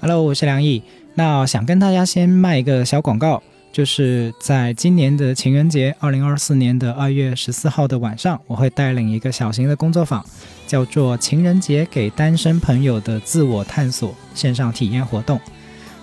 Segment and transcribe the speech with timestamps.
[0.00, 0.80] Hello，我是梁毅。
[1.14, 10.24] 那想跟大家先卖一个小广告，就是在今年的情人节，二零二四年的二月十四号的晚上，我会带领一个小型的工作坊，
[10.68, 15.40] 叫做“情人节给单身朋友的自我探索”线上体验活动。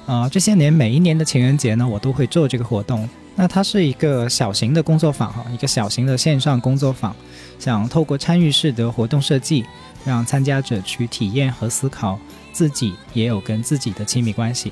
[0.06, 3.08] 啊、这些年每一年的情人节呢，我都会做这个活动。
[3.38, 7.16] 那它是一个小型的工作坊哈，一个小型的线上工作坊，
[7.60, 9.66] 想透过参与式的活动设计，
[10.04, 12.20] 让参加者去体验和思考
[12.56, 14.72] 自己也有跟自己的亲密关系。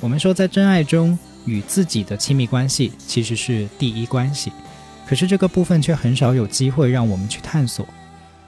[0.00, 4.52] 我们说，在真爱中，与自己的亲密关系其实是第一关系，
[5.08, 7.84] 可是这个部分却很少有机会让我们去探索。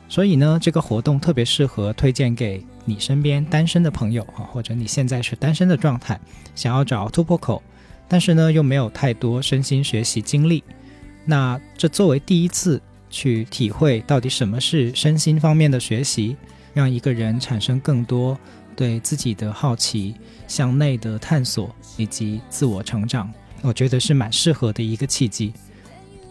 [0.09, 6.21] 所以呢，这个活动特别适合推荐给你身边单身的朋友啊，或者你现在是单身的状态，
[6.55, 7.61] 想要找突破口，
[8.07, 10.63] 但是呢又没有太多身心学习经历。
[11.25, 16.37] 那这作为第一次去体会到底什么是身心方面的学习，
[16.75, 18.39] 让一个人产生更多
[18.75, 20.15] 对自己的好奇、
[20.49, 25.53] 向内的探索以及自我成长，我觉得是蛮适合的一个契机。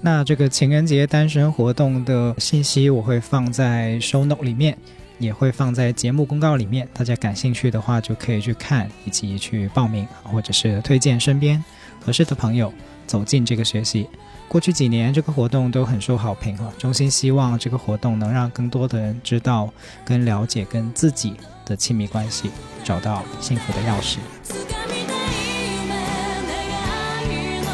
[0.01, 4.75] 那这个情人节单身活动的信息我会放在 show note 里面，
[5.19, 11.63] 也会放在节目公告里面，大家感兴趣的话就可以去看以及去报名，或者是推荐身边
[12.03, 12.73] 合适的朋友
[13.05, 14.07] 走进这个学习。
[14.50, 19.68] 过去几年这个活动都很受好评啊，衷心希望这个活动能让更多的人知道
[20.04, 22.50] 跟了解跟自己的亲密关系，
[22.84, 24.18] 找到幸福的钥匙。
[24.46, 25.42] 掴みたい
[25.82, 27.68] 夢願いの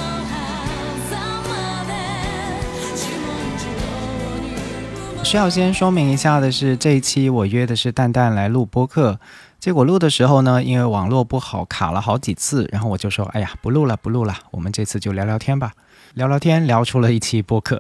[1.11, 1.13] 狭
[1.45, 1.93] 間で
[2.97, 3.83] 自問自答
[5.21, 9.21] に需要先说明一下的是，这一期我约的是蛋蛋来录播客，
[9.61, 15.73] 结果录的时候呢，因为网络不好，卡了好几次，然后我就说，哎呀，不录了，不录了，我们这次就聊聊天吧。
[16.18, 17.80] 聊聊天，聊出了一期播客，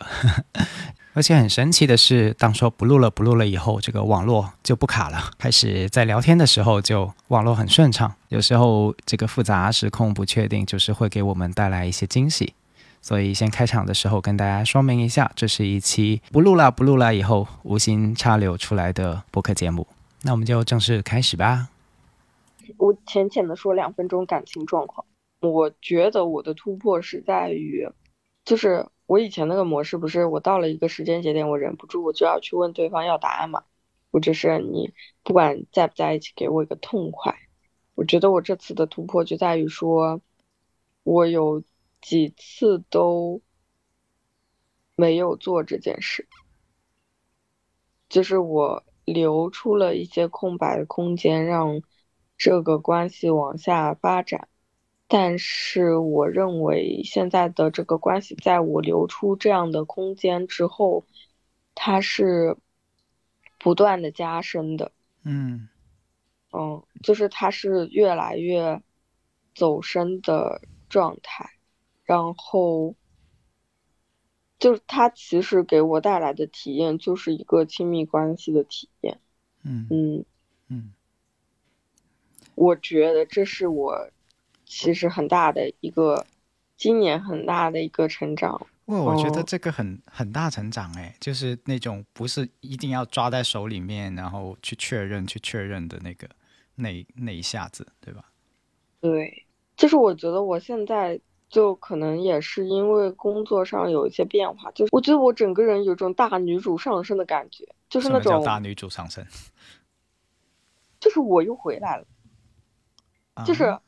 [1.15, 8.13] 而且很神奇的是，当说不录了，不录了以后，这个网络就不卡了，开始在聊天的时候就网络很顺畅。
[8.29, 12.53] 有时候这个复杂、时空不确定，就是会给我们带来一些惊喜。
[13.01, 19.87] 所以先开场的时候跟大家说明一下，这是一期不录了不录了以后无心插柳出来的播客节目。
[20.21, 21.69] 那我们就正式开始吧。
[22.77, 25.03] 我浅浅的说两分钟感情状况。
[25.39, 27.87] 我觉得我的突破是在于，
[28.47, 33.65] 就是我以前那个模式不是我到了一个时间节点，我忍不住我就要去问对方要答案嘛，
[34.09, 37.35] 或者是你不管在不在一起，给我一个痛快。
[37.93, 40.21] 我觉得我这次的突破就在于说，
[41.03, 41.61] 我有
[41.99, 43.41] 几次都
[44.95, 46.25] 没有做这件事，
[48.07, 51.81] 就是我留出了一些空白的空间，让
[52.37, 54.47] 这个关系往下发展。
[55.07, 61.05] 但是我认为现在的这个关系，在我留出这样的空间之后，
[61.75, 62.57] 它是
[63.57, 64.91] 不断的加深的。
[65.23, 65.69] 嗯
[66.51, 68.81] 嗯，就是它是越来越
[69.55, 71.51] 走深的状态，
[72.03, 72.95] 然后
[74.59, 79.19] 就是它其实给我带来的体验就是一个亲密关系的体验。
[79.63, 80.25] 嗯嗯，
[80.67, 80.93] 嗯
[82.55, 84.09] 我觉得这是我
[84.67, 86.25] 其实很大的一个
[86.75, 88.67] 今年很大的一个成长。
[88.85, 96.27] 哇，我觉得哦这个很很大成长哎，就是那种不是一定要抓在手里面，然后去确认去确认的那个
[96.75, 98.25] 那那一下子，对吧？
[98.99, 109.25] 对，就是我觉得我现在就可能也是因为工作上有一些变化，就是我觉得我整个人有种大女主上升的感觉，就是那种大女主上身？
[110.99, 112.05] 就是我又回来了，
[113.45, 113.81] 就是啊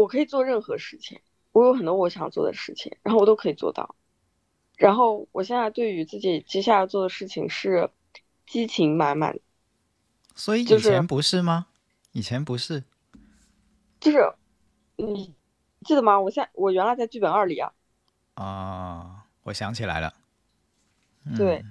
[0.00, 1.20] 我可以做任何事情，
[1.52, 3.94] 我有很多我想做的事情，然后我都可以做到。
[4.76, 7.90] 然后我现在对于自己接下来做的事情是
[8.46, 9.38] 激情满满，
[10.34, 11.66] 所以以前不是吗？
[12.12, 12.82] 以前不是
[14.00, 14.32] 就是
[14.96, 15.34] 你
[15.82, 16.18] 记得吗？
[16.18, 17.72] 我现在我原来在剧本二里啊，
[18.34, 20.14] 啊、我想起来了。
[21.26, 21.62] 嗯对，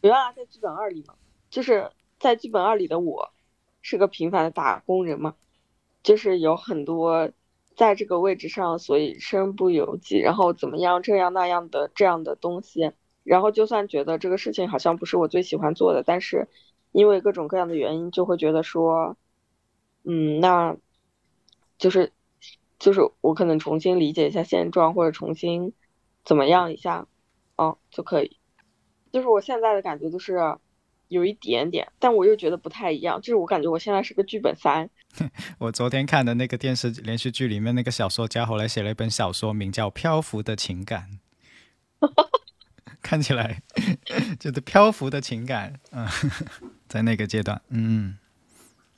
[0.00, 1.14] 原来在剧本二里嘛，
[1.48, 3.32] 就是在剧本二里的我
[3.80, 5.36] 是个平凡的打工人嘛，
[6.02, 7.30] 就是有很多
[7.80, 12.92] 在这个位置上，所以身不由己，然后怎么样这样那样的这样的东西，
[13.24, 16.46] 然后就算觉得这个事情好像不是我最喜欢做的，但是
[16.92, 19.16] 因为各种各样的原因，就会觉得说，
[20.04, 20.76] 嗯，那
[21.78, 22.12] 就是
[22.78, 25.72] 就是我可能重新理解一下现状，或者重新
[26.22, 27.06] 怎么样一下，
[27.56, 28.36] 哦就可以。
[29.10, 30.58] 就是我现在的感觉就是。
[31.10, 33.20] 有一点点，但我又觉得不太一样。
[33.20, 34.90] 就是我感觉我现在是个剧本三。
[35.58, 41.18] 我昨天看的那个电视连续剧里面，那个小说家后来写了一本小说，名叫《漂浮的情感》。
[43.02, 43.62] 看起来
[44.38, 46.06] 就是漂浮的情感，嗯，
[46.86, 48.16] 在那个阶段，嗯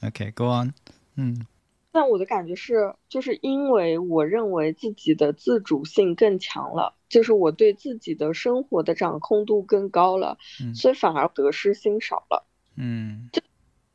[0.03, 0.73] ，OK，Go on，
[1.17, 1.47] 嗯。
[1.95, 10.39] 但我的感觉是，就是因为我认为自己的自主性更强了，就是我对自己的生活的掌控度更高了，
[10.75, 12.47] 所以反而得失心少了。
[12.77, 13.43] 嗯，就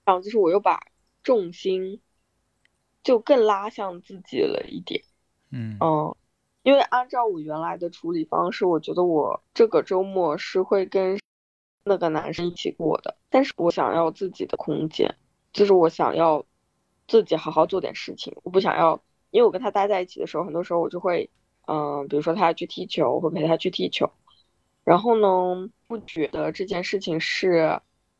[0.05, 0.79] 然后就是我又把
[1.23, 1.99] 重心
[3.07, 5.01] 就更拉向自己了一点。
[5.51, 6.13] 嗯嗯，
[6.63, 11.17] 因为按照我原来的处理方式，我觉得我这个周末是会跟
[11.85, 15.15] 那个男生一起过的，但是我想要自己的空间，
[15.53, 16.45] 就是我想要。
[17.09, 19.01] 自己好好做点事情，我不想要，
[19.31, 21.29] 因为我跟他待在一起的时候，很多时候我就会，
[21.65, 24.11] 嗯，比如说他要去踢球，我会陪他去踢球，
[24.83, 27.79] 然后呢，不觉得这件事情是，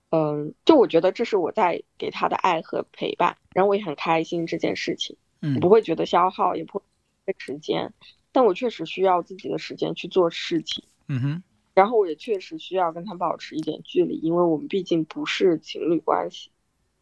[0.10, 7.94] 嗯，就我觉得这是我在给他的爱和陪伴，然后我也很开心这件事情，嗯，不会觉得消耗，也不会时间，
[8.32, 11.44] 但我确实需要自己的时间去做事情，嗯哼，
[11.74, 16.52] 然后我也确实需要跟他保持一点距离，因为我们毕竟不是情侣关系。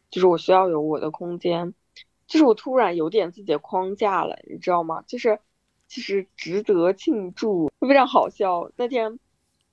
[0.08, 1.74] 就是我需要有我的空间，
[2.28, 5.02] 就是我突然有点自己的框架了，你知道吗？
[5.06, 5.40] 就是
[5.88, 8.70] 其实值得庆祝，非常好笑。
[8.76, 9.18] 那天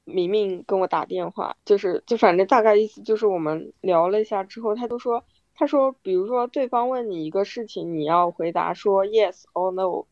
[0.06, 5.24] 明明跟我打电话，就是就反正大概意思就是我们聊了一下之后，他就说，
[5.56, 10.06] 他说，比如说对方问你一个事情，你要回答说 yes or no，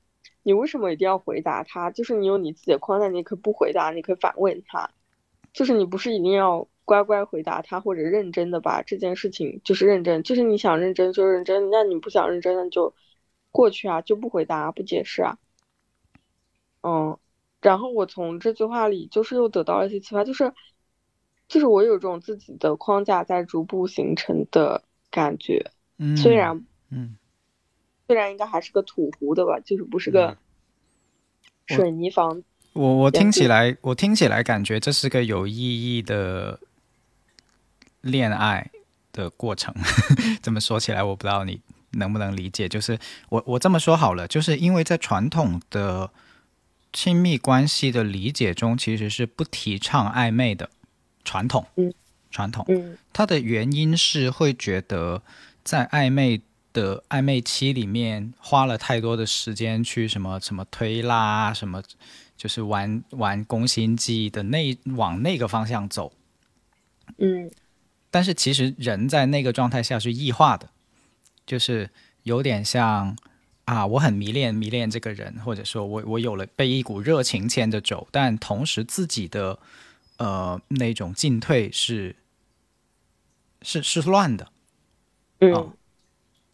[0.43, 1.91] 你为什么一定要回答他？
[1.91, 4.89] 就是你有你自己的框架，你可以不回答，你可以反问他，
[5.53, 6.67] 就是你不是一定要。
[6.83, 12.93] 乖乖回答他，或者认真的把这件事情就是认真，就是你想认真就认真，那你不想认真那就
[13.49, 15.37] 过去啊，就不回答不解释啊。
[16.81, 17.17] 嗯，
[17.61, 20.53] 然后我从这句话里就是又得到了一些启发，就是
[21.47, 25.71] 就是我有种自己的框架在逐步形成的感觉，
[26.17, 27.15] 虽然嗯，
[28.07, 30.37] 虽然应该还是个土糊的吧，就是不是个
[31.67, 32.43] 水泥房。
[32.73, 35.53] 我我听起来我听起来感觉这是个有意
[35.97, 36.59] 义的。
[38.01, 38.71] 恋爱
[39.13, 39.71] 的过程，
[40.41, 41.61] 这么说起来，我不知道你
[41.91, 42.67] 能不能理解。
[42.67, 42.97] 就是
[43.29, 46.09] 我我这么说好了，就是因为在传统的
[46.93, 50.69] 亲密关系的理解中，其实是不提倡暧昧的。
[51.23, 51.93] 传统，嗯，
[52.31, 55.21] 传统，嗯，它的原因是会觉得
[55.63, 56.41] 在暧昧
[56.73, 61.83] 的暧昧期里面花了太多的时间去什么什么推拉，什么
[62.35, 66.11] 就是玩玩攻心计的那往那个方向走，
[67.19, 67.51] 嗯。
[68.09, 70.69] 但是其实人在那个状态下是异化的，
[71.45, 71.89] 就是
[72.23, 73.15] 有点像
[73.71, 79.57] 啊，我很迷恋迷恋这个人，或者说我我有了被一股热情牵着走，但同时自己的
[80.17, 82.17] 呃那种进退是
[83.61, 84.51] 是是乱的，
[85.39, 85.71] 嗯，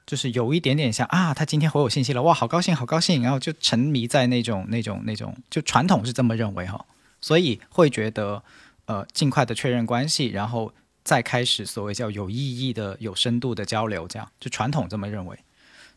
[0.05, 6.85] 就是有一点点像啊，他今天回我信息了，哇，好高兴好高兴，然后就沉迷在那种那种那种，就传统是这么认为哈，
[7.19, 8.43] 所以会觉得
[8.85, 10.71] 呃尽快的确认关系，然后。
[11.07, 15.39] 再开始所谓叫有意义的、有深度的交流，这样就传统这么认为。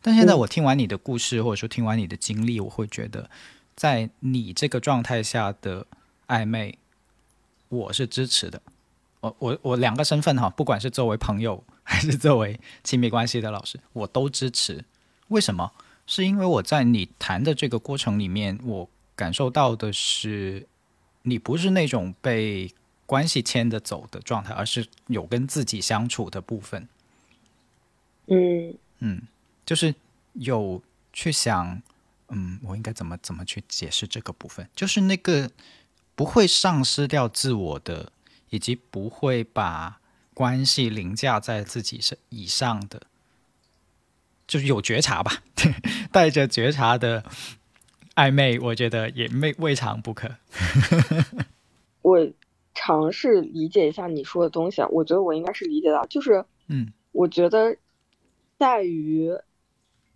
[0.03, 3.29] 但现在我听完你的故事，或者说听完你的经历，我会觉得，
[3.75, 5.87] 在你这个状态下的
[6.27, 6.79] 暧昧，
[7.69, 8.61] 我是支持的。
[9.21, 14.85] 我我我两个身份哈，不管是作为朋友还是作为亲密关系的老师，我都支持。
[15.29, 15.73] 为什么？
[16.07, 20.67] 是因为我在你谈的这个过程里面，我感受到的是，
[21.23, 22.73] 你不是那种被。
[23.07, 26.87] 关系牵着走的状态，而是有跟自己相处的部分。
[28.29, 29.23] 嗯嗯，
[29.71, 29.95] 就是
[30.33, 31.81] 有去想，
[32.31, 34.69] 嗯，我应该怎么怎么去解释这个部分？
[34.75, 35.49] 就是那个
[36.17, 38.11] 不会丧失掉自我的，
[38.49, 40.01] 以及不会把
[40.35, 43.03] 关系凌驾在自己身以上的，
[44.49, 45.41] 就是有觉察吧，
[46.11, 47.25] 带着觉察的
[48.17, 50.35] 暧昧，我觉得也未未尝不可。
[52.03, 52.29] 我。
[52.73, 57.77] 尝试理解一下你说的东西啊，我觉得我应该是理解到，就是，嗯，我觉得
[58.59, 59.31] 在于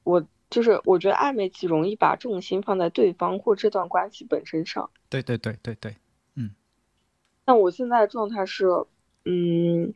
[0.04, 4.90] 我就是我觉得暧昧期容易把重心放在对方或这段关系本身上。
[5.11, 5.96] 对对对对对，
[6.37, 6.50] 嗯。
[7.44, 8.66] 但我现在的状态是，
[9.25, 9.92] 嗯，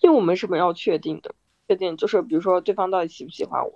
[0.00, 1.34] 因为我没什么要确定的，
[1.68, 3.72] 确定就是比如说对方到底喜不喜欢我，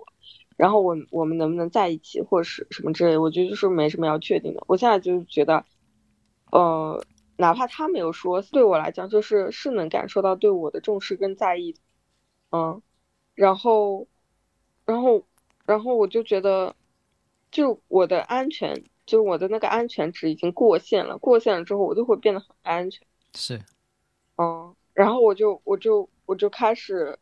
[0.57, 4.63] 然后我我们能不能在一起或是什么之类，我觉得就是没什么要确定的。
[4.67, 5.63] 我现在就是觉得，
[6.51, 7.01] 呃。
[7.39, 11.75] 哪怕他没有说，对我来讲就是是能感受到对我的重视跟在意，
[12.49, 12.81] 嗯，
[13.35, 14.07] 然后，
[14.83, 15.26] 然后，
[15.67, 16.75] 然后我就觉得，
[17.51, 23.05] 就我的安全，就我的那个安全值已经过线了，过线了之后我就会变得很安全，
[23.35, 23.61] 是，
[24.37, 27.19] 嗯，然后我就我就我就开始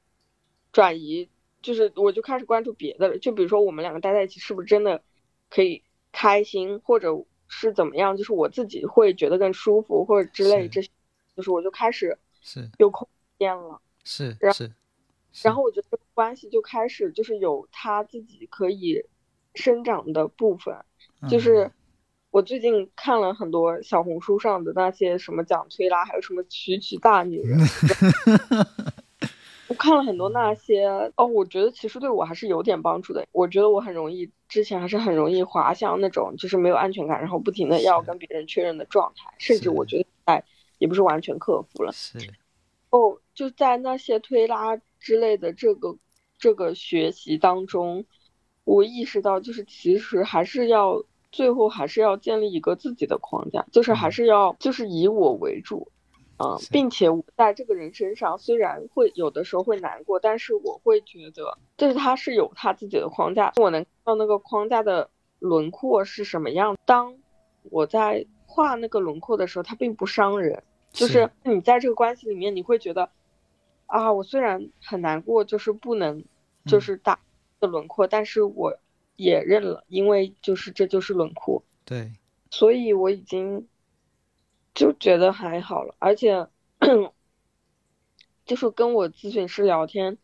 [0.72, 1.28] 转移，
[1.62, 5.04] 就是我就开始关注别的了，就比如说我们两个待在一起是不是真的
[5.50, 5.84] 可以
[6.14, 7.26] 开心，或者。
[7.48, 8.18] 是怎么样？
[8.18, 10.90] 就是我自己会觉得更舒服，或者之类这些，
[11.38, 14.72] 就是我就开始是有空间了，是是，
[15.44, 19.06] 然后我觉得关系就开始就是有他自己可以
[19.54, 20.76] 生长的部分。
[21.30, 21.72] 就是
[22.32, 27.60] 我最近看了很多小红书上的那些什么讲推拉，还有什么曲曲大女人。
[29.68, 33.26] 我看了很多那些哦，我觉得其实对我还是有点帮助的。
[33.32, 40.44] 我觉得我很容易，之前还是很容易滑向那种就是没有安全感，然后不停的要跟别人确认的状态，甚至我觉得哎，
[40.78, 41.92] 也不是完全克服了。
[41.94, 42.20] 是
[42.92, 45.98] 哦，就在那些推拉之类的这个
[46.46, 48.06] 这个学习当中，
[48.66, 55.92] 我意识到就是其实还是要最后还是要建立一个自己的框架，就是还是要就是以我为主。
[56.38, 65.10] 嗯，并且我在这个人身上，虽然会有的时候会难过，但是我会觉得，就是他是有他自己的框架，我能看到那个框架的
[65.40, 66.78] 轮廓是什么样。
[66.86, 67.16] 当
[67.72, 70.62] 我在画那个轮廓的时候，它并不伤人，
[70.92, 73.10] 就是你在这个关系里面，你会觉得，
[73.86, 76.26] 啊，我虽然很难过，就是不能，
[76.66, 77.20] 就是打
[77.60, 78.78] 的轮廓，但是我
[79.16, 81.64] 也认了，因为就是这就是轮廓。
[81.86, 82.12] 对，
[82.50, 83.68] 所以我已经。
[84.78, 86.50] 就觉得还好了，而且
[88.46, 90.18] 就是跟我咨询师聊天，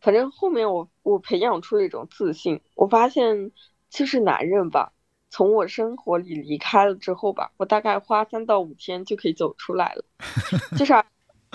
[0.00, 2.62] 反正后面我我培养出了一种自信。
[2.74, 3.52] 我发现
[3.90, 4.94] 其实男人吧，
[5.28, 10.04] 从我生活里离开了之后吧，我大概花三到五天就可以走出来了。
[10.78, 10.94] 就是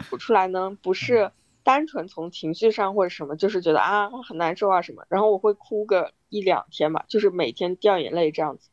[0.07, 1.31] 走出来呢，不是
[1.67, 8.69] 单纯从情绪上或者什么，就是觉得啊很难受啊什么，然后我会哭个一两天吧，就是每天掉眼泪这样子，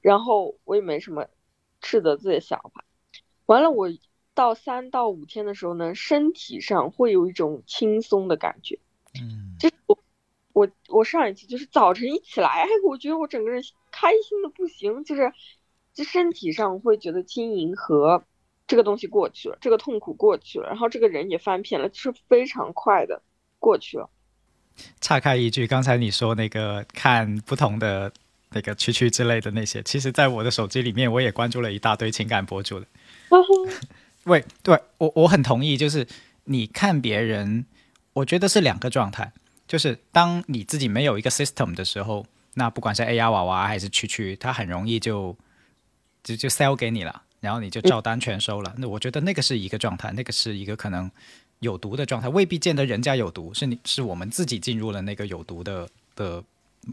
[0.00, 1.26] 然后我也没什么
[1.82, 2.82] 斥责自己的想法。
[3.44, 3.90] 完了，我
[4.32, 8.78] 到三到五天的时候呢，身体上会有一种轻松的感觉。
[9.20, 9.98] 嗯，就是我
[10.54, 15.30] 我我上一次就是早晨一起来，哎，我觉得我整个人开心的不行，就是
[15.92, 18.24] 就身体上会觉得轻盈和
[18.70, 23.20] 这个东西过去了，这个痛苦过去了，然后这个人也翻篇了，就是非常快的
[23.58, 24.08] 过去了。
[25.00, 28.12] 岔开一句，刚才你说那个看不同的
[28.50, 32.86] 那个区区之类的那些，其实在我的手机里面，我也关注了一大堆情感博主的。
[34.24, 36.06] 喂，对我我很同意，就是
[36.44, 37.66] 你看别人，
[38.12, 39.32] 我觉得是两个状态，
[39.66, 42.24] 就是当你自己没有一个 system 的时候，
[42.54, 45.36] 那不管是 AR 娃娃还是区区，它很容易就
[46.22, 48.74] 就就 sell 给你了，然后你就照单全收了。
[48.78, 51.10] 那我觉得那个是一个状态，那个是一个可能
[51.58, 56.44] 有毒的状态，未必见得人家有毒，是你是我们自己进入了那个有毒的的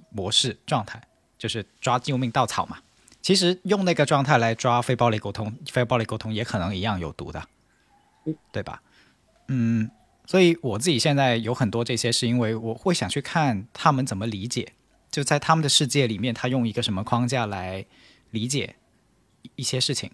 [0.10, 1.02] 模式状态，
[1.38, 2.80] 就是抓救命稻草嘛。
[3.22, 7.46] 其实用那个状态来抓非暴力沟通，非暴力沟通也可能一样有毒的，
[8.54, 8.82] 对吧？
[9.50, 9.90] 嗯，
[10.26, 14.74] 所以我自己现在有很多这些，是因为我会想去看他们怎么理解，
[15.12, 17.86] 就在他们的世界里面，他用一个什么框架来
[18.32, 18.76] 理解
[19.56, 20.12] 一些事情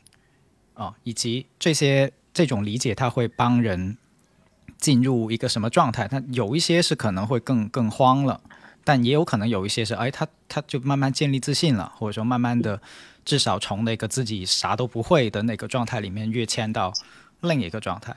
[0.73, 3.97] 啊，以及这些这种理解，它会帮人
[4.77, 6.07] 进入一个什么状态？
[6.07, 8.41] 它有一些是可能会更更慌了。
[8.85, 12.81] 但也有可能有一些是，哎，他他就慢慢建立自信了，或者说慢慢的，
[13.23, 16.91] 至少从那个自己啥都不会的那个状态里面跃迁到
[17.39, 18.13] 另一个状态。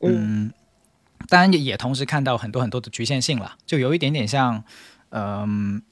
[0.00, 0.52] 嗯，
[1.28, 4.64] 当然也也同时看到很多很多的局限性了，就有一点点像，
[5.10, 5.82] 嗯。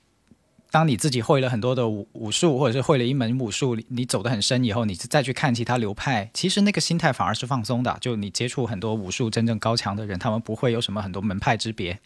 [0.70, 7.98] 当你自己会了很多的武武术，或者是会了一门武术，你走得很深以后，你再去看其他流派，其实那个心态反而是放松的。
[8.00, 11.98] 就你接触很多武术真正高强的人，他们不会有什么很多门派之别，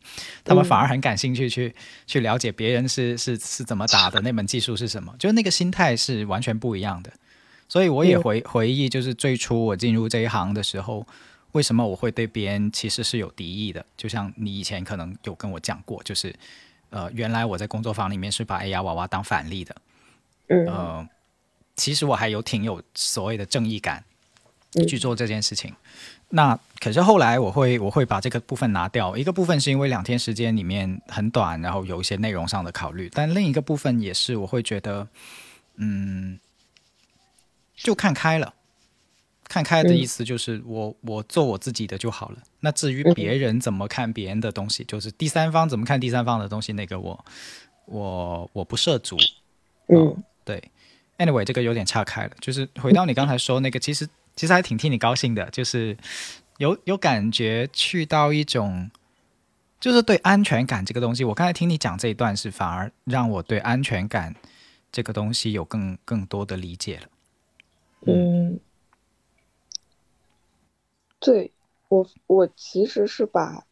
[0.43, 1.75] 他们反而很感兴趣去
[2.07, 7.13] 去了解别人是是是怎么打的，那门技术是什么，就那个心态是完全不一样的。
[7.69, 11.07] 所以我也回回忆，就是最初我进入这一行的时候，
[11.53, 13.85] 为什么我会对别人其实是有敌意的？
[13.95, 16.35] 就像你以前可能有跟我讲过，就是。
[16.95, 19.75] 呃，原来我在工作坊里面是把 AR 娃娃当反例的，
[20.69, 21.05] 呃，
[21.75, 24.05] 其实我还有挺有所谓的正义感
[24.87, 25.75] 去做这件事情。
[26.29, 35.09] 那可是后来我会我会把这个部分拿掉，一个部分是因为两天时间里面很短，然后有一些内容上的考虑，但另一个部分也是我会觉得，
[35.75, 36.39] 嗯，
[37.75, 38.55] 就看开了。
[39.49, 42.39] 看开的意思就是我我做我自己的就好了。
[42.61, 47.25] 那至于别人怎么看别人的东西，就是第三方怎么看第三方的东西，那个我
[47.87, 49.17] 我我不涉足。
[49.89, 50.63] 嗯，对。
[51.19, 52.33] Anyway，这个有点岔开了。
[52.41, 55.97] 就是回到你刚才说那个，其实其实还挺替你高兴的，就是
[56.59, 58.91] 有有感觉去到一种，
[59.79, 61.23] 就是对安全感这个东西。
[61.23, 64.35] 我刚才听你讲这一段，是反而让我对安全感
[64.91, 67.07] 这个东西有更更多的理解了。
[68.07, 68.59] 嗯，
[71.25, 71.53] 对
[71.89, 73.67] 我我其实是把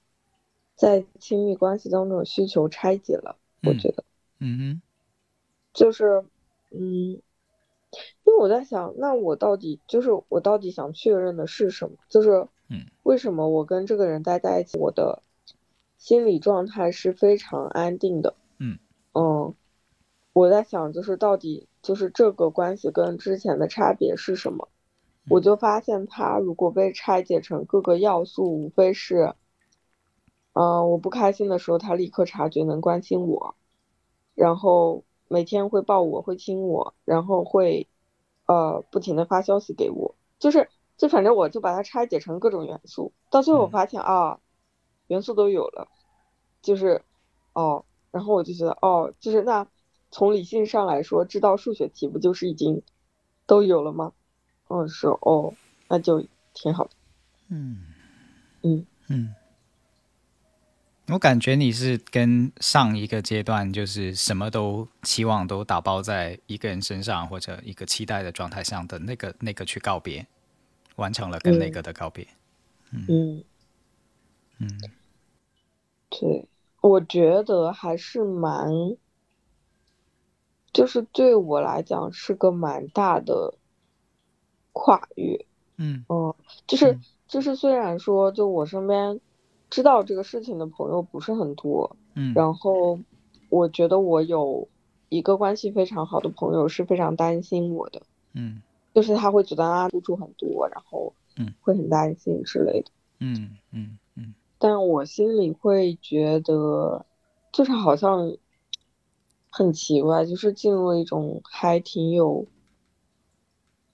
[0.75, 4.03] 在亲密关系当中的需求拆解了，我觉得，
[4.41, 4.83] 嗯哼，
[5.73, 6.25] 就是
[6.71, 7.23] 嗯。
[8.25, 11.99] 因为我在想，那我到底就是我到底想确认的是什么？
[12.09, 15.23] 就是，嗯，为什么我跟这个人待在一起，我的
[15.99, 18.35] 心理状态是非常安定的？
[18.57, 18.79] 嗯
[19.13, 19.55] 嗯，
[20.33, 24.71] 我在想，就是到底就是这个关系跟之前的差别是什么？
[25.29, 29.35] 我就发现，他如果被拆解成各个要素，无非是，
[30.53, 33.55] 嗯，我不开心的时候，他立刻察觉，能关心我，
[34.35, 35.05] 然后。
[35.29, 37.89] 每天会抱我，会亲我，然后会，
[38.45, 44.41] 呃，不停的发消息给我，就是，就反正我就把它拆解成各种元素，到最后我发现啊，
[45.07, 45.89] 元素都有了，
[46.61, 47.01] 就是，
[47.55, 49.67] 哦，然后我就觉得，哦，就是那
[50.11, 52.83] 从理性上来说，知道数学题不就是已经
[53.47, 54.13] 都有了吗？
[54.73, 55.53] 嗯，说哦，
[55.89, 56.25] 那就
[56.55, 56.91] 挺好的，
[57.49, 57.85] 嗯，
[58.63, 58.87] 嗯。
[59.09, 59.35] 嗯。
[61.09, 70.27] 我感觉你是跟上一个阶段，就是什么都期望都打包在一个人身上，或者一个期待的状态上的那个那个去告别，
[70.97, 72.27] 完成了跟那个的告别。
[72.93, 73.45] 嗯。
[74.59, 74.69] 嗯，
[76.09, 76.47] 对，
[76.81, 78.71] 我觉得还是蛮，
[80.73, 83.55] 就是对我来讲是个蛮大的
[84.73, 85.47] 跨越。
[85.77, 86.35] 嗯嗯，
[86.67, 86.99] 就是
[87.29, 89.21] 就是虽然说就我身边。
[89.71, 93.01] 知道这个事情的朋友不是很多，嗯，然后
[93.49, 94.69] 我觉得我有
[95.09, 98.03] 一个关系非常好的朋友是非常担心我的，
[98.35, 98.61] 嗯，
[98.93, 107.07] 就是他会觉得啊付出很多，然后嗯会很担心之类的，嗯嗯嗯，但我心里会觉得，
[107.51, 108.37] 就是好像
[109.49, 112.47] 很奇怪，就是进入了一种还挺有。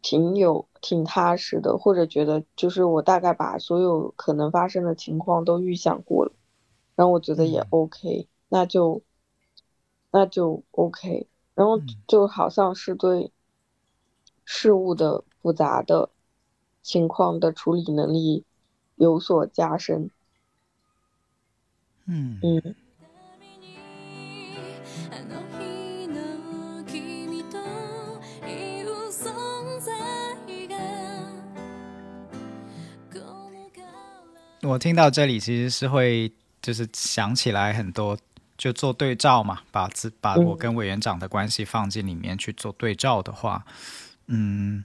[0.01, 6.33] 挺有挺踏实的，或者觉得就是我大概把所有可能发生的情况都预想过了，
[6.97, 9.03] 然后我觉得也 OK，那就
[10.11, 13.33] 那就 OK，然后就好像是对
[14.45, 16.09] 事物的复杂的
[16.83, 18.45] 情况的处理能力
[18.97, 20.11] 有所加深。
[22.07, 22.75] 嗯嗯。
[34.69, 38.19] 我听到这里，其实是会就是想起来很多，
[38.59, 43.65] 就做对照嘛，把自把我跟委员长的关系放进里面去做对照的话，
[44.27, 44.85] 嗯，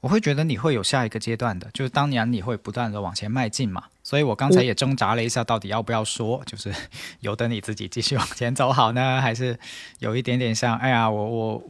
[0.00, 6.72] 我会觉得你会有下一个阶段的，就是当年你会不断的往前迈进嘛，所以我刚才也挣扎了一下，到底要不要说，就是
[7.18, 9.58] 由得你自己继续往前走好呢，还是
[9.98, 11.62] 有一点点像，哎呀，我我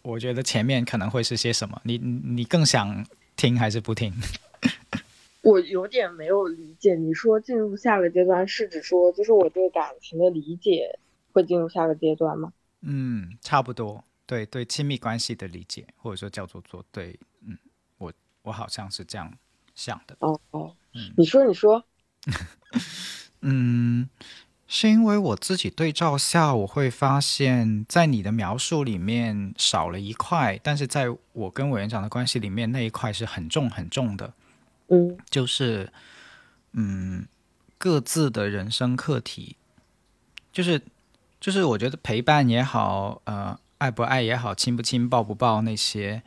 [0.00, 3.04] 我觉得前面可能会是些什么，你你更想
[3.36, 4.10] 听还是不听？
[5.42, 10.98] 我有点没有理解，你说进入下个阶段是指说，就是我对感情的理解
[11.32, 12.52] 会进入下个阶段吗？
[12.82, 17.56] 嗯，差不多，对对，亲密关系的理解，或者说叫做做对，嗯，
[17.98, 19.32] 我我好像是这样
[19.74, 20.16] 想的。
[20.20, 21.82] 哦哦，嗯，你说你说，
[23.40, 24.08] 嗯，
[24.66, 34.34] 是因为我自己对照下，我会发现，在你的描述里面少了一块，但是在我跟委员长的关系里面，那一块是很重很重的。
[34.92, 35.92] 嗯，就是，
[36.72, 37.26] 嗯，
[37.78, 39.56] 各自的人生课题，
[40.52, 40.82] 就是，
[41.40, 46.24] 就是我觉得陪伴也好，呃，爱不爱也好，亲不亲，抱不抱，那些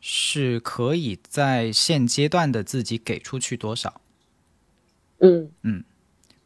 [0.00, 4.00] 是可以在现阶段的自己给出去多少。
[5.20, 5.84] 嗯嗯，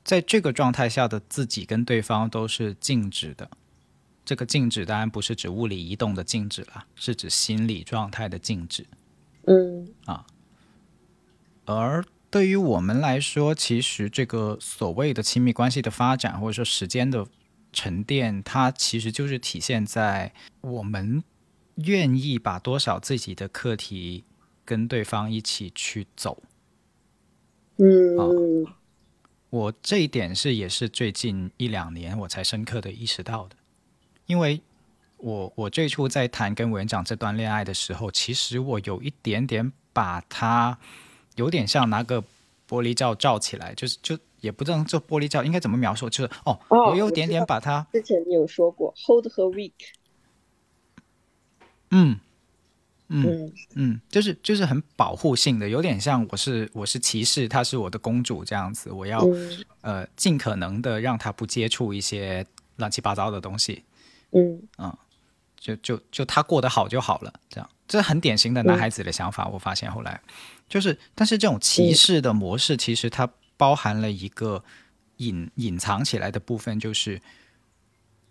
[0.04, 3.50] 在这个状态下的自己跟对方都是静止的，
[4.22, 8.86] 这个静止当然不是指物理移动的静止了，是指心理状态的静止。
[9.46, 10.26] 嗯啊。
[11.76, 17.26] 而对于我们来说，其实这个所谓的亲密关系的发展，或者说时间的
[17.72, 21.22] 沉淀，它其实就是体现在我们
[21.76, 24.24] 愿意把多少自己的课题
[24.64, 26.42] 跟对方一起去走。
[27.76, 28.66] 嗯，
[29.50, 33.56] 我这一点是也是最近一两年我才深刻的意识到的，
[34.26, 34.60] 因为
[35.16, 40.78] 我我最初在谈跟委员长这段恋爱的时候，其实我有一点点把他。
[41.38, 42.22] 有点像拿个
[42.68, 47.86] 玻璃罩罩起来，就是就也不知道这玻璃罩应该怎么描述，就是哦，我有点点把它。
[47.92, 49.72] 之前你有说过，hold her weak。
[51.90, 52.20] 嗯，
[53.08, 62.44] 嗯嗯，就是就是很保护性的，有点像我是我是骑士，她是我的公主这样子，我要、嗯呃尽可能的让她不接触一些
[62.76, 63.82] 乱七八糟的东西，
[64.32, 64.60] 嗯
[65.56, 69.48] 就就就她过得好就好了，这样这很典型的男孩子的想法。
[69.48, 70.20] 我发现后来
[70.68, 74.62] 就是，但是这种歧视的模式其实它包含了一个
[75.16, 77.20] 隐隐藏起来的部分，就是。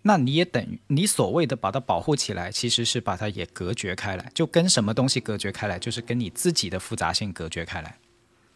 [0.04, 7.98] 那你也等于你所谓的把它保护起来，其实是把它也隔绝开来，就跟什么东西隔绝开来，就是跟你自己的复杂性隔绝开来。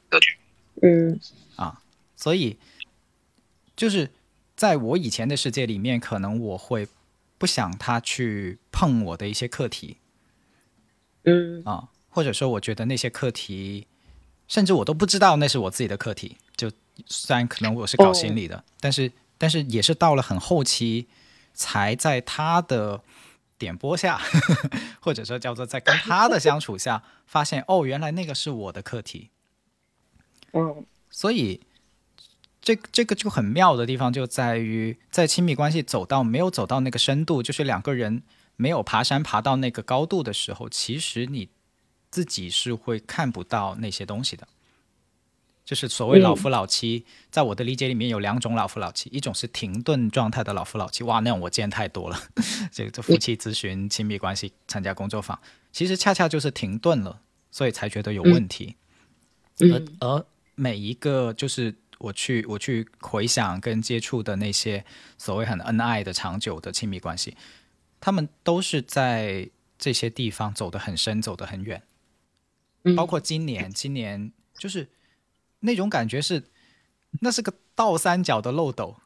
[0.08, 0.38] 隔绝
[0.82, 1.20] 嗯
[1.58, 1.82] 啊
[2.16, 2.58] 所以，
[3.76, 4.12] 就是
[4.56, 6.88] 在我以前的世界里面，可能我会
[7.38, 9.98] 不想他去碰我的一些课题
[11.24, 13.88] 嗯啊，或者说我觉得那些课题，
[14.48, 16.38] 甚至我都不知道那是我自己的课题。
[16.56, 16.72] 就
[17.08, 21.08] 虽然可能我是搞心理的，但是但是也是到了很后期，
[21.56, 23.02] 才在他的
[23.58, 24.22] 点拨下，
[25.02, 29.30] 或者说叫做在跟他的相处下，发现哦，原来那个是我的课题。
[30.54, 31.62] 嗯所以，
[32.62, 38.24] 这这个就很妙的地方就在于，在亲密关系走到没有走到那个深度，就是两个人
[38.56, 41.50] 没有爬山爬到那个高度的时候，其实你
[42.12, 44.48] 自己是会看不到那些东西的。
[45.64, 52.22] 就是所谓老夫老妻，在我的理解里面有两种老夫老妻，一种是停顿状态的老夫老妻，哇，那种我见太多了。
[52.74, 55.40] 这个这夫妻咨询、亲密关系、参加工作坊，
[55.72, 57.22] 其实恰恰就是停顿了，
[57.52, 58.76] 所以才觉得有问题。
[59.60, 64.84] 而嗯而每一个就是我去我去回想跟接触的那些
[65.18, 67.38] 所谓很恩爱的长久的亲密关系，
[68.02, 71.82] 他们都是在这些地方走得很深，走得很远。
[72.84, 74.88] 嗯，包括今年，今年就是
[75.60, 76.44] 那种感觉是，
[77.22, 78.98] 那是个倒三角的漏斗，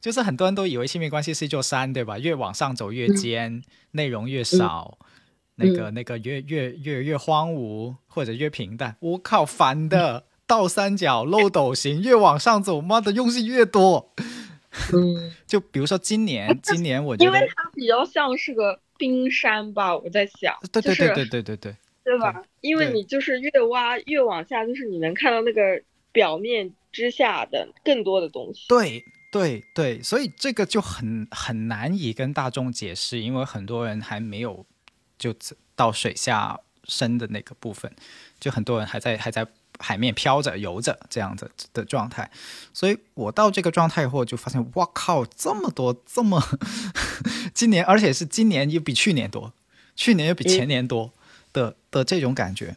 [0.00, 2.18] 就是很多人都以为亲密关系是一座山，对吧？
[2.18, 4.98] 越往上走越尖，内容越少，
[5.56, 8.96] 那个那个越越越越荒芜或者越平淡。
[9.00, 14.12] 我靠，烦的，倒三角漏斗型，越往上走，妈的用心越多。
[14.92, 21.76] 嗯， 就比如说今年， 今年我觉得因为，它比较像是个冰山吧，我在想，对对对对对对对。
[22.04, 22.42] 对吧？
[22.60, 28.66] 因为你就是越挖越往下，就是你能看到那个表面之下的更多的东西。
[28.68, 34.64] 对对对，所以这个就很很难以跟大众解释，因为很多人还没有
[35.18, 35.34] 就
[35.74, 37.90] 到水下深的那个部分，
[38.38, 39.46] 就很多人还在还在
[39.78, 42.30] 海面飘着游着这样子的状态。
[42.72, 46.40] 所以我到这个状态以后，就发现哇靠，这么多这么，
[47.52, 49.52] 今年而且是今年又比去年多，
[49.96, 51.12] 去年又比前年多
[51.54, 52.76] 的、的这种感觉。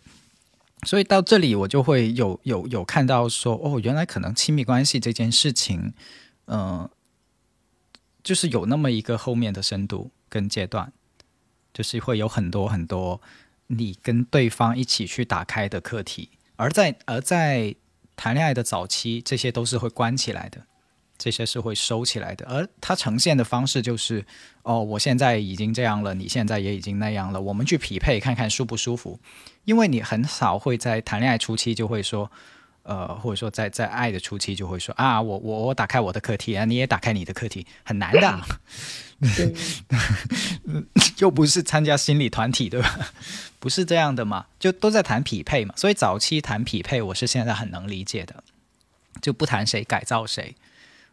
[0.86, 5.92] 所以到这里，我就会有有有看到说，哦，原来可能亲密关系这件事情，
[6.46, 6.88] 嗯、
[8.24, 10.94] 就是有那么一个后面的深度跟阶段，
[11.74, 13.20] 就是会有很多很多
[13.66, 17.76] 你跟对方一起去打开的课题，而在而在
[18.16, 20.62] 谈恋爱的早期，这些都是会关起来的，
[21.18, 24.24] 这些是会收起来的，而它呈现的方式就是，
[24.64, 29.20] 哦，我现在已经这样了，你现在也已经那样了，我们去匹配看看舒不舒服，
[29.66, 32.32] 因为你很少会在谈恋爱初期就会说。
[32.84, 38.48] 呃，或者说在在爱的初期就会说啊，我我我打开我的课题啊，你也打开你的课题，很难的啊，
[41.20, 43.12] 又不是参加心理团体，对吧？
[43.60, 45.74] 不是这样的嘛，就都在谈匹配嘛。
[45.76, 48.42] 所以早期谈匹配，我是现在很能理解的，
[49.22, 50.56] 就不谈谁改造谁，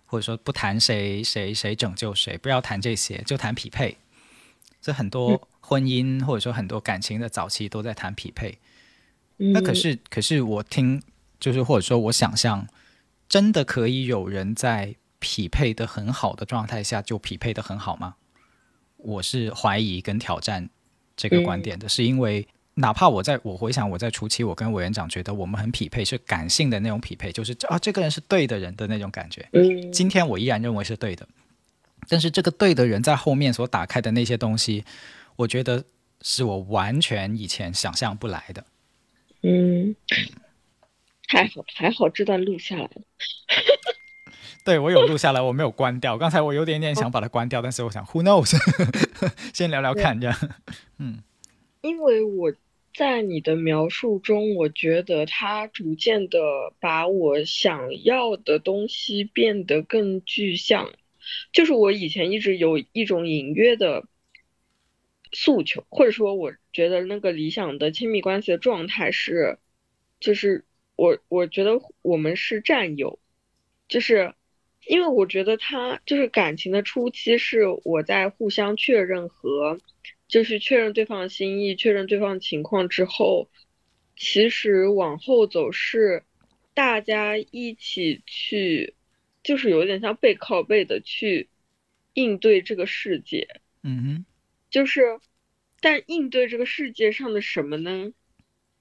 [0.06, 3.96] 或者说不谈谁谁谁拯救谁，不要谈这些，就谈匹配。
[4.80, 8.58] 这很多婚姻或者说很多感情的早期都在谈匹配。
[9.36, 11.02] 那可是，可是我听，
[11.40, 12.68] 就是或者说我想象，
[13.28, 18.16] 真的可以有人在匹配的很好的状态下就匹配的很好吗？
[18.98, 20.70] 我是怀疑跟挑战
[21.16, 29.48] 这个观点的，是因为哪怕我在我回想我在初期，我跟委员长觉得我们很匹配，是感性的那种匹配，就是啊这个人是对的人的那种感觉。
[29.52, 31.26] 嗯今天我依然认为是对的，
[32.08, 34.84] 但是这个对的人在后面所打开的那些东西，
[35.36, 35.84] 我觉得
[36.22, 38.64] 是我完全以前想象不来的。
[39.42, 39.94] 嗯，
[41.28, 42.90] 还好还好，这段录下来了。
[44.64, 46.16] 对我有录下来，我没有关掉。
[46.16, 48.56] 刚才我有点点想把它关掉，但是我想 who knows，
[49.52, 50.36] 先聊聊看这样。
[51.84, 52.54] 因为我
[52.94, 60.94] 在你的描述中，我觉得他逐渐的把我想要的东西变得更具象，
[61.52, 64.06] 就是我以前一直有一种隐约的
[65.30, 69.58] 诉求，或者说我觉得那个理想的亲密关系的状态是，
[70.20, 70.64] 就是
[70.96, 73.18] 我我觉得我们是战友，
[73.88, 74.32] 就是。
[74.86, 79.78] 因为我觉得他就是感情的初期是我在互相确认和
[80.28, 83.48] 就是确认对方的心意，确认对方的情况之后，
[84.16, 86.24] 其实往后走是
[86.72, 88.94] 大家一起去，
[89.42, 91.48] 就是有点像背靠背的去
[92.14, 93.60] 应对这个世界。
[93.82, 94.26] 嗯哼，
[94.70, 95.20] 就是，
[95.80, 98.12] 但应对这个世界上的什么呢？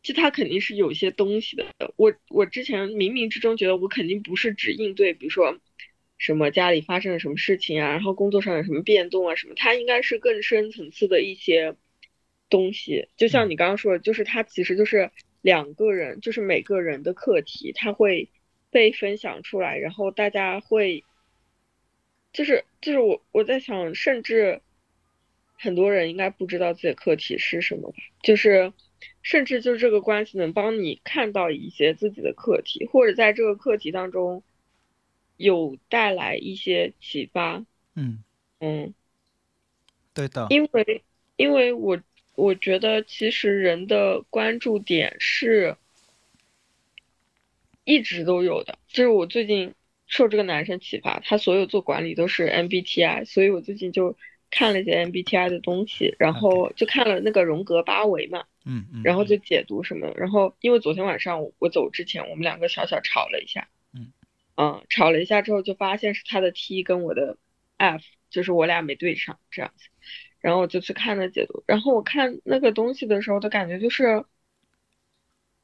[0.02, 1.66] 就他肯定是有些东西的。
[1.96, 5.58] 我我之前冥冥之中觉得我肯定不是只应对，比如说
[6.24, 11.76] 什么家里发生了什么事情啊，然后工作上有什么变动啊什么，它应该是更深层次的一些
[12.50, 13.10] 东西。
[13.18, 18.30] 就像你刚刚说的，就是它其实就是两个人，就是每个人的课题，它会
[18.72, 21.04] 被分享出来，然后大家会，
[22.32, 24.62] 就是就是我我在想，甚至。
[25.56, 28.74] 很多人应该不知道自己的课题是什么吧，就是，
[29.22, 34.44] 甚至就是这个关系能帮你看到一些自己的课题，或者在这个课题当中
[35.46, 37.66] 有带来一些启发。
[37.96, 38.24] 嗯，
[38.60, 38.94] 嗯，
[40.14, 41.04] 对的，因为
[41.36, 42.02] 因为我
[42.36, 45.76] 我觉得其实人的关注点是
[47.84, 49.74] 一直都有的，就是我最近
[50.08, 54.16] 受这个男生启发，他所有做管理都是 MBTI，所以我最近就。
[54.56, 63.68] 看了一些 MBTI 的东西，然后就看了那个荣格八维嘛，嗯嗯，然后就解读什么，然后因为昨天晚上我走之前，我们两个小小吵了一下，
[64.56, 67.38] 嗯，吵了一下之后就发现是他的 T 跟我的
[67.78, 69.90] F，就是我俩没对上这样子，
[70.40, 74.26] 然后我就去看了解读，然后我看那个东西的时候的感觉就是，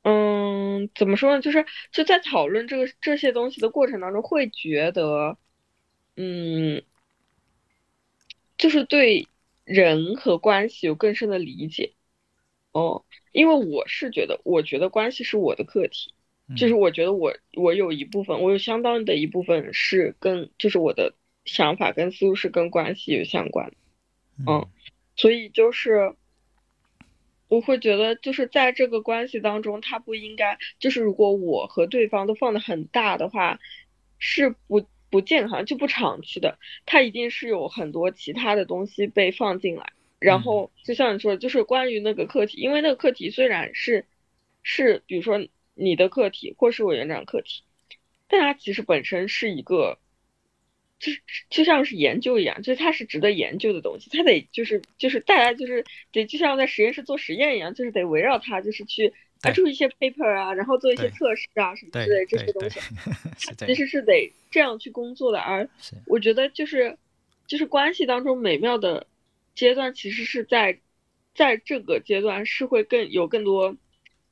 [0.04, 5.38] 嗯，怎么说呢，就是就在讨论这个这些东西的过程当中，会觉得，
[6.16, 6.84] 嗯。
[8.58, 9.30] 就是对
[9.64, 11.94] 人和关系有更深的理解，
[12.74, 16.14] 哦，因为我是觉得，我觉得关系是我的课题，
[16.56, 21.14] 就是我觉得我我有一部分，我有相当的一部分是跟，就是我的
[21.46, 23.76] 想法跟思路是跟关系有相关的，
[24.48, 24.68] 嗯，
[25.16, 26.16] 所以就是
[27.48, 33.60] 我会觉得，就是在这个关系当中，他不应该，就是如果我和对方都放的很大的话，
[34.18, 34.86] 是不。
[35.12, 44.06] 不健康就不长期的，他一定是有很多其他的东西被放进来，然后就像你说的，就是关于那个课题，因为那个课题虽然是
[44.62, 45.40] 是比如说
[45.80, 47.64] 你的课题或是委员长课题，
[48.28, 49.98] 但它其实本身是一个，
[51.00, 59.14] 就是就像是研究一样，就是它是值得研究的东西，它得就是就是大家就是得就像在实验室做实验一样，就是得围绕它就是去。
[59.42, 62.82] 拿出一些 paper 啊，然后做一些测试啊，什么之类这些东西，
[63.58, 65.40] 它其实是得这样去工作的。
[65.40, 65.70] 而
[66.08, 66.98] 我觉得就是
[67.48, 69.08] 就是关系当中美妙的
[69.56, 70.80] 阶段，其实是在
[71.34, 73.78] 在这个阶段是会更有更多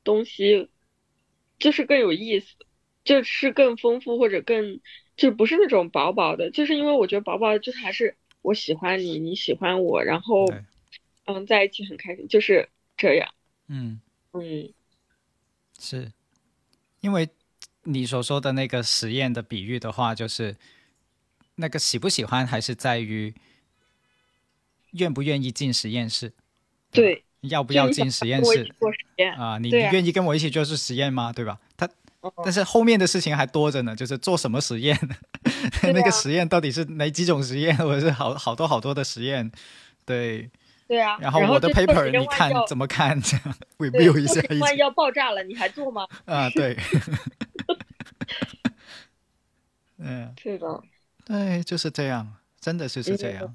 [0.04, 0.68] 东西，
[1.58, 2.54] 就是更有意思，
[3.04, 4.80] 就是更丰富或者更
[5.16, 10.46] 就不是那种薄薄的，就是因为我觉得薄薄的就是还是我喜欢你，你喜欢我，然后
[11.24, 13.28] 嗯在一起很开心，就是这样。
[13.68, 14.00] 嗯。
[14.32, 14.72] 嗯。
[15.80, 16.10] 是，
[17.00, 17.28] 因为
[17.84, 20.56] 你所说的那个实验的比喻的话，就是
[21.54, 23.32] 那个喜不喜欢还是在于
[24.92, 26.32] 愿不愿意进实验室，
[26.90, 29.58] 对，要不要进实验室做实验啊？
[29.58, 31.32] 你你愿意跟我一起做是实验吗？
[31.32, 31.58] 对吧？
[31.76, 31.88] 他，
[32.44, 34.98] 但是后面的事情还多着呢，就是做什么实验，
[35.94, 39.50] 那个实验到底是哪几种实验，或者是好好多好多的实验，
[40.04, 40.50] 对。
[40.88, 43.20] 对啊，然后我的 paper 你看怎么看？
[43.20, 44.40] 这样 review 一下。
[44.58, 46.06] 万一要爆炸了，你还做吗？
[46.24, 46.74] 啊，对。
[49.98, 50.82] 嗯，是的，
[51.26, 53.54] 对，就是这样，真的就是这样。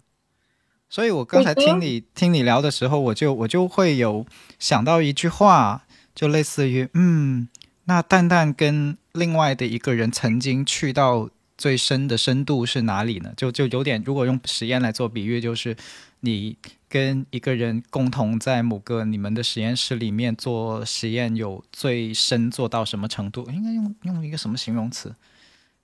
[0.93, 4.23] 所以我刚才听你听你聊的时候，我就我就会有
[4.59, 7.47] 想到一句话，就类似于，嗯，
[7.85, 13.33] 那蛋蛋跟另外的一个人曾经去到最深的深度是哪里呢？
[13.35, 15.75] 就就有点，如果用实验来做比喻，就是
[16.19, 16.55] 你。
[16.93, 23.49] 跟一个人共同在某个你们的实验室里面做实验，有最深做到什么程度？
[23.49, 25.11] 应该用用一个什么形容词？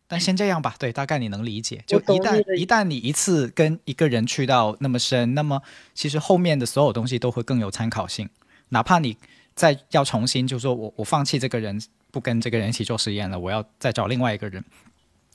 [0.09, 1.81] 但先这样吧，对，大概你能理解。
[1.87, 5.61] 就一旦一旦你一次跟一个人去到那么深，那么
[5.93, 8.27] 其实后面的所有东西都会更有参考性。
[8.69, 9.15] 哪怕你
[9.55, 14.65] 再要重新，就说我我放弃这个人，不跟这个人一起做实验了，我要再找另外一个人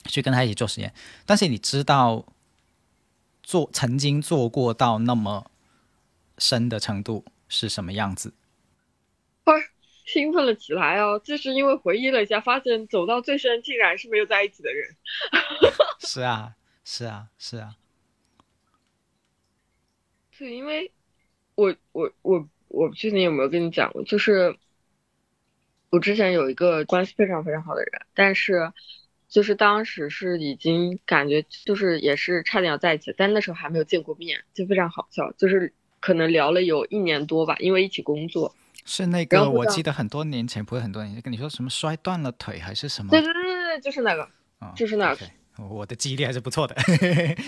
[0.05, 0.93] 去跟他一起做实验。
[1.25, 2.25] 但是你知道
[3.41, 5.49] 做曾经做过到那么。
[6.37, 8.33] 深的程度是什么样子？
[10.05, 11.19] 啊，兴奋了起来哦！
[11.23, 14.95] 就是因为回忆了一下，发现走到最深竟然是没有在一起的人。
[15.99, 17.75] 是啊，是啊，是啊。
[20.37, 20.91] 对，因为
[21.55, 24.03] 我我我我不确定有没有跟你讲过？
[24.03, 24.55] 就是
[25.89, 28.71] 我之前有一个关系非常非常好的人，但是
[29.27, 35.73] 就是当时是已经感觉就是也是差点要在一起，但那时候还没有见过面，就非常好笑，就是。
[36.01, 38.53] 可能聊了有一年多吧，因为一起工作。
[38.85, 43.09] 是那个，我记得很多年前，不是很多年前，跟你说什么摔断了腿还是什么？
[43.09, 44.29] 对对对对对，就是那个，
[44.75, 45.25] 就是那个。
[45.57, 46.75] 我的记忆力还是不错的，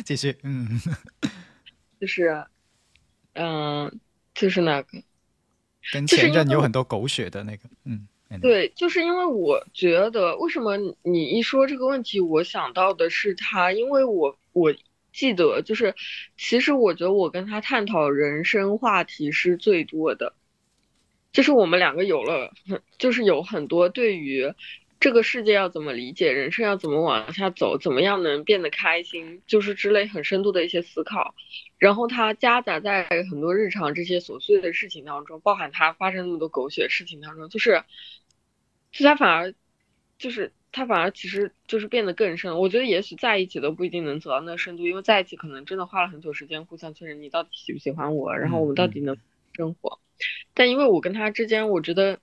[0.06, 0.80] 继续，嗯，
[2.00, 2.41] 就是，
[3.34, 4.00] 嗯，
[4.34, 4.88] 就是那个，
[5.91, 8.08] 跟前任有很多狗血的那个，嗯，
[8.41, 14.73] 对，就是因为我觉得，为什么你一说这个问题，我想到的是他，因为我我
[15.12, 15.93] 记得，就是
[16.38, 20.34] 其实我觉得我跟他探讨人生话题是最多的，
[21.32, 22.52] 就是我们两个有了，
[22.98, 24.54] 就是有很多对于。
[25.00, 26.32] 这个世界要怎么理解？
[26.32, 27.78] 人生要怎么往下走？
[27.78, 29.44] 怎么样能变得开心？
[29.46, 31.36] 就是之类很深度的一些思考，
[31.78, 37.84] 然后它夹杂在很多日常这些琐碎的事情当中，包含它发生那么多狗血事情当中，就是，
[38.92, 39.54] 就它反而，
[40.18, 42.58] 就是它反而其实就是变得更深。
[42.58, 49.16] 我觉得也许在一起都不一定能走到那个深度，因为在一起可能真的花了很久时间互相确认你到底喜不喜欢我，然后我们到底能
[49.58, 50.00] 生活。
[50.54, 52.20] 但因为我跟他之间，我觉得。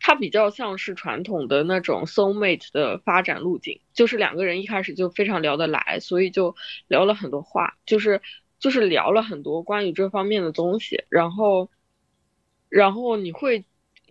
[0.00, 6.54] 他比较像是传统的那种 soul mate 的发展路径，就是两个人一开始就非常聊得来，所以就
[6.86, 8.22] 聊了很多话，就是
[8.60, 11.68] 就是聊了很多关于这方面的东西，然后，
[12.68, 13.64] 然后你会，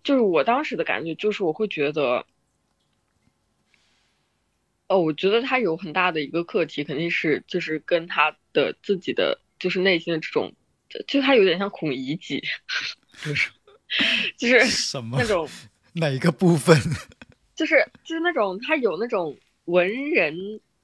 [0.03, 2.27] 就是我当时的感觉就是我会觉得，
[4.88, 10.53] 哦，我觉得他有很大的一个课题，肯定是就是跟他的自己的就是内心的这种，
[10.89, 12.41] 就就他有点像孔乙己，
[13.23, 13.50] 就是
[14.38, 15.47] 就是什么那种。
[15.93, 16.78] 哪一个部分？
[17.56, 20.36] 就是就是那种他有那种文人，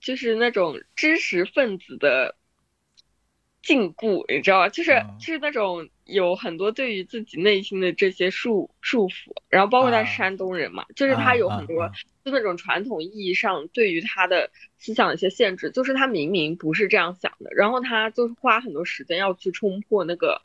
[0.02, 2.36] 就是那种知识分子的
[3.64, 4.70] 禁锢，你知道吧？
[4.70, 11.90] 就是就是那种有很多对于自己内心的这些束束缚，然后包括他是山东人嘛，就是他有很多
[12.24, 20.42] 就那种传统意义上对于他的思想的一些限制，就是他明明不是这样想的，然后他就是花很多时间要去冲破那个。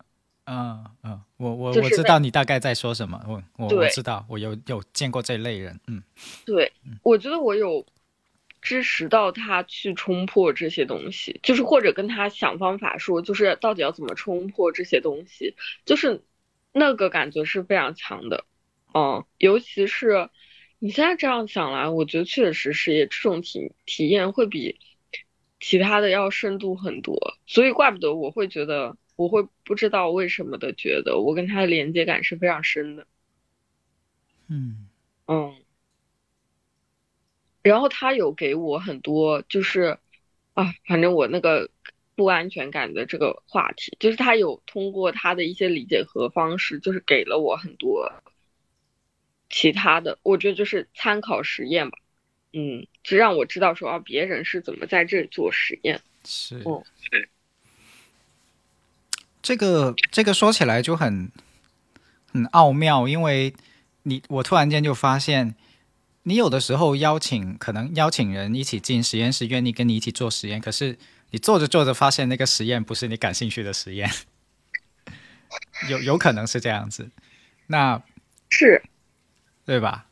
[0.51, 6.03] 嗯嗯，我我我知道你大概在说什么，我我我知道，我有有见过这类人，嗯，
[6.47, 7.85] 对，我觉得我有
[8.69, 15.55] 支持到他去冲破这些东西，就是或者跟他想方法说，就是到底要怎么冲破这些东西，
[15.87, 16.23] 就是
[16.73, 18.45] 那个感觉是非常强的，
[18.93, 20.29] 嗯，尤其是
[20.79, 24.79] 你现在这样想来，我觉得确实是也这种体体验会比
[25.59, 28.99] 其他的要深度很多，所以怪不得我会觉得。
[29.19, 33.05] 我会不知道为什么的觉得我跟他的连接感是非常深的，
[34.47, 34.87] 嗯。
[35.27, 35.57] 嗯，
[37.63, 39.99] 然后他有给我很多就是
[40.55, 41.69] 啊，反正我那个
[42.15, 48.13] 不安全感的这个话题，就是他有通过他的一些理解和方式，就是给了我很多
[49.51, 51.99] 其他的，我觉得就是参考实验吧，
[52.53, 57.29] 嗯，就让我知道说啊，别人是怎么在这里做实验，是，嗯，是。
[59.41, 61.31] 这个这个说起来就很
[62.33, 63.55] 很奥妙，因为
[64.03, 65.55] 你我突然间就发现，
[66.29, 70.99] 你有的时候邀请可能邀请人一起进实验室，愿意跟你一起做实验，可是
[71.31, 74.11] 你做着做着发现那个实验不是你感兴趣的实验，
[75.89, 77.11] 有有可能是这样子，
[77.69, 78.03] 那
[78.51, 78.83] 是，
[79.65, 80.07] 对吧？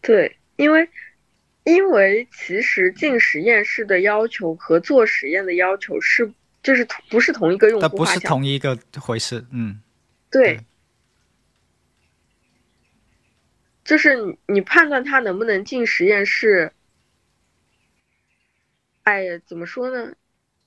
[0.00, 0.88] 对，因为。
[1.64, 6.28] 因为其实进实验室的要求和做实验的要求是，
[6.60, 9.80] 就是不是同一个用户不是同一个回事，嗯，
[10.28, 10.58] 对，
[13.84, 16.72] 就是你你判断他能不能进实验室，
[19.02, 20.14] 哎呀，怎么说呢？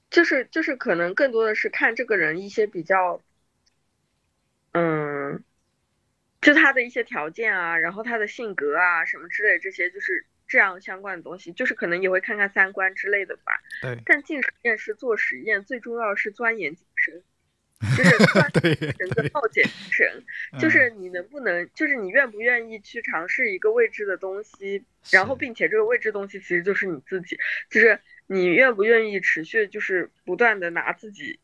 [0.10, 3.22] 就是就是可能更多的是看这个人一些比较，
[4.74, 5.44] 嗯，
[6.42, 10.26] 就他的一些条件啊，然后他的性格啊什么之类这些，就是。
[10.48, 13.60] 这样相关的东西，就是可能也会看看三观之类的吧。
[13.82, 14.00] 对。
[14.06, 17.24] 但进实验室做实验，最重要是钻研精神，
[17.98, 20.24] 就是钻研精神的冒险精神，
[20.60, 27.38] 就是你能不能，就是你愿不愿意去尝试一个未知的东西，然后并且这个未知东西其实就是你自己，
[27.70, 31.40] 就是你愿不愿意持续就是不断的拿自己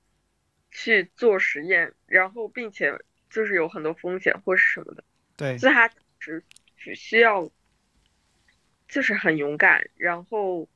[0.71, 2.97] 去做实验，然后并且
[3.29, 5.03] 就是有很多风险或是什么的。
[5.38, 5.57] 对。
[5.57, 6.43] 所以它只
[6.77, 7.51] 只需要。
[8.88, 10.67] 就是很勇敢，然后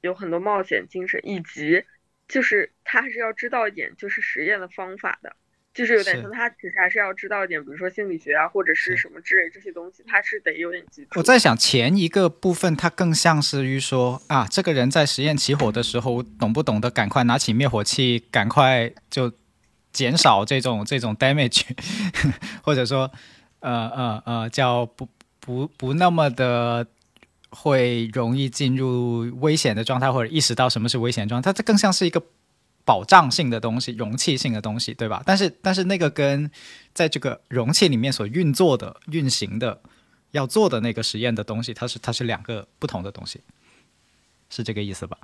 [0.00, 1.84] 有很多冒险精神，以及
[2.32, 5.36] 就是他还是要知道一点，就是实验的方法的，
[5.74, 11.10] 就是有点像他其实还是要知道一点，比如说心理学啊或者是什么之类这些东西，他是得有点基础。
[11.16, 19.30] 我在想前一个部分，它更像是于说啊，这个人在实验起火的时候，懂不懂得赶快拿起灭火器，赶快就
[19.92, 21.64] 减少这种这种 damage，
[22.64, 23.12] 或者说
[23.60, 25.06] 呃呃呃叫不
[25.38, 26.86] 不不那么的。
[27.52, 31.46] 会容易进入危险的状态，或者意识到什么是危险状态。
[31.46, 32.22] 它这更像是一个
[32.84, 35.22] 保障性的东西、容器性的东西，对吧？
[35.24, 36.50] 但是但是那个跟
[36.92, 39.80] 在这个容器里面所运作的、运行的、
[40.32, 43.40] 要做的那个实验的东西，它是它是两个不同的东西，
[44.50, 45.16] 是这个意思吧？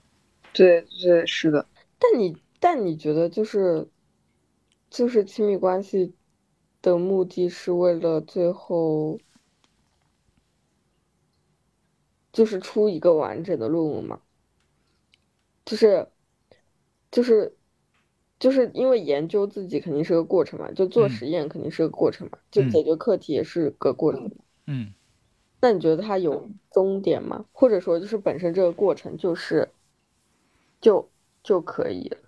[0.52, 1.66] 对对是的。
[1.98, 3.88] 但你但你觉得就是
[4.90, 6.14] 就是亲密关系
[6.80, 9.18] 的目的是为了最后
[12.38, 14.20] 就是出一个完整的论文嘛？
[15.64, 16.06] 就是
[17.10, 17.52] 就是
[18.38, 24.30] 就是因为研究自己肯定是个过程嘛，就做嗯实验肯定是个过程嘛，就嗯解决课题也是个过程。
[24.66, 24.94] 嗯，
[25.60, 27.44] 那你觉得它有终点吗？
[27.50, 29.68] 或者说，就是本身这个过程就是
[30.80, 31.10] 就
[31.42, 32.18] 就可以了？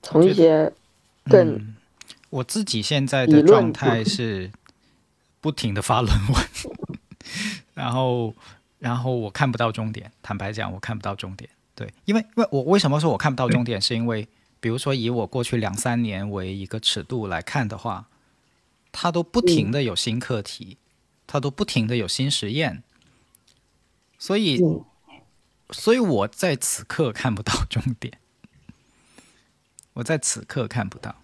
[0.00, 0.72] 从一些
[1.24, 1.76] 更嗯
[2.30, 4.50] 我自己现在的状态 是
[5.42, 6.34] 不停的发论文，
[7.76, 8.34] 然后
[8.78, 10.10] 然后我看不到终点。
[10.22, 11.48] 坦白讲，我看不到终点。
[11.74, 14.26] 对，因为因为我为什么说我看不到终点，是因为
[14.60, 18.06] 比如说以我过去两三年为一个尺度来看的话，
[18.90, 20.78] 它都不停的有新课题，
[21.26, 22.82] 它都不停的有新实验，
[24.18, 24.82] 所以嗯
[25.70, 28.18] 所以我在此刻看不到 终点，
[29.92, 31.14] 我在此刻看不到。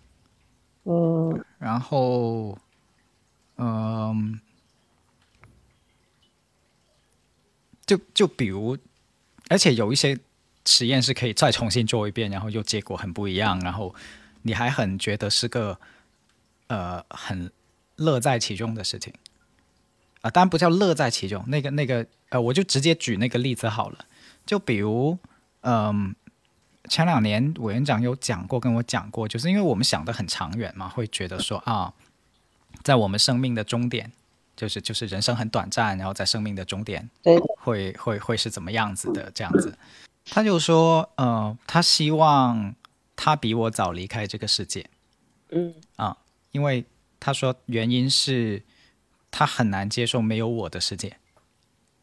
[0.84, 2.58] 嗯然后，
[3.56, 4.40] 嗯，
[7.96, 8.76] 就就比如，
[9.48, 10.18] 而且有一些
[10.64, 13.94] 实验是可以再重新做一遍，然后又结果很不一样，然后
[14.42, 15.78] 你还很觉得是个
[16.68, 17.50] 呃很
[17.96, 19.12] 乐在其中的事情
[20.22, 24.06] 啊、当然不叫乐在其中，那个那个呃，我就直接举那个例子好了，
[24.46, 25.18] 就比如
[25.60, 26.14] 嗯。
[26.88, 31.94] 前两年委员长有讲过，跟我讲过，就是因为我们想的很长远嘛，会觉得说啊，
[32.82, 34.10] 在我们生命的终点，
[34.56, 37.08] 就是就是人生很短暂，然后在生命的终点
[37.58, 39.76] 会会会是怎么样子的这样子。
[40.26, 42.74] 他就说，呃，他希望
[43.16, 44.86] 他比我早离开这个世界，
[45.50, 46.16] 嗯啊
[46.52, 46.84] 因为
[47.18, 48.62] 他说原因是
[49.30, 51.16] 他很难接受没有我的世界。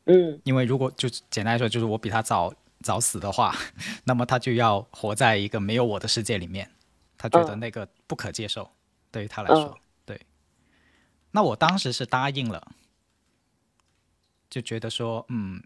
[0.06, 3.56] 嗯因为如果就简单来说，就是我比他早早死的话，
[4.06, 6.70] 那么他就要活在一个没有我的世界里面，
[7.18, 8.70] 他觉得嗯那个不可接受，
[9.12, 9.80] 对于他来说，对。
[11.32, 12.72] 那我当时是答应了，
[14.50, 15.64] 就觉得说，嗯，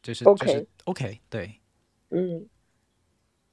[0.00, 1.60] 就是就 OK 是 OK，对。
[2.10, 2.48] 嗯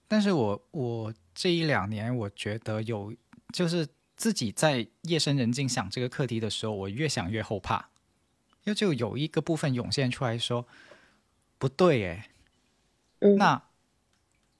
[0.07, 3.13] 但是我我这一两年，我觉得有
[3.53, 7.89] 就是自己在夜深人静想这个课题的时候，我越想越后怕，
[8.63, 10.67] 因为就有一个部分涌现出来说，
[11.59, 12.31] 不对诶，
[13.19, 13.61] 嗯，那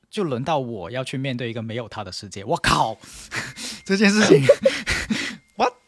[0.10, 2.44] 就轮到我要去面对一个没有他的世界。
[2.46, 2.98] 我靠，
[3.84, 4.44] 这件事情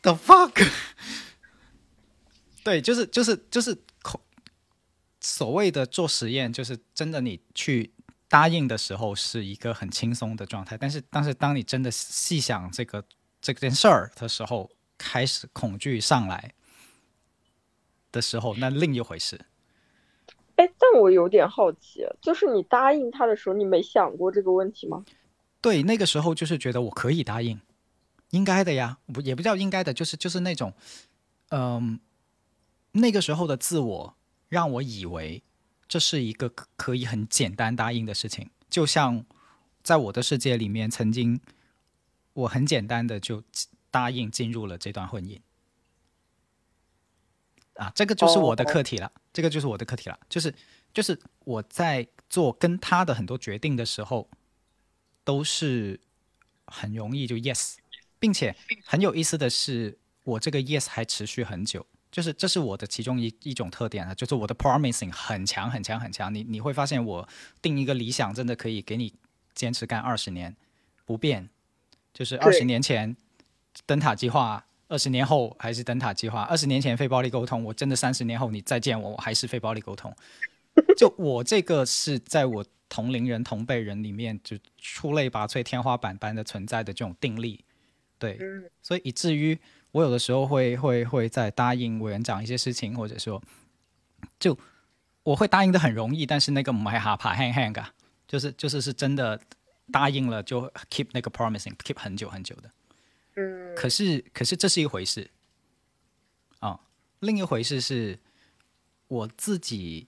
[0.02, 0.68] the fuck？
[2.64, 4.22] 对，就是就是就是口
[5.20, 7.92] 所谓的做实验，就是真的你去
[8.28, 13.04] 答应的时候是一个很轻松的状态，但是但是当你真的细想这个
[13.42, 16.54] 这件事儿的时候，开始恐惧上来
[18.12, 19.40] 的时候，那另一回事。
[20.58, 25.04] 哎，但我有点好奇，就是你答应他的时候，你没想过这个问题吗？
[25.60, 27.60] 对，那个时候就是觉得我可以答应，
[28.32, 30.74] 应该的呀，不也不叫应该的，就是就是那种，
[31.50, 32.00] 嗯、
[32.94, 34.16] 那个时候的自我
[34.50, 35.44] 让我以为
[35.88, 39.26] 这是一个可可以很简单答应的事情，就像
[39.84, 41.40] 在我的世界里面，曾经
[42.34, 43.44] 我很简单的就
[43.90, 45.40] 答应进入了这段婚姻。
[47.76, 48.68] 啊，这个就是我的哦。
[48.68, 50.54] 课题了这个就是我的课题了，就是
[50.94, 54.30] 就是我在做跟他的很多决定的时候，
[55.24, 56.00] 都是
[56.68, 57.76] 很容易就 yes，
[58.22, 58.56] 并且
[58.86, 66.34] 很有意思的是，我这个 yes 还持续很久，就是这是我的其中一一种特点啊，就是我的 promising 很强很强很强。
[66.34, 67.28] 你你会发现我
[67.62, 69.14] 定一个理想，真的可以给你
[69.54, 70.56] 坚持干二十年
[71.04, 71.50] 不变，
[72.14, 73.18] 就是二十年前
[73.86, 74.66] 灯塔计划。
[74.88, 80.14] 二十年后还是灯塔计划，二十年前非暴力沟通，我真的三十年后你再见我，我还是非暴力沟通。
[80.98, 87.64] 就我这个是在我同龄人、同辈人里面就出类拔萃、天花板般的存在的这种定力，
[88.22, 88.70] 对，嗯。
[88.82, 89.58] 所以以至于
[89.92, 93.42] 我有的时候会会会在答应委员长一些事情，或者说
[94.40, 94.58] 就
[95.24, 97.94] 我会答应的很容易，但是那个唔系下爬 hang hang 噶，
[98.28, 99.42] 就是就是是真的
[99.92, 102.72] 答应了就 keep 那个 promising keep 很久很久的。
[103.36, 103.76] 嗯。
[103.76, 103.90] 可。
[103.90, 105.30] 是，可是这是一回事。
[106.60, 106.80] 啊、
[107.22, 108.20] 另一回事是
[109.08, 110.08] 我自己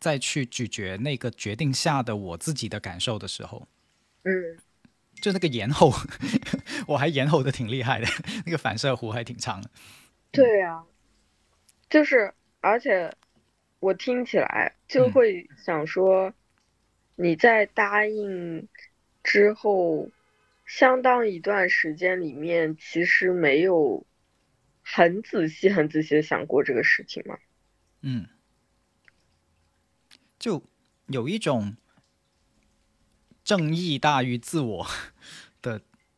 [0.00, 3.68] 再去咀嚼那个决定下的我自己的感受的时候，
[4.24, 4.58] 嗯
[5.24, 5.90] 就那个延后，
[6.86, 8.06] 我还延后的挺厉害的，
[8.44, 9.70] 那个反射弧还挺长的。
[10.30, 10.84] 对呀、
[11.88, 13.10] 就是而且
[13.80, 16.34] 我听起来就嗯会想说，
[17.16, 18.68] 你在答应
[19.22, 20.10] 之后，
[20.66, 24.04] 相当一段时间里面，其实没有
[24.82, 27.38] 很仔细、很仔细的想过这个事情吗？
[28.02, 28.28] 嗯，
[30.38, 30.62] 就
[31.06, 31.78] 有一种
[33.42, 34.90] 正义大于自我的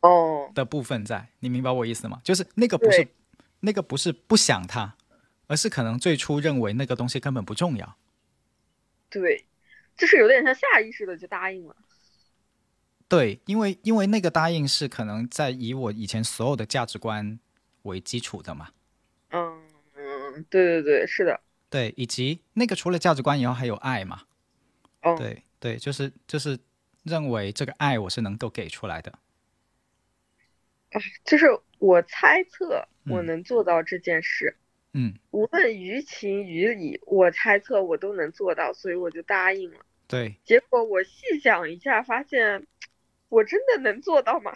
[0.06, 2.20] 哦，的部分在，你明白我意思吗？
[2.22, 3.08] 就是那个不是
[3.60, 4.94] 那个不是不想它，
[5.46, 7.96] 而是可能最初认为那个东西根本不重要。
[9.10, 9.44] 对，
[9.96, 11.74] 就是有点像下意识的就答应了。
[13.08, 17.38] 对，因为因为那个答应是可能在以我以前所有的价值观
[17.82, 18.68] 为基础的嘛，
[19.30, 19.62] 嗯
[19.96, 21.40] 嗯，对对对，是的，
[21.70, 24.22] 对，以及那个除了价值观以后还有爱嘛，
[25.02, 26.58] 哦，对对，就是就是
[27.04, 29.16] 认为这个爱我是能够给出来的，
[31.24, 31.46] 就是
[31.78, 34.56] 我猜测我嗯能做到这件事，
[34.92, 39.78] 嗯，无论于情于理，我猜测我都能做到，所以我就答应了。
[40.08, 42.66] 对结果我细想一下，发现
[43.28, 44.52] 我真的能做到吗？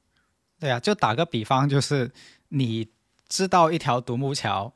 [0.58, 2.10] 对啊，就打个比方，就是
[2.48, 2.90] 你
[3.28, 4.74] 知道一条独木桥，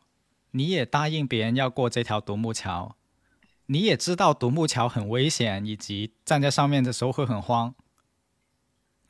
[0.51, 2.97] 你也答应别人要过这条独木桥，
[3.67, 7.75] 你也知道独木桥很危险，以及站在上面的时候会很慌。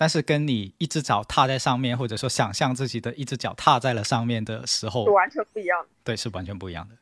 [0.00, 5.88] 但是跟你一只脚踏在上面，或者说想象自己的一只脚踏在了上面的时候是，完全不一样的。
[6.02, 6.96] 对，是完全不一样的。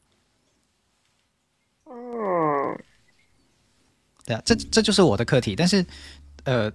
[1.85, 2.77] 嗯，
[4.27, 5.55] 对啊，这这就是我的课题。
[5.55, 5.87] 但是，
[6.43, 6.73] 呃，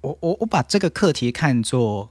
[0.00, 2.08] 我我我把这个课题看作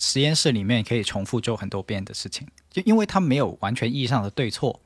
[0.00, 4.80] 实验室里面可以重复做很多遍的事情，就因为它没有完全意义上的对错。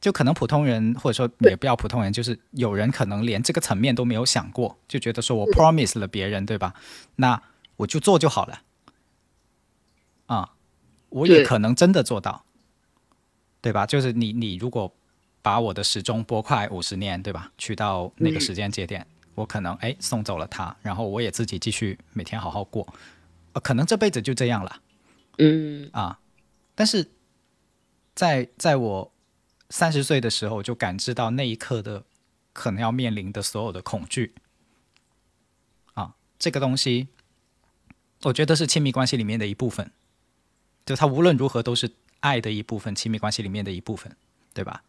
[0.00, 6.74] 就可能普通人，或者说也不要普通人，就是有人可能连这个层面都没有想过，就觉得说我 promise 了别人，对吧？
[7.16, 7.42] 那
[7.76, 8.62] 我就做就好了。
[10.26, 10.54] 啊，
[11.10, 12.44] 我也可能真的做到，
[13.60, 13.84] 对吧？
[13.84, 14.94] 就是你你如果
[15.42, 17.52] 把我的时钟拨快五十年，对吧？
[17.58, 22.86] 去到那个嗯时间节点，我可能哎送走了他，然后我也自己继续每天好好过，
[23.52, 24.80] 呃，可能这辈子就这样了
[25.38, 26.18] 嗯，啊。
[26.74, 27.10] 但是
[28.14, 29.12] 在在我
[29.70, 32.04] 三十岁的时候，就感知到那一刻的
[32.52, 34.34] 可能要面临的所有的恐惧
[35.94, 37.08] 啊，这个东西，
[38.22, 39.90] 我觉得是亲密关系里面的一部分，
[40.84, 44.14] 就它无论如何都是爱的一部分，亲密关系里面的一部分，
[44.52, 44.82] 对吧？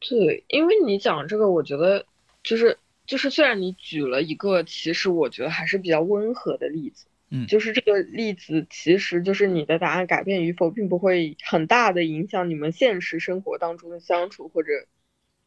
[0.00, 2.04] 对，因为你讲这个，我觉得
[2.42, 14.70] 就是就是，虽然你举了一个其实我觉得还是比较温和的例子，嗯就是这个例子其实就是你的答案改变与否，并不会很大的影响你们现实生活当中的相处或者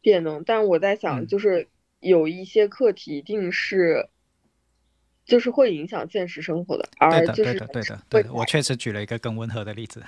[0.00, 0.42] 变动。
[0.44, 1.68] 但我在想，嗯就是
[2.00, 4.08] 有一些课题一定是。
[5.26, 8.32] 就是会影响现实生活的，对的，而就是对的，对的，对的。
[8.32, 10.02] 我确实举了一个更温和的例子，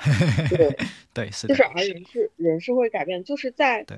[0.50, 0.76] 对，
[1.14, 3.96] 对，是的，就是而人是人是会改变，就是在对，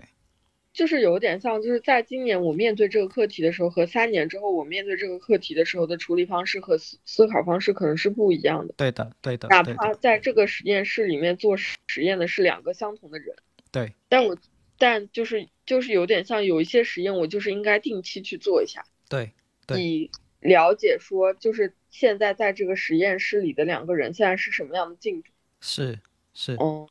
[0.74, 8.74] 就是有点像，就是在今年我面对这个课题的时候，和三年之后我面对这个课题的时候的处理方式和思思考方式可能是不一样的。
[8.76, 13.36] 对的，对的，哪，怕在这个实验室里面做实实验的是两个相同的人，
[13.70, 14.36] 对，但我
[14.76, 19.30] 但就是就是有点像有一些实验，我就是应该定期去做一下，对，
[19.68, 20.10] 对以
[20.40, 25.30] 了解说就是现在在这个实验室里的两个人现在是什么样的进度。
[25.60, 26.00] 是
[26.34, 26.54] 是。
[26.54, 26.88] 哦，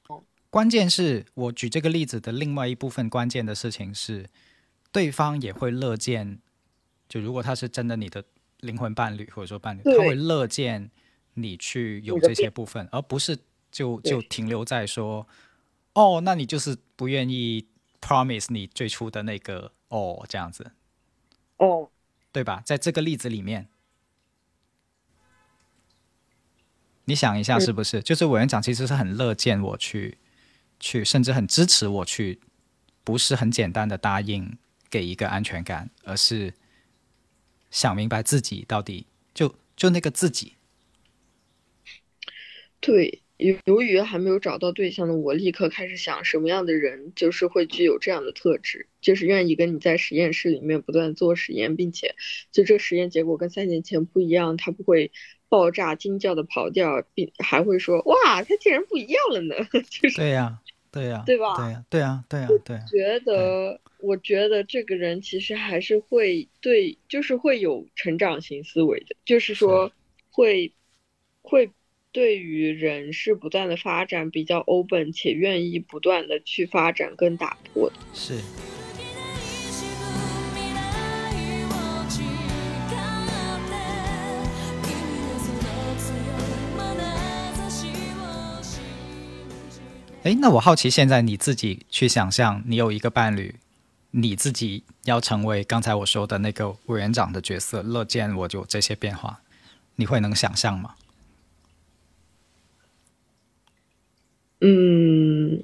[0.54, 4.30] 关键是我举这个例子的另外一部分关键的事情是，
[4.92, 6.38] 对方也会乐见，
[7.10, 8.24] 就如果他是真的你的
[8.60, 10.92] 灵魂伴侣或者说伴侣，他会乐见
[11.34, 13.36] 你去有这些部分，而不是
[13.72, 15.28] 就就停留在说，
[15.94, 17.66] 哦，那你就是不愿意
[18.00, 20.72] promise 你最初的那个哦这样子，
[21.58, 21.90] 哦，
[22.32, 22.62] 对吧？
[22.64, 23.70] 在这个例子里面，
[27.06, 28.04] 你想一下是不是？
[28.04, 30.20] 就是委员长其实是很乐见我去
[30.84, 32.42] 去，甚至很支持我去，
[33.06, 34.58] 不是很简单的答应
[34.90, 36.54] 给一个安全感，而是
[37.72, 40.56] 想明白自己到底就就那个自己，
[42.82, 52.14] 对，由由于还没有找到对象的我，立刻开始想什么样的人就是会具有这样的特质，就是愿意跟你在实验室里面不断做实验，并且
[52.52, 55.12] 就这实验结果跟三年前不一样，他不会
[55.50, 59.56] 爆炸惊叫的跑掉，并还会说哇，他竟然不一样了呢，
[59.90, 60.60] 就是对呀、
[60.94, 69.92] 对呀、对吧对呀、对呀、对呀、对呀、觉得，我觉得这个人其实还是会对，就是会有成长型思维的，就是说
[70.30, 70.72] 会
[71.42, 71.72] 会
[72.12, 77.96] 对于人是不断的发展比较 open，且愿意不断的去发展跟打破的。
[78.14, 78.40] 是。
[90.24, 93.56] 哎，那我好奇，现在你自己去想象，你有一个伴侣，
[94.12, 99.42] 你自己要成为刚才我说的那个委员长的角色，乐见我就这些变化，
[99.98, 100.96] 你会能想象吗？
[104.62, 105.62] 嗯，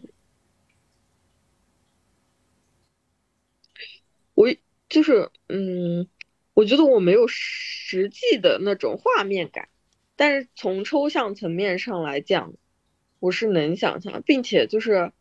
[4.34, 4.54] 我
[4.90, 6.06] 就是嗯，
[6.54, 9.70] 我觉得我没有实际的那种画面感，
[10.18, 12.52] 但是从抽象层面上来讲，
[13.20, 15.12] 我是能想象，并且就是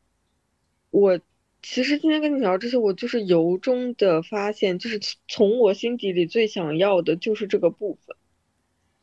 [0.90, 1.20] 我
[1.62, 8.16] 其实今天跟你聊这些，我就是由衷的发现，就是从我心底里最想要的就是这个部分。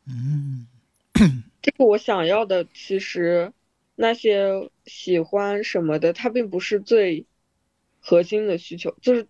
[0.07, 0.67] 嗯，
[1.61, 3.53] 这个我想要的其实。
[3.97, 7.25] 那些喜欢什么的，它并不是最
[8.01, 9.25] 核心的需求，就是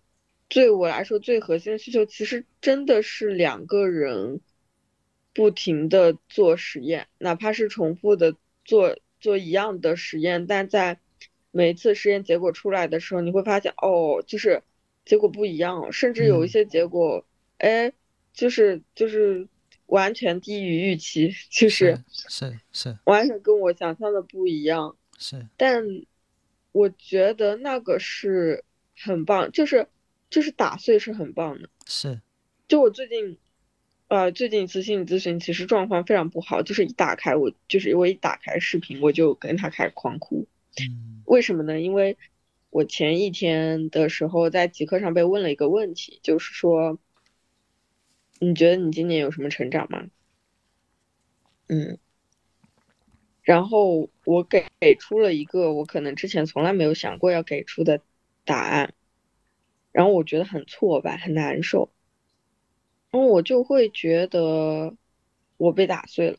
[0.48, 4.40] 对我来说最核心的需求，其实真的是两个人
[5.32, 10.98] 不停的做实验，哪怕是重复的做做一样的实验，但在
[11.50, 14.62] 每一次实验结果出来的时候，你会发现，哦，就是
[15.04, 17.24] 结果不一样，甚至有一些结果，
[17.58, 17.92] 哎，
[18.32, 19.48] 就是就是。
[19.86, 24.96] 完全低于预期，就是是是，完全跟我想象的不一样。
[25.16, 25.80] 是，但
[26.72, 28.64] 我觉得那个是
[28.96, 29.86] 很棒，就是
[30.28, 31.68] 就是打碎是很棒的。
[31.86, 32.20] 是，
[32.66, 33.38] 就我最近，
[34.08, 40.46] 呃，最近一次心理咨询其实状况非常不好，就是一打开我就是我一打开视频我就跟他开始狂哭。
[40.80, 41.80] 嗯，为什么呢？
[41.80, 42.16] 因为
[42.70, 46.98] 我前一天的时候在极客上被问了一个问题，就是说。
[48.38, 50.08] 你觉得你今年有什么成长吗？
[51.68, 51.96] 嗯，
[53.40, 58.02] 然后我给给出了一个我可能之前从来没有想过要给出的
[58.44, 58.92] 答案，
[59.90, 61.90] 然后我觉得很挫败，很难受，
[63.16, 64.94] 然后我就会觉得
[65.56, 66.38] 我被打碎了，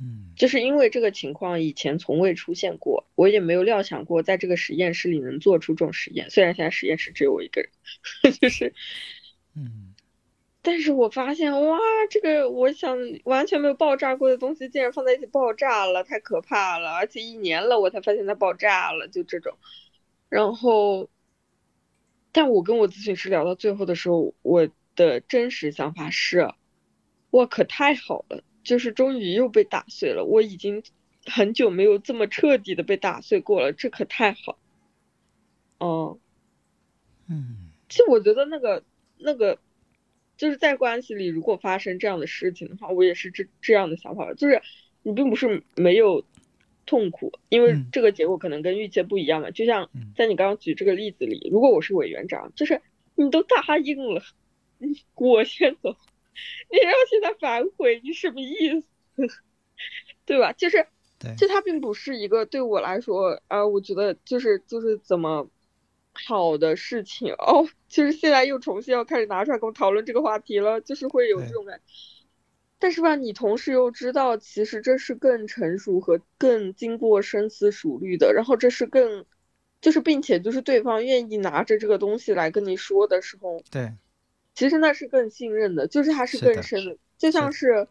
[0.00, 7.70] 嗯，就是因为这个情况以前从未出现过，我也没有料想过在这个实验室里能做出这种实验，虽然现在实验室只有我一个人，
[8.40, 8.74] 就是，
[9.56, 9.94] 嗯。
[10.62, 11.78] 但是我发现，哇，
[12.10, 16.90] 这个我想完全没有爆炸过的东西，竟然放在一起爆炸了，太可怕了！
[16.90, 19.56] 而且一年了，我才发现它爆炸了，就这种。
[20.28, 21.08] 然后，
[22.30, 26.52] 但我跟我咨询师聊到最后的时候，我的真实想法是，
[27.30, 30.24] 我，可太好了，就是终于又被打碎了。
[30.24, 30.82] 我已经
[31.26, 34.58] 很久没有这么彻底的被打碎过了，这可太好。
[35.78, 36.18] 哦，
[37.28, 38.84] 嗯，其实我觉得那个
[39.18, 39.58] 那个。
[40.36, 44.32] 就是在关系里，如果发生这样的事情的话，我也是这这样的想法。
[44.32, 44.62] 就是
[45.02, 46.24] 你并不是没有
[46.86, 49.50] 痛苦，因为这个结果可能跟预期不一样嘛。
[49.50, 52.80] 就像在你刚刚举这个例子里，如果我是委员长，就是
[53.16, 54.22] 你都答应了，
[55.14, 55.96] 我先走，
[56.70, 58.86] 你要现在反悔，你什么意思？
[60.26, 60.52] 对吧？
[60.52, 60.86] 就是，
[61.36, 65.48] 就他并不是一个对我来说啊，我觉得就是就是怎么。
[66.12, 71.80] 好的事情哦，就是现在又重新要开始拿出来跟我讨论这个话题了，就是会有这种感。
[72.80, 79.24] 但是吧，你同时又知道，其实这是更成熟和更经过深思熟虑的，然后这是更，
[79.80, 83.92] 就是并且就是对方愿意拿着这个东西来跟你说的时候，对，
[84.60, 87.88] 其实那是更信任的，就是他是更深的，就像是。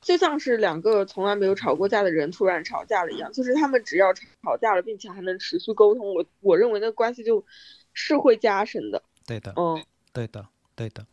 [0.00, 7.44] 就像是两个从来没有吵过架的人突然吵架了一样，就是他们只要吵架了，并且还能持续沟通，我我认为那关系就
[7.92, 9.02] 是会加深的。
[9.26, 10.46] 对的，嗯，对的，
[10.76, 11.04] 对的，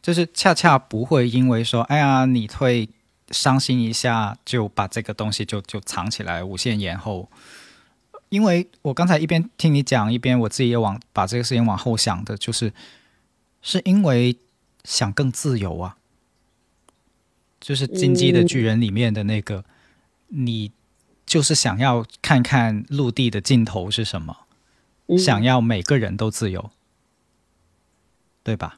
[0.00, 2.88] 就是恰恰不会因为说，哎呀，你会
[3.28, 7.28] 伤心一下，就把这个东西就就藏起来，无限延后。
[8.30, 12.72] 因为我刚才一边听你讲，一边我自己也往把这个事情往后想的，就是
[13.60, 14.34] 是因为
[14.84, 15.98] 想更自由啊。
[17.60, 19.64] 就是《金鸡的巨人》里面的那个，
[20.28, 20.72] 你
[21.24, 24.46] 就是想要看看陆地的尽头是什么，
[25.16, 26.70] 想要每个人都自由，
[28.42, 28.76] 对吧？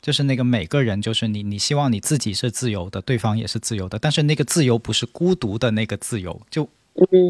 [0.00, 6.68] 就是那个每个人，就是你，你希望你自己是自由的，对方也是自由的，但是那个自由不是孤独的那个自由，就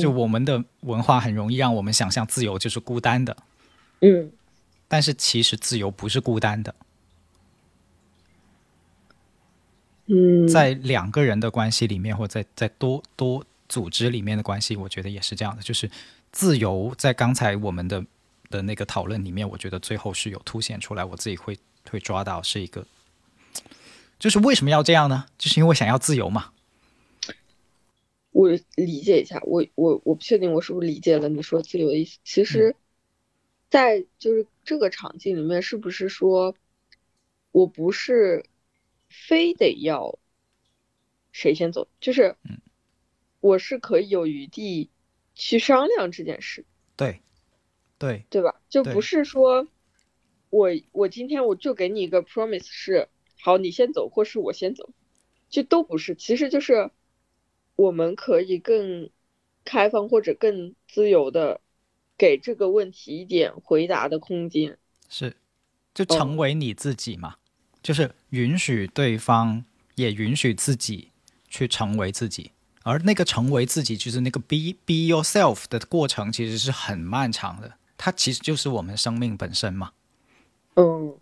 [0.01, 3.37] 就我们的文化很容易让我们想象自由就是孤单的，
[4.01, 4.33] 嗯，
[4.89, 6.75] 但是其实自由不是孤单的。
[10.49, 15.63] 在两个人的关系里面，或在在多多组织里面的关系，我觉得也是这样的。
[15.63, 15.91] 就是
[16.31, 18.05] 自由，在刚才我们的
[18.51, 21.05] 的那个讨论里面，我觉得最后是有凸显出来。
[21.05, 21.59] 我自己会
[21.91, 22.87] 会抓到是一个，
[24.19, 25.25] 就是为什么要这样呢？
[25.39, 26.51] 就是因为想要自由嘛。
[28.33, 32.19] 我理解一下，我我我不确定我是不是理解了你说自由的意思。
[32.25, 32.75] 其实，
[33.71, 36.55] 在就是这个场景里面，是不是说
[37.53, 38.45] 我不是？
[39.13, 40.19] 非得要
[41.31, 42.35] 谁先走，就是
[43.41, 44.91] 我是可以有余地
[45.35, 46.65] 去商量这件事。
[46.97, 47.21] 对，
[47.99, 48.61] 对，对吧？
[48.69, 49.69] 就不是说
[50.51, 53.09] 我我今天我就给你一个 promise 是
[53.41, 54.91] 好，你先走，或是我先走，
[55.49, 56.91] 就都不是，其实就是
[57.77, 59.11] 我们可以更
[59.65, 61.61] 开放或者更自由的
[62.19, 64.79] 给这个问题一点回答的空间。
[65.09, 65.37] 是，
[65.95, 67.37] 就成为你自己嘛，
[67.83, 69.65] 就是允许对方，
[69.97, 71.09] 也允许自己
[71.49, 72.53] 去成为自己。
[72.85, 77.75] 而那个成为自己，就是那个 be be yourself 的过程，其实是很漫长的。
[77.97, 79.93] 它其实就是我们生命本身嘛。
[80.75, 81.15] 嗯，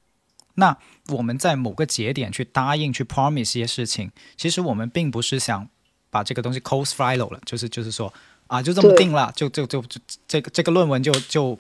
[0.55, 5.69] 那我们在某个节点去答应、去 promise 一些事情，其实我们并不是想
[6.09, 8.13] 把这个东西 close final 了，就是就是说
[8.47, 11.59] 啊，就这么定了，就就就就这个这个论文就就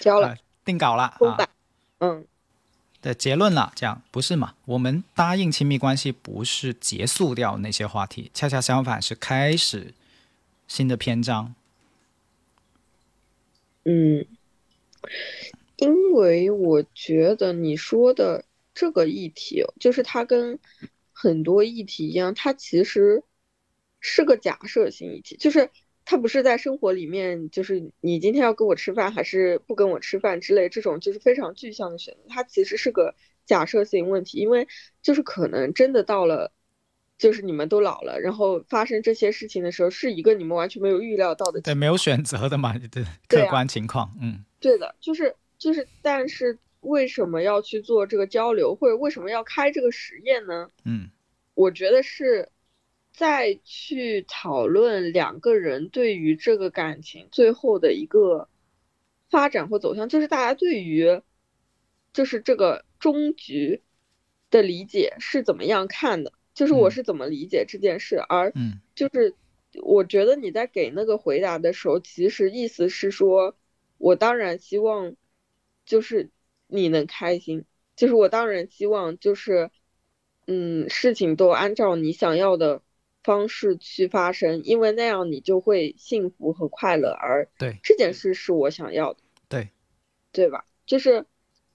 [0.00, 0.34] 交了，
[0.64, 1.48] 定稿了啊，
[1.98, 2.26] 嗯。
[3.04, 4.54] 的结论了，这样不是嘛？
[4.64, 9.92] 我们答应亲密关系不是结束掉那些话题，恰恰相反是开始
[10.66, 11.54] 新的篇章。
[13.84, 14.24] 嗯，
[15.76, 20.58] 因为我觉得你说的这个议题，就是它跟
[21.12, 23.22] 很多议题一样，它其实
[24.00, 25.70] 是个假设性议题，就是。
[26.06, 32.20] 他不是在生活里面，就是你今天要跟我吃饭还是不跟我吃饭之类这种，就是非常具象的选择。
[32.28, 33.14] 它其实是个
[33.46, 34.68] 假设性问题，因为
[35.00, 36.52] 就是可能真的到了，
[37.16, 41.60] 就是你们都老了，然后发生这些事情的时候，是一个你们完全没有预料到的。
[41.62, 50.68] 对，没有选择的嘛， 对，客观情况，嗯，对的，就是就是，但是为什么要去做这个交流，或者为什么要开这个实验呢？
[50.84, 51.08] 嗯，
[51.54, 52.50] 我觉得是。
[53.16, 58.48] 再去讨论两个人对于这个感情最后的一个
[59.30, 61.22] 发展或走向，就是大家对于
[62.12, 63.84] 就是这个终局
[64.50, 66.32] 的理解是怎么样看的？
[66.54, 68.16] 就是我是怎么理解这件事？
[68.16, 68.52] 而
[68.96, 69.36] 就是
[69.80, 73.56] 我觉得你在给那个回答的时候，其实意思是说，
[73.98, 75.14] 我当然希望
[75.86, 76.30] 就是
[76.66, 79.70] 你能开心，就是我当然希望就是
[80.48, 82.82] 嗯，事情都按照你想要的。
[83.24, 89.70] 方式去发生，因为那样你就会幸福和快乐，而对这件事是我想要的，对，
[90.30, 90.66] 对吧？
[90.86, 91.24] 就是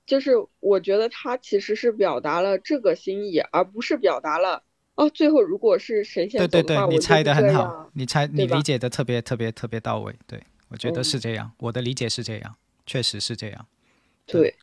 [0.06, 4.64] 就是，我觉得他其实是表达了这个心意，而不是表达了
[4.96, 13.68] 哦，最后如果是神仙对对对，你猜的很好，你猜你理解的特别特别特别到位，对我觉得是这样，我的理解是这样，确实是这样，
[14.26, 14.56] 对，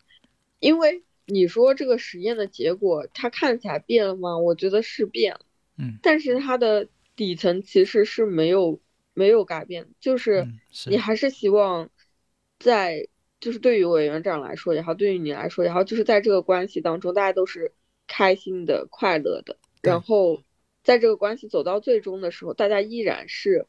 [0.60, 4.36] 因为你说这个实验的结果，它看起来变了吗？
[4.36, 5.40] 我觉得是变了。
[5.78, 8.80] 嗯，但是它的底层其实是没有
[9.14, 10.46] 没有改变，就是
[10.86, 11.90] 你还是希望
[12.58, 13.08] 在
[13.40, 17.72] 就是对于委员长来说也好，对于你来说也好，就是在这个关系当中，大家都是
[18.06, 19.58] 开心的、快乐的。
[19.82, 20.42] 然后
[20.82, 23.66] 在这个关系走到最终的时候，大家依然是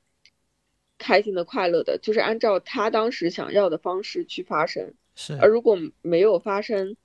[0.98, 4.94] 开心的、快乐的，就是按照他当时想要的方式去发生。
[5.16, 6.98] 是，而如果没有发生，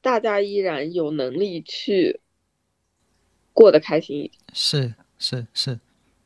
[0.00, 2.20] 大家依然有能力去。
[3.56, 5.80] 过得开心一点，是是是，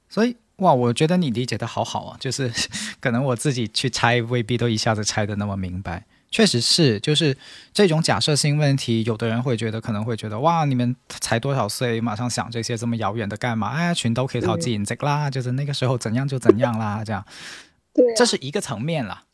[0.08, 2.52] 所以哇，我觉得你理解的好好啊，就是
[2.98, 6.04] 可能我自己去猜，未必都一下子猜的那么明白。
[6.32, 7.36] 确实是，就是
[7.72, 13.68] 这种假设性问题，有的人会觉得，可能会觉得哇，你们才多少岁，马上想这些这么遥远的干嘛？
[13.68, 17.24] 哎，群都可以逃自然啦，就是那个时候怎样就怎样啦，这样。
[17.94, 19.24] 对，这是一个层面啦。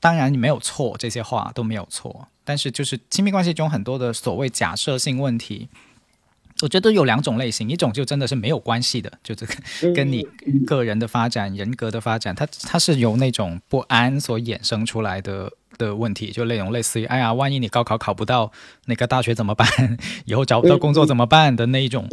[0.00, 5.68] 当然你没有错，这些话都没有错，但是就是亲密关系中很多的所谓假设性问题。
[6.62, 9.54] 我觉得有两种类型，一种就真的是没有关系的，就这个
[9.94, 10.22] 跟你
[10.66, 18.52] 个人的发展、人格的发展，它它是由那种不安所衍生出来的的问题，就那种类似于，哎呀，万一你高考考不到
[18.86, 19.66] 那个大学怎么办？
[20.26, 22.06] 以后找不到工作怎么办的那一种，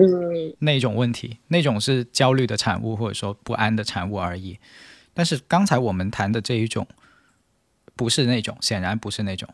[0.60, 4.58] 那一种问题，那种是焦虑的产物，或者说不安的产物而已。
[5.14, 6.88] 但是刚才我们谈的这一种，
[7.95, 9.50] 不是那种，显然不是那种，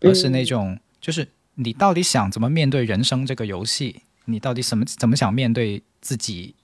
[0.00, 4.02] 而是那种，就是你到底想怎么面对人生这个游戏？
[4.24, 6.54] 你到底什么怎么想面对自己？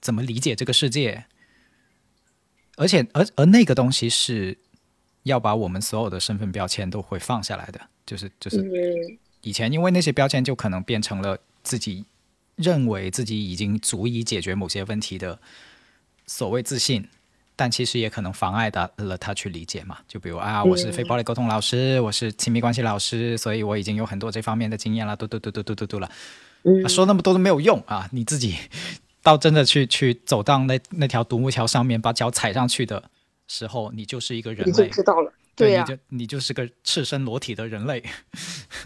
[0.00, 1.26] 怎么理解这个世界？
[2.76, 4.58] 而且，而而那个东西是
[5.22, 7.80] 要把我们所有的身份标签都会放下来的。
[8.04, 8.58] 就是就是
[9.42, 12.04] 以前，因为那些标签就可能变成了自己
[12.56, 15.38] 认为自己已经足以解决某些问题的
[16.26, 17.08] 所谓自信，
[17.54, 19.98] 但其实也可能妨碍到了他去理解嘛。
[20.08, 25.14] 就比如啊，我是非暴力沟通老师，我是亲密关系老师，所以我已经有很多这方面的经验了。
[25.16, 26.10] 嘟嘟嘟嘟嘟嘟嘟了。
[26.88, 28.08] 说那么多都没有用啊！
[28.12, 28.56] 你自己
[29.22, 33.10] 到真的去去走到那那条独木桥上面，把脚踩上去的
[33.46, 35.32] 时候，你就是一个人类，你就知道了。
[35.54, 38.02] 对呀，你就你就是个赤身裸体的人类，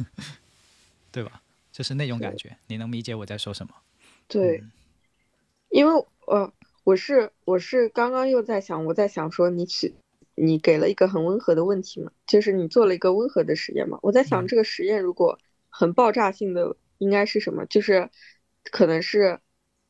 [1.12, 1.40] 对吧？
[1.70, 3.72] 就是那种感觉，你能理解我在说什么？
[4.26, 4.64] 对，
[5.68, 6.52] 因为呃，
[6.84, 9.94] 我是我是刚刚又在想，我在想说，你去
[10.34, 13.98] 你给了一个很温和的问题嘛，就是你做了一个温和的实验嘛。
[14.02, 17.66] 我在想，嗯这个实验如果很爆炸性的，应该是什么？
[17.66, 18.11] 就是
[18.70, 19.40] 可能是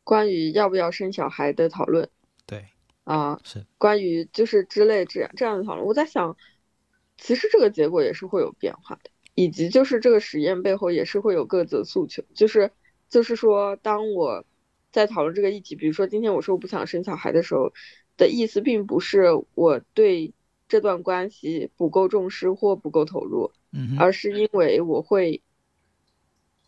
[0.04, 2.08] 关于要不要生小孩的讨论
[2.46, 2.66] 对，
[3.04, 5.86] 啊，是，关于就是之类这样这样的讨论。
[5.86, 6.36] 我在想，
[7.16, 12.70] 其实这个结果也是会有变化的，以及就是这个实验背后也是会有各自的诉求，就是
[13.08, 14.44] 就是说，当我
[14.92, 17.72] 在讨论这个议题，比如说今天我说我不想生小孩的时候，
[18.16, 20.32] 的意思并不是我对
[20.68, 25.42] 这段关系不够重视或不够投入，嗯，而是因为我会，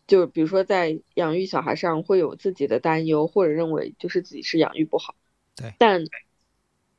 [0.09, 5.15] 就比如说在养育小孩上会有自己的担忧，或者认为就是自己是养育不好。
[5.55, 6.03] 对但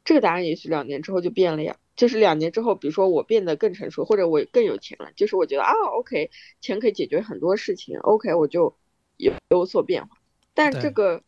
[0.04, 1.76] 这个答案也许两年之后就变了呀。
[1.96, 6.30] 就是两年之后，比如说我变得更成熟，或者我更有钱了，就是我觉得啊，OK，
[6.60, 8.74] 钱可以解决很多事情，OK，我就
[9.18, 10.16] 有有所变化。
[10.54, 11.22] 但这个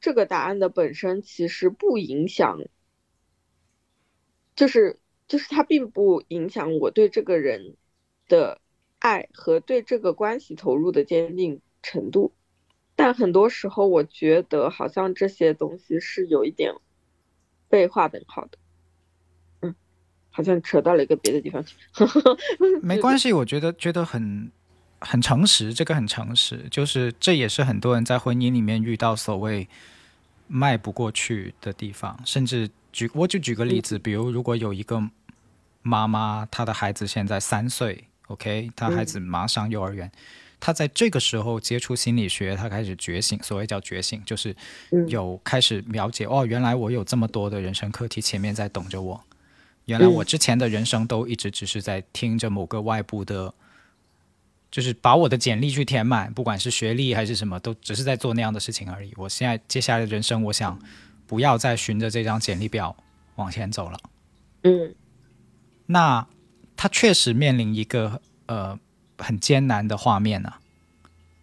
[0.00, 2.60] 这个答案的本身其实不影响，
[4.56, 7.76] 就是就是它并不影响我对这个人
[8.26, 8.60] 的
[9.06, 12.32] 爱和对这个关系投入的坚定程度。
[12.96, 16.72] 但很多时候，我觉得好像这些东西是有一点
[17.68, 18.58] 被划等号的。
[19.60, 19.74] 嗯，
[20.30, 21.76] 好像扯到了一个别的地方去。
[22.82, 24.50] 没关系，我觉得觉得很
[24.98, 29.68] 很诚实，这个很诚实，就是这也是很多人在婚姻里面遇到所谓
[30.48, 35.02] 迈不过去的地方，甚至举我就举个例子，比如如果有一个
[35.82, 40.10] 妈妈，她的孩子现在三岁，OK，他孩子马上幼儿园。
[40.58, 43.38] 他在这个时候接触心理学，他开始觉醒。
[43.42, 44.56] 所谓叫觉醒，就是
[44.90, 49.22] 嗯有开始了解哦，原来我有这么多的人生课题前面在等着我。
[49.84, 53.52] 原来我之前的人生都一直只是在听着某个外部的，
[54.70, 59.12] 就是把我的简历去填满，不管是学历还是什么，都只是在做那样的事情而已。
[59.16, 60.76] 我现在接下来的人生，我想
[61.26, 62.96] 不要再循着这张简历表
[63.36, 64.00] 往前走了。
[64.62, 64.94] 嗯
[65.84, 66.26] 那
[66.76, 68.78] 她确实面临一个呃
[69.18, 70.52] 很艰难的画面呢、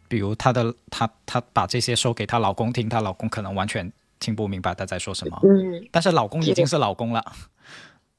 [0.08, 5.40] 比如她的她她把这些说给她老公听，她老公可能完全听不明白她在说什么。
[5.44, 7.34] 嗯，但是老公已经是老公了，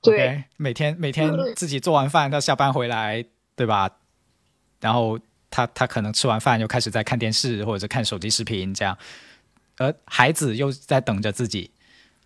[0.03, 0.45] 对。
[0.57, 3.91] 每天每天自己做完饭，他下班回来，对吧？
[4.81, 5.19] 然后
[5.51, 8.99] 他他可能吃完饭又开始在看电视或者是看手机视频这样，
[9.79, 11.71] 而孩子又在等着自己，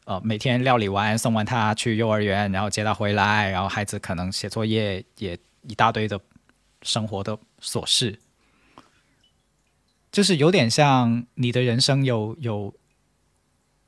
[0.09, 6.19] 呃，每天料理完送完他去幼儿园，然后接他回来，然后孩子可能写作业也一大堆的
[6.81, 8.19] 生活的琐事，
[10.11, 12.75] 就是有点像你的人生有有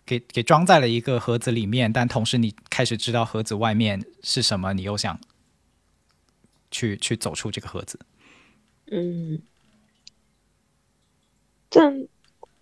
[0.05, 5.19] 给给装在了一个盒子里面，但同时你开始知道盒子外面是什么，你又想
[6.71, 7.99] 去去走出这个盒子。
[8.91, 9.41] 嗯，
[11.71, 12.07] 但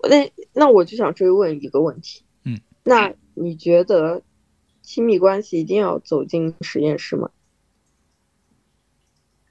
[0.09, 4.23] 那那我就想追问一个问题，嗯，那你觉得
[4.83, 7.31] 亲密关系一定要走进实验室吗？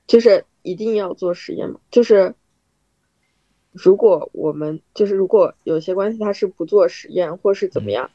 [0.08, 1.80] 就是一定要做实验吗？
[1.92, 2.36] 就是
[3.72, 8.10] 如果我们就是如果有些关系它是不做实验或是怎么样，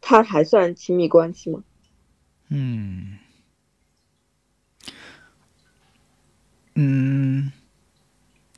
[0.00, 1.62] 它还算亲密关系吗？
[2.48, 3.18] 嗯
[6.74, 7.52] 嗯，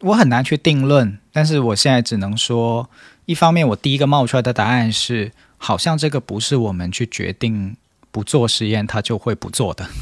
[0.00, 2.88] 我很难去定论，但是我现在只能说，
[3.24, 5.32] 一方面我第一个冒出来的答案是，
[5.62, 7.76] 好像这个不是我们去决定
[8.10, 9.88] 不做实验，他就会不做的。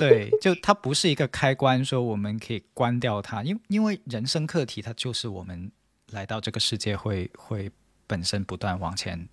[0.00, 5.70] 对，就它不是一个开关，说我们可以关掉它，因因为人生课题它就是我们
[6.10, 7.70] 来到这个世界会会
[8.08, 9.28] 本身不断往前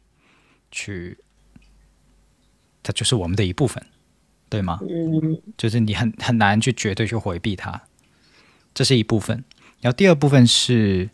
[0.70, 1.18] 去，
[2.84, 3.84] 它就是我们的一部分，
[4.48, 4.80] 对吗？
[4.84, 7.82] 嗯就是你很很难去绝对去回避它，
[8.76, 9.44] 这是一部分。
[9.82, 11.10] 然后第二部分是，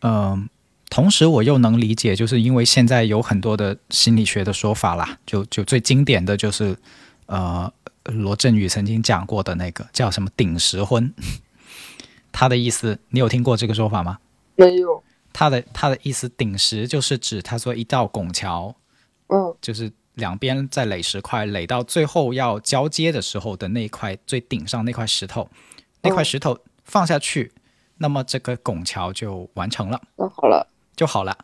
[0.00, 0.48] 嗯、
[0.90, 6.76] 同时我又能理解，就是因为现在有很多的心理学的说法啦，就就最经典的就是，
[7.26, 7.72] 呃，
[8.04, 11.12] 罗振宇曾经讲过的那个叫什么顶石婚，
[12.32, 14.18] 他的意思你有听过这个说法吗？
[14.54, 18.74] 没有，他的他的意思顶石就是指他说一道拱桥，
[19.28, 19.54] 嗯。
[19.60, 25.50] 就是两边在垒石块，垒到最后要交接的时候的那一块最顶上那块石头，
[26.00, 27.52] 那块石头放下去，
[27.98, 31.36] 那么这个拱桥就完成了，那好了，就好了。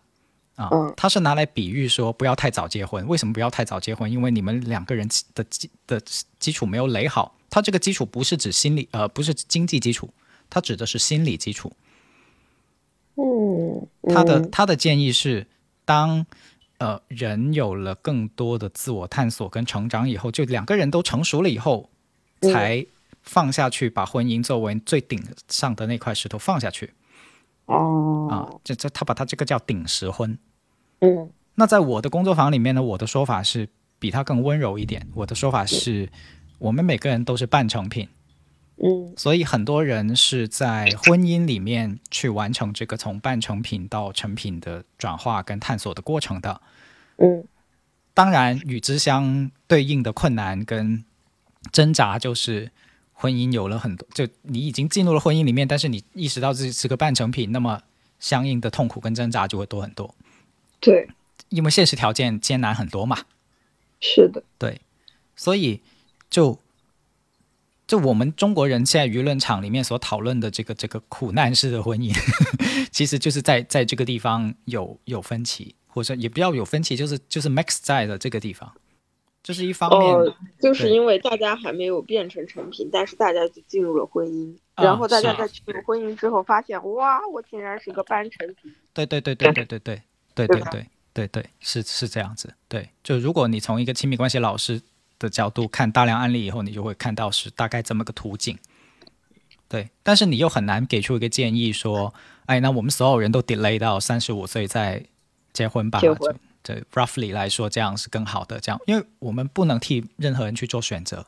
[0.55, 3.07] 啊嗯，它是拿来比喻说不要太早结婚。
[3.09, 4.11] 为什么不要太早结婚？
[4.11, 6.00] 因为你们两个人的基的
[6.38, 7.34] 基础没有垒好。
[7.48, 10.12] 它这个基础不是指心理，呃，不是经济基础，
[10.50, 11.72] 它指的是心理基础。
[13.16, 15.46] 嗯，他的嗯他的建议是，
[15.84, 16.24] 当
[16.78, 21.88] 呃人有了更多的自我探索跟成长以后，就两个人都成熟了以后，
[22.40, 22.86] 嗯才
[23.23, 26.93] 放下去，把婚姻作为最顶上的那块石头放下去
[27.66, 28.35] 哦啊。
[28.64, 30.37] 这这他把他这个叫顶石婚。
[31.01, 33.68] 嗯那在我的工作坊里面呢，我的说法是
[33.99, 35.07] 比他更温柔一点。
[35.14, 36.11] 我的说法是，
[36.59, 38.09] 我们每个人都是半成品，
[38.83, 46.61] 嗯所以很多人是在婚姻里面去完成这个从半成品到成品的转化跟探索的过程的。
[47.18, 47.45] 嗯
[48.14, 51.05] 当然，与之相对应的困难跟
[51.70, 52.73] 挣扎就是。
[53.23, 57.81] 婚姻有了很多，就你已经进入了婚姻里面，但是你意识到自己是个半成品，那么
[58.18, 60.12] 相应的痛苦跟挣扎就会多很多，
[60.81, 61.09] 对，
[61.49, 63.18] 因为现实条件艰难很多嘛。
[64.01, 64.81] 是的，对，
[65.37, 65.81] 所以
[66.29, 66.59] 就
[67.87, 72.12] 就我们中国人现在舆论场里面所讨论的这个这个苦难式的婚姻，
[72.91, 78.73] 其实就是在在这个地方有有分歧，或者也不要有分歧，就是就是 max 在的这个地方，
[79.43, 80.14] 这是一方面。
[80.14, 88.72] 哦，就是因为大家还没有变成成品，但是大家就进入了婚姻，啊然后大家在进入婚姻之后发现，哇，我竟然是个半成品。
[88.93, 90.03] 对对对对对对对
[90.34, 92.55] 对对对对对对，是是这样子。
[92.68, 94.80] 对，就如果你从一个亲密关系老师
[95.18, 98.57] 的角度看大量案例以后，你就会看到是大概这么个途径。
[99.68, 102.12] 对，但是你又很难给出一个建议说，
[102.47, 105.03] 哎，那我们所有人都 delay 到三十五岁再
[105.53, 105.99] 结婚吧？
[105.99, 108.61] 结婚就对，roughly 来说，这样是更好的。
[108.61, 111.27] 这样，因为我们不能替任何人去做选择。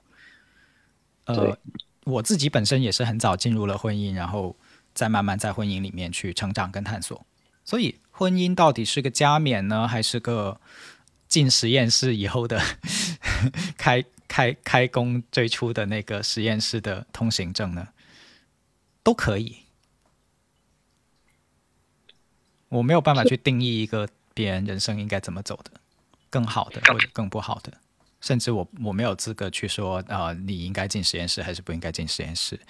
[1.26, 1.58] 呃，
[2.04, 4.56] 我自己本身也是很早进入了婚姻，然后
[4.94, 7.26] 再慢慢在婚姻里面去成长跟探索。
[7.64, 10.60] 所以，婚姻到底是个加冕呢，还是个
[11.26, 12.60] 进实验室以后的
[13.76, 17.88] 开开开工最初的那个实验室的通行证呢？
[19.02, 19.56] 都可以。
[22.68, 25.70] 我没有办法去定义一个别人人生应该怎么走的，
[26.28, 27.72] 更好的或者更不好的，
[28.20, 32.60] 甚至我我没有资格去说啊、呃你应该进实验室还是不应该进实验室，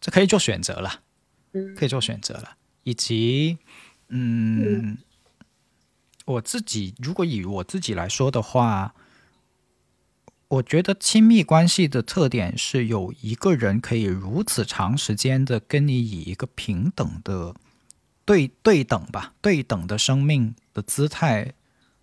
[0.00, 1.00] 这可以做选择了。
[1.56, 3.58] 嗯可以做选择了，以及
[4.08, 4.98] 嗯，
[6.24, 8.92] 我自己如果以我自己来说的话，
[10.48, 17.54] 我觉得亲密关系的特点是有一个人可以如此长时间的跟你以一个平等的
[18.24, 21.54] 对对等吧，对等的生命的姿态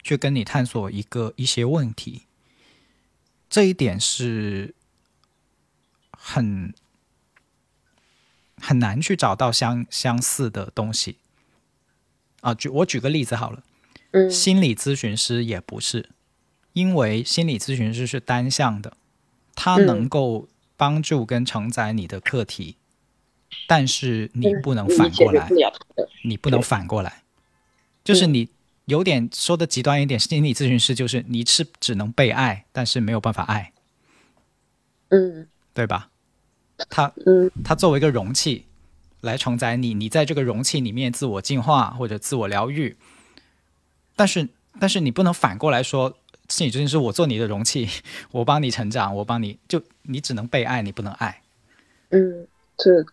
[0.02, 2.24] 去跟你探索一个一些问题，
[3.50, 4.74] 这一点是
[6.12, 6.74] 很
[8.58, 11.18] 很难去找到相相似的东西。
[12.40, 12.54] 啊。
[12.54, 13.64] 举我举个例子好了，
[14.12, 14.32] 嗯。
[14.32, 16.10] 心理咨询师也不是，
[16.74, 18.98] 因为心理咨询师是单向的，
[19.54, 19.86] 他嗯。
[19.86, 20.48] 能够
[20.78, 22.78] 帮助跟承载你的课题，
[23.68, 25.50] 但是你不能反过来。
[26.24, 27.24] 你不能反过来，
[28.04, 28.50] 就是你
[28.92, 33.72] 有点说的极端一点，心理咨询师就是你是只能被爱，但是没有办法爱，
[35.08, 35.48] 嗯。
[35.74, 36.10] 对吧？
[36.90, 37.50] 他嗯。
[37.64, 38.66] 它作为一个容器
[39.22, 42.98] 来承载你，你在这个容器里面自我进化或者自我疗愈，
[44.18, 46.18] 但是但是你不能反过来说，
[46.50, 47.88] 心理咨询师我做你的容器，
[48.32, 51.42] 我帮你成长，我帮你就你只能被爱，你不能爱。
[52.10, 52.46] 嗯，
[52.78, 53.06] 是，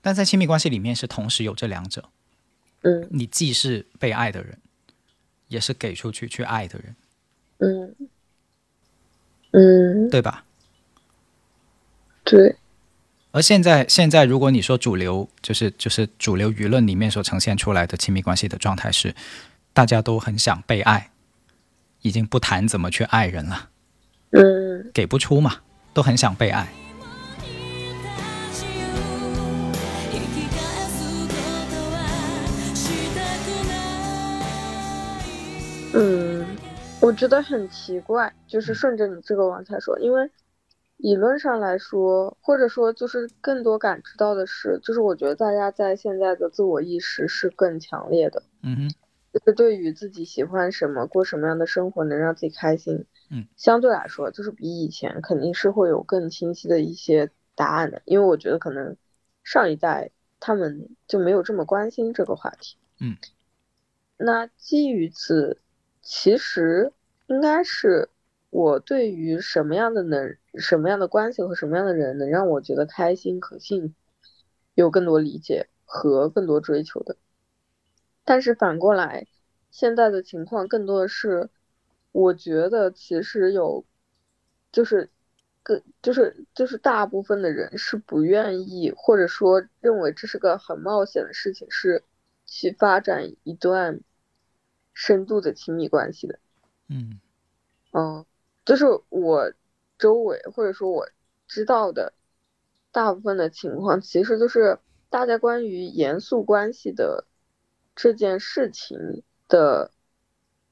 [0.00, 2.08] 但在亲密关系里面是同时有这两者，
[2.80, 3.06] 嗯。
[3.10, 4.58] 你既是被爱的人，
[5.54, 6.96] 也是给出去去爱的人，
[7.58, 7.94] 嗯
[9.52, 10.44] 嗯，对吧？
[12.24, 12.56] 对，
[13.30, 19.14] 而现在，现在如果你说主流就是就是主流舆论里面所呈现出来的亲密关系的状态是，
[19.72, 21.10] 大家都很想被爱，
[22.02, 23.70] 已经不谈怎么去爱人了，
[24.30, 24.90] 嗯。
[24.92, 25.60] 给不出嘛，
[25.92, 26.66] 都很想被爱。
[35.96, 36.44] 嗯，
[37.00, 40.28] 我觉得很奇怪，就是顺着你这个往下说，因为
[40.96, 48.94] 理论上来说，或者说就是更多感知到的是，就是我觉得大家在现在的自我意识是更强烈的，嗯哼，
[49.32, 58.96] 就是对于自己喜欢什么、过什么样的生活能让自己开心，嗯，相对来说就是比以前肯定是会有更清晰的一些答案的，因为我觉得可能
[59.44, 63.16] 上一代他们就没有这么关心这个话题，嗯，
[64.16, 65.60] 那基于此，
[66.04, 66.92] 其实
[67.26, 68.10] 应该是
[68.50, 73.94] 我对于什么样的能、什么样的关系和什么样的人能让我觉得开心可信，
[74.74, 77.16] 有更多理解和更多追求的。
[78.22, 79.26] 但是反过来，
[79.70, 81.48] 现在的情况更多的是，
[82.12, 83.84] 我觉得其实有，
[84.70, 85.10] 就是，
[85.62, 92.04] 更就是就是大部分的人是不愿意，或者说认为这是个很冒险的事情，是
[92.46, 94.00] 去发展一段
[94.94, 96.38] 深度的亲密关系的。
[96.88, 97.20] 嗯
[97.92, 98.24] 嗯，
[98.64, 99.52] 就是我
[99.98, 101.08] 周围或者说我
[101.46, 102.14] 知道的
[102.90, 104.78] 大部分的情况，其实就是
[105.10, 107.26] 大家关于严肃关系的
[107.94, 109.90] 这件事情的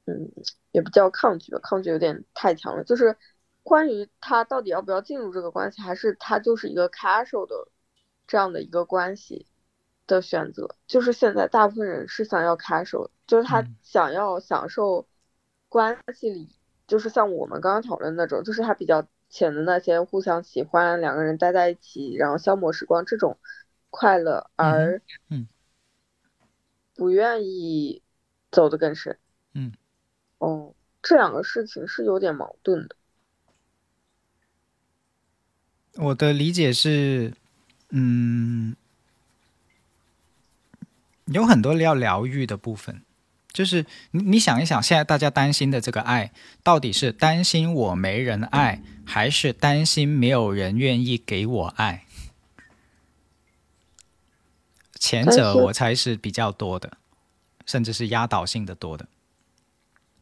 [0.07, 0.33] 嗯，
[0.73, 2.85] 也不叫抗拒吧，抗拒有点太强了。
[2.85, 3.17] 就是
[3.63, 7.69] 关于他到底要不要进入这个关系，还是他就是一个 casual 的
[8.27, 9.47] 这样的一个关系
[10.07, 10.77] 的选择。
[10.87, 15.07] 就是现在大部分人是想要 casual，就是他想要享受
[15.69, 16.49] 关系里，
[16.87, 23.39] 就是像我们刚刚讨论那种，就是他比较浅的那些互相喜欢，两个人待在一起，然后消磨时光这种
[23.91, 25.49] 快乐，而嗯。
[26.95, 28.03] 不愿意
[28.51, 29.19] 走得更深，
[29.55, 29.73] 嗯，
[30.37, 32.95] 哦，这两个事情是有点矛盾的。
[35.95, 37.33] 我的理解是，
[37.89, 38.77] 嗯，
[41.27, 43.03] 有很多要疗愈的部分，
[43.53, 52.05] 就是你你想一想，现在大家担心的这个爱，到底是担心我没人爱，还是担心没有人愿意给我爱？
[54.99, 56.99] 前者我猜是比较多的，
[57.67, 59.07] 甚至是压倒性的多的。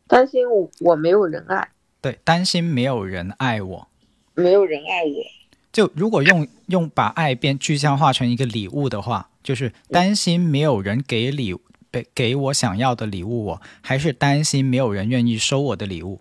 [0.06, 1.70] 担心我我没有人爱，
[2.00, 3.88] 对，担心没有人爱我，
[4.34, 5.24] 没有人爱我。
[5.72, 11.56] 就如果用用把爱变具象化成一个礼物的话，就是担心没有人给礼
[11.90, 16.20] 给给我想要的礼物，我还是担心没有人愿意收我的礼物。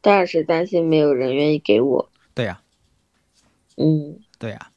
[0.00, 2.10] 当然是担心没有人愿意给我。
[2.34, 2.62] 对呀，
[3.76, 4.70] 嗯，对呀。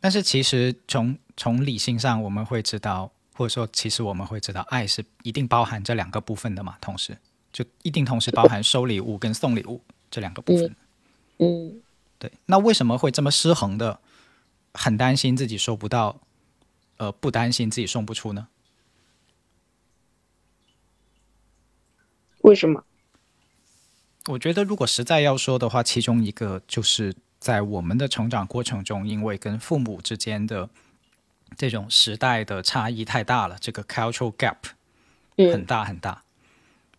[0.00, 7.16] 但是其实从从理性上我们会知道，或者说其实我们会知道，爱是一定包含这两个部分的嘛，同时
[7.52, 9.80] 就一定同时包含收礼物跟送礼物
[10.10, 10.74] 这两个部分。
[11.38, 11.80] 嗯，
[12.18, 12.30] 对。
[12.46, 13.98] 那为什么会这么失衡的？
[14.76, 16.20] 很担心自己收不到，
[16.98, 18.48] 呃，不担心自己送不出呢？
[22.42, 22.84] 为什么？
[24.26, 27.16] 我觉得如果实在要说的话，其中一个就是。
[27.38, 30.68] 在我们的成长过程中，因为跟父母之间的
[31.56, 34.56] 这种时代的差异太大了，这个 cultural gap
[35.36, 36.24] 很大很大，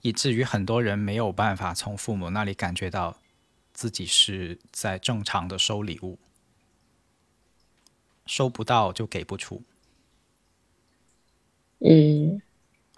[0.04, 3.18] 以至于很多人没有办法从父母那里感觉到
[3.74, 6.20] 自己是在正常的收礼物，
[8.28, 9.64] 收不到就给不出。
[11.80, 12.42] 嗯，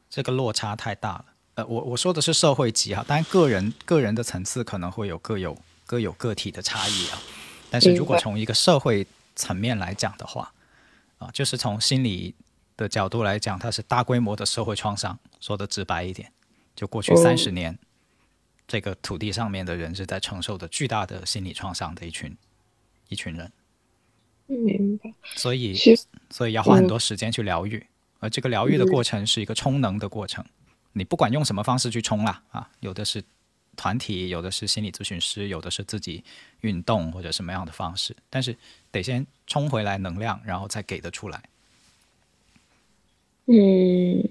[0.10, 1.26] 这个落差太大了。
[1.56, 7.22] 呃，我我说的是社会级哈，当然个人个人的层次可能会有各有各有个体的差异啊。
[7.70, 9.06] 但是如果从一个社会
[9.36, 10.54] 层面来讲的话，
[11.18, 12.34] 啊，就是从心理
[12.78, 15.20] 的角度来讲，它是大规模的社会创伤。
[15.42, 16.32] 说的直白一点，
[16.76, 17.78] 就过去三十年，
[18.66, 22.36] 这个土地上面的人是在承受着巨大的心理创伤的一群
[23.10, 23.52] 一群人。
[24.56, 25.14] 明白。
[25.36, 25.76] 所以，
[26.30, 27.86] 所以要花很多时间去疗愈，
[28.20, 30.44] 而这个疗愈的过程是一个充能的过程。
[30.94, 33.24] 你不管用什么方式去充啦，啊，有的是。
[33.78, 36.22] 团体有的是心理咨询师，有的是自己
[36.60, 38.54] 运动或者什么样的方式，但是
[38.92, 41.42] 得先充回来能量，然后再给得出来。
[43.46, 44.28] 嗯，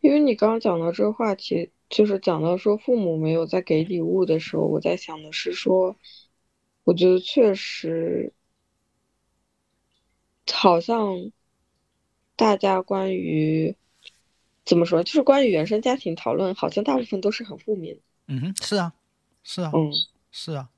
[0.00, 5.94] 因为你刚刚讲到这个话题，就是讲到说父母没有在给礼物的时候，我在想的是说，
[6.86, 8.32] 我觉得确实
[10.52, 11.32] 好像
[12.36, 13.76] 大家关于。
[14.64, 15.00] 怎么说？
[15.00, 17.96] 就是关于原生家庭讨论，好像大部分都是很负面。
[18.26, 18.92] 嗯哼，是啊，
[19.44, 19.92] 是啊，嗯，
[20.32, 20.68] 是啊。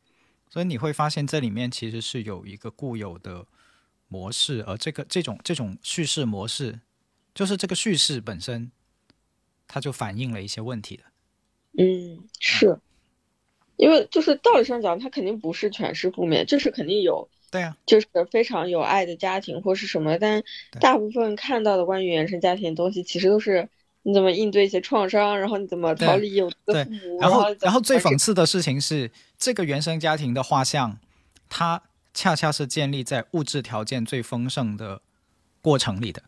[0.51, 3.47] 所以你会发现这里面其实是有一个固有的
[4.09, 6.81] 模式，而这个这种这种叙事模式，
[7.35, 8.71] 就是这个叙事本身，
[9.67, 11.05] 它就反映了一些问题的。
[11.79, 12.79] 嗯，是，
[13.79, 17.27] 因为就是道理上讲，它肯定不是全是负面，就是肯定有。
[17.51, 20.45] 对啊，就是非常有爱的家庭或是什么，但
[20.79, 23.67] 大部分看到的关于原生家庭的东西，其实都是。
[24.05, 25.39] 你怎么应对一些创伤？
[25.39, 27.19] 然后你怎么逃离有的父母？
[27.21, 30.99] 然后，然后最讽刺的事情是，这个原生家庭的画像，
[31.51, 31.83] 它
[32.15, 35.03] 恰恰是建立在物质条件最丰盛的
[35.61, 36.23] 过程里的。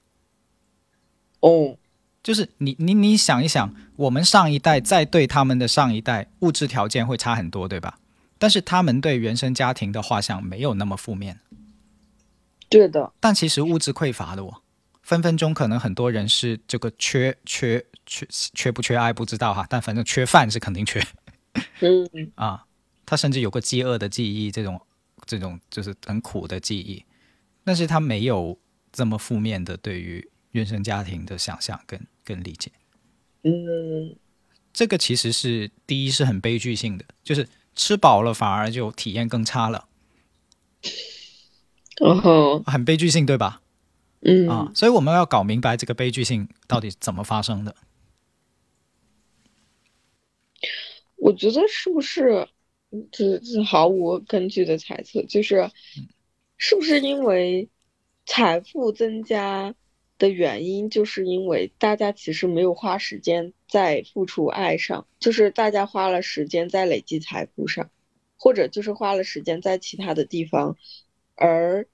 [1.38, 1.78] 哦，
[2.22, 7.98] 就是你你你想一想，我们上一代再对他们的上一代，物质条件会差很多，对吧？
[8.38, 11.40] 但是他们对原生家庭的画像没有那么负面。
[12.68, 13.12] 对的。
[13.20, 14.62] 但其实物质匮乏的我。
[15.02, 21.02] 分分钟可能很多人是这个缺缺缺缺不缺爱不知道哈，但反正缺饭是肯定缺。
[21.80, 22.64] 嗯 啊，
[23.04, 24.80] 他甚至有个饥饿的记忆，这种
[25.26, 27.04] 这种就是很苦的记忆，
[27.64, 28.56] 但是他没有
[28.92, 32.70] 这么负面的对于原生家庭的想象跟跟理解。
[33.42, 34.16] 嗯，
[34.72, 39.88] 这个其实是第一是很悲剧性的，就是吃饱了反而就体验更差了。
[42.00, 43.62] 哦，很悲剧性对吧？
[44.22, 47.74] 嗯啊，所以我们要搞明白这个悲剧性到底怎么发生的。
[51.16, 52.48] 我觉得是不是，
[53.12, 55.70] 这这毫无根据的猜测，就是，
[56.58, 57.68] 是不是因为
[58.26, 59.74] 财富增加
[60.20, 67.90] 的原因，就是因为大家其实没有花时间在付出爱上，就是大家花了时间在累积财富上，
[68.36, 70.76] 或者就是花了时间在其他的地方，
[71.36, 71.86] 而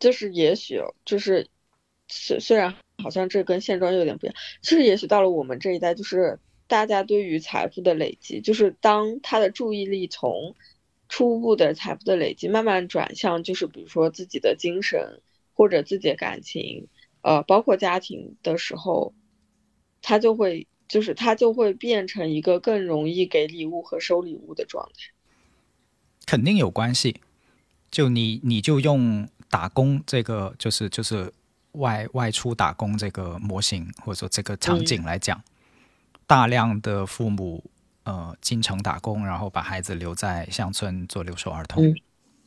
[0.00, 1.46] 就是也许就是
[2.08, 10.56] 虽虽然好像这跟现状有点不一样，就是也许到了我们这一代，就是大家对于财富的累积，就是当他的注意力从
[11.08, 15.20] 初步的财富的累积慢慢转向，就是比如说自己的精神。
[15.54, 16.88] 或者自己的感情，
[17.22, 19.14] 呃，包括家庭的时候，
[20.02, 25.12] 他就会，就是他就会变成一个更容易给礼物和收礼物的状态。
[26.26, 27.20] 肯定有关系。
[27.90, 31.32] 就你，你就用打工这个，就是就是
[31.72, 35.40] 外外出打工这个模型，或者说这个场景来讲，
[36.26, 37.62] 大量的父母
[38.02, 41.94] 呃进城打工，然后把孩子留在乡村做留守儿童，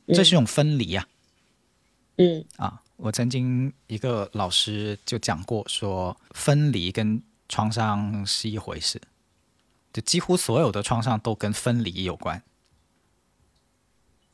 [0.07, 1.07] 这是一种分离呀。
[2.17, 2.83] 嗯啊。
[2.97, 8.99] 我曾经一个老师就讲过，说分离跟创伤是一回事，
[9.93, 12.41] 就几乎所有的创伤都跟分离有关，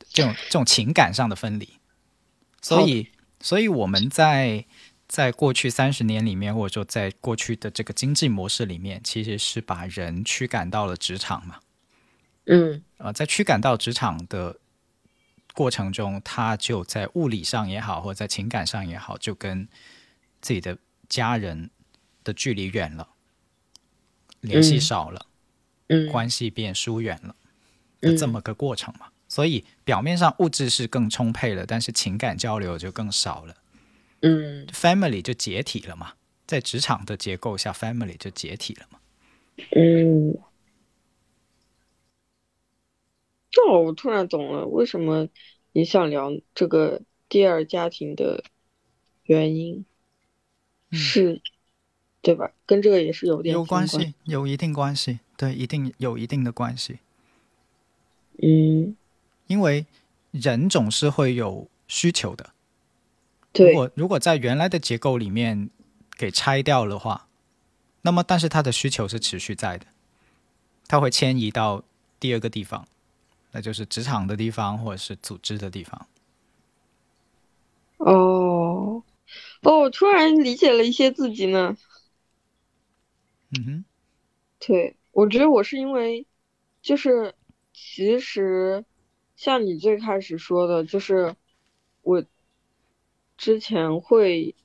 [0.08, 1.78] 这种这种情感上的分离。
[2.62, 4.64] 所以，所以我们在
[5.06, 11.60] 在过去三十年里面，或者说在过去的这个经济模式里面，其实是把人驱赶到了职场嘛。
[12.46, 14.58] 嗯，呃，在驱赶到职场的。
[15.54, 19.66] 过程中，他就在物理上也好，或者在情感上也好，就跟
[20.42, 20.76] 自己的
[21.08, 21.70] 家人
[22.24, 23.08] 的距离远了，
[24.40, 25.26] 联系少了，
[25.86, 27.36] 嗯，关系变疏远了，
[28.18, 29.06] 这么个过程嘛。
[29.28, 33.54] 所以表面上物质是更充沛了，但是情感交流就更少了。
[34.22, 36.14] 嗯，family 就解体了嘛，
[36.46, 38.98] 在职场的结构下，family 就解体了嘛。
[39.76, 40.36] 嗯。
[43.68, 45.28] 哦，我突然懂了，为什么
[45.72, 48.44] 你想聊这个第二家庭的
[49.24, 49.84] 原因，
[50.90, 51.40] 是，
[52.22, 52.52] 对吧？
[52.66, 56.98] 跟这个也是有点有关系，有一定关系，对，一定有一定的关系。
[58.42, 58.96] 嗯，
[59.46, 59.86] 因为
[60.30, 62.50] 人总是会有需求的，
[63.52, 63.70] 对。
[63.70, 65.70] 如果如果在原来的结构里面
[66.16, 67.28] 给拆掉的话，
[68.02, 69.86] 那么但是他的需求是持续在的，
[70.88, 71.82] 他会迁移到
[72.18, 72.86] 第二个地方。
[73.56, 76.08] 那就是职场的地方，或者是组织的地方。
[77.98, 79.00] 哦，
[79.62, 81.76] 哦，突然理解了一些自己呢。
[83.50, 83.84] 嗯哼，
[84.58, 86.26] 对，我觉得我是因为，
[86.82, 87.32] 就是
[87.72, 88.84] 其实
[89.36, 91.36] 像你最开始说的，就是
[92.02, 92.24] 我
[93.38, 94.56] 之前会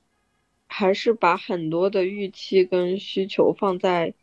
[0.66, 4.14] 还是把很多的预期跟需求放在。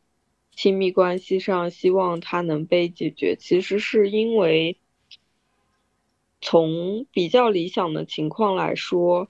[0.57, 4.75] 亲密关系上，希望它能被解决，其实是因为
[6.41, 9.29] 从比较理想的情况来说，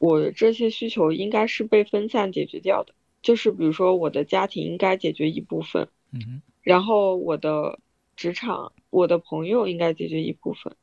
[0.00, 2.94] 我这些需求应该是被分散解决掉的。
[3.20, 7.78] 就是比如说，我的家庭应该解决一部分，嗯，然后我的
[8.16, 10.74] 职场、我的朋友应该解决一部分，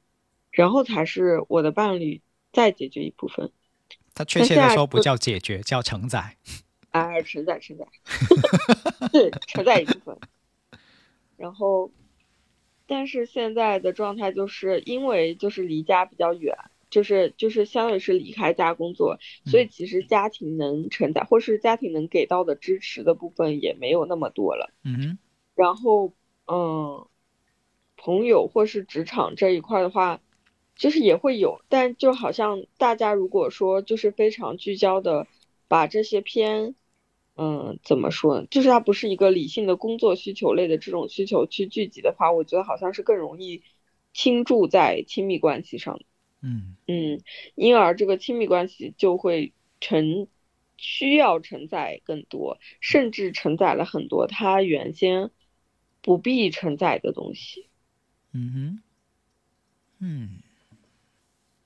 [0.52, 2.22] 然后才是我的伴侣
[2.54, 3.52] 再解决一部分。
[4.14, 6.38] 它确切的说不叫解决，叫承载。
[6.92, 7.88] 哎，承载承载，
[9.12, 10.18] 对，承载一部分。
[11.38, 11.90] 然后，
[12.86, 16.56] 但是现在的状态就是因为就是离家比较远，
[16.90, 24.72] 就是就是相当于是离开家工作，所以其实家庭能承载或是家庭能给到的支持的部分也没有那么多了。
[24.84, 25.18] 嗯
[25.56, 26.14] 然后，
[26.46, 27.08] 嗯，
[27.96, 30.20] 朋友或是职场这一块的话，
[30.76, 35.26] 就是也会有，但就好像大家如果说就是非常聚焦的
[35.68, 36.76] 把这些偏。
[37.36, 38.48] 嗯，怎么说呢？
[38.52, 43.64] 就是它不是一个理性的工作需求类的这种需求去聚集的话，我觉得好像是更容易
[44.14, 46.00] 倾注在亲密关系上。
[46.42, 47.22] 嗯嗯，
[47.56, 50.28] 因而这个亲密关系就会承
[50.78, 55.32] 需要承载更多，甚至承载了很多它原先
[56.02, 57.68] 不必承载的东西。
[58.34, 58.82] 嗯哼，
[60.00, 60.30] 嗯，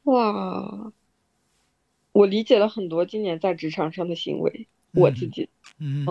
[0.03, 0.93] 哇，
[2.11, 4.67] 我理解了很多今年在职场上的行为。
[4.93, 6.05] 我自己，嗯嗯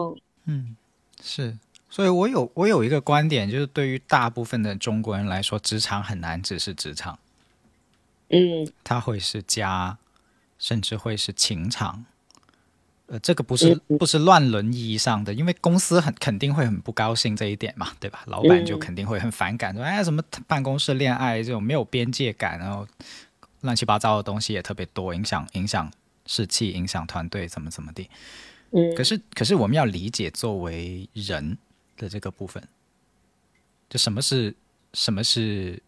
[0.44, 0.76] 嗯，
[1.22, 1.56] 是，
[1.88, 7.18] 所以我有我有一个观点，就是对于大部分的中国人来说，职场很难只是职场，
[8.28, 9.96] 嗯，它会是家，
[10.58, 12.04] 甚至会是情场，
[13.06, 18.22] 呃，这个不是不是乱伦意义上的，因为公司很肯定会很不高兴这一点嘛，对吧？
[18.26, 22.86] 老板就肯定会很反感，说哎，什么办公室恋爱这种没有边界感，然后
[23.62, 25.90] 乱七八糟的东西也特别多，影响影响
[26.26, 28.10] 士气，影响团队，怎么怎么地。
[28.96, 31.56] 可是，可是我们要理解作为人
[31.96, 32.62] 的这个部分，
[33.88, 34.54] 就什么是
[34.92, 35.80] 什么是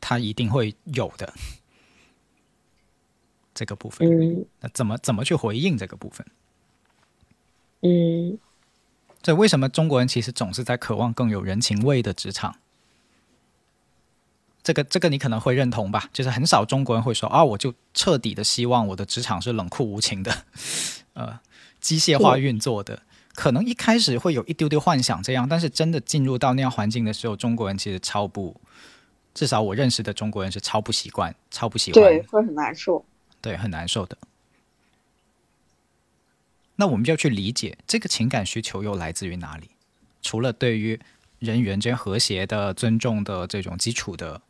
[0.00, 1.32] 他一定会有的
[3.54, 6.26] 这个部分，嗯那怎么怎么去回应这个部分？
[7.82, 8.38] 嗯
[9.22, 12.56] 这为什么中国人其实总是在渴望更有人情味的职场？
[14.70, 16.08] 这个这个你可能会认同吧？
[16.12, 20.44] 就是很少中国人会说啊，我就彻底的希望我的职场是冷酷无情的，
[21.14, 21.40] 呃，
[21.80, 23.02] 机械化运作的。
[23.34, 28.60] 可能一开始会有一丢丢幻想这样，但是真的进入到那样环境的时候，中国人其实超不，
[29.34, 33.04] 至少我认识的中国人是超不习惯、超不喜欢对，会很难受。
[33.40, 34.16] 对，很难受的。
[36.76, 39.70] 那我们就要去理解这个情感需求又来自于哪里？
[40.22, 41.00] 除了对于
[41.40, 44.40] 人与人之间和谐的、尊重的这种基础的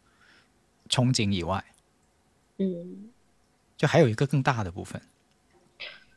[0.89, 1.63] 憧憬以外，
[2.57, 3.09] 嗯，
[3.77, 5.01] 就还有一个更大的部分。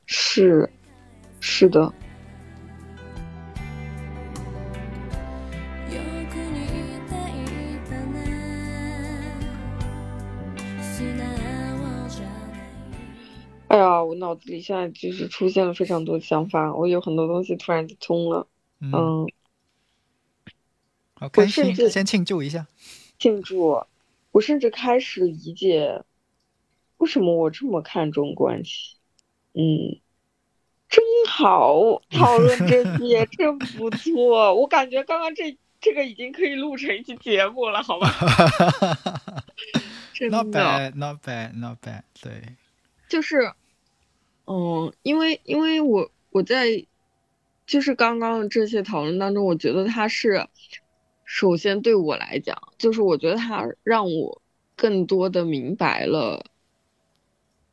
[0.07, 0.71] 是
[1.41, 1.81] 是的，
[5.91, 6.01] よ
[6.31, 6.59] く似
[7.09, 8.17] ていたね
[10.81, 11.19] 素直
[12.09, 12.61] じゃない
[13.69, 18.47] 哎呀，我脑子里现在就是出现了非常多的想法，我有很多东西突然就通了。
[18.81, 19.29] 嗯，嗯，
[21.15, 22.67] 好开心，甚至先庆祝一下。
[23.19, 23.85] 庆祝，
[24.34, 26.04] 我甚至开始理解
[26.98, 28.98] 为什么我这么看重关系。
[29.54, 30.02] 嗯，
[30.90, 34.54] 真好，讨论这 些真不错。
[34.56, 38.10] 我感觉刚刚这这个已经可以录成一期节目了，好吧？
[40.14, 40.92] 真的。
[40.96, 42.02] not bad, not bad。
[42.22, 42.42] 对，
[43.08, 43.54] 就是，
[44.46, 46.86] 嗯，因为因为我我在
[47.68, 50.48] 就是刚刚这些讨论当中，我觉得它是，
[51.26, 54.42] 首先对我来讲，就是我觉得它让我
[54.76, 56.46] 更多的明白了，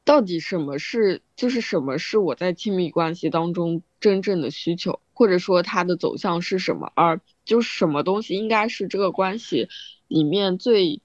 [0.05, 9.69] 到底什么是就是什么是我在亲密关系当中真正的需求，或者说它的走向是什么，而就什么东西应该是这个关系
[10.09, 11.01] 里面最，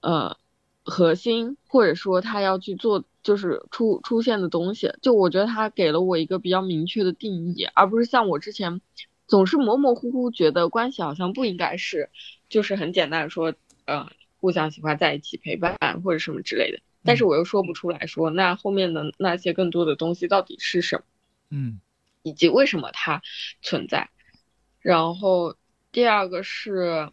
[0.00, 0.36] 呃。
[0.84, 8.80] 核心，或者说他要去做，就是出出现的东西，就我觉得他给了我一个比较明确的定义，而不是像我之前
[9.32, 12.10] 总是模模糊糊觉得关系好像不应该是，
[12.50, 13.54] 就是很简单地说，
[13.86, 21.04] 呃，互相喜欢在一起陪伴或者什么之类的，但是我又说不出来说，那后面的那些更多的东西到底是什么，
[21.48, 21.80] 嗯
[22.22, 23.22] 以及为什么它
[23.62, 24.10] 存在。
[24.82, 25.56] 然后
[25.92, 27.10] 第二个是。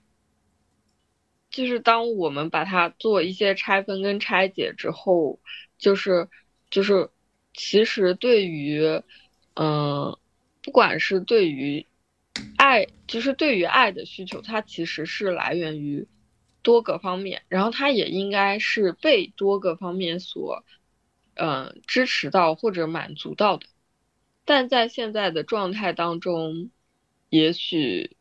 [1.49, 5.39] 就是当我们把它做一些拆分跟拆解之后，
[5.79, 6.27] 就是
[6.69, 7.09] 就是，
[7.55, 9.01] 其实对于，
[9.55, 10.15] 嗯、
[10.61, 11.87] 不管是对于
[12.57, 16.07] 爱，其实对于爱的需求，它其实是来源于
[16.61, 20.63] 多个方面，然后它也应该是被多个方面所，
[21.35, 23.65] 嗯、支持到或者满足到的。
[24.45, 26.69] 但在现在的状态当中，
[27.29, 28.15] 也许。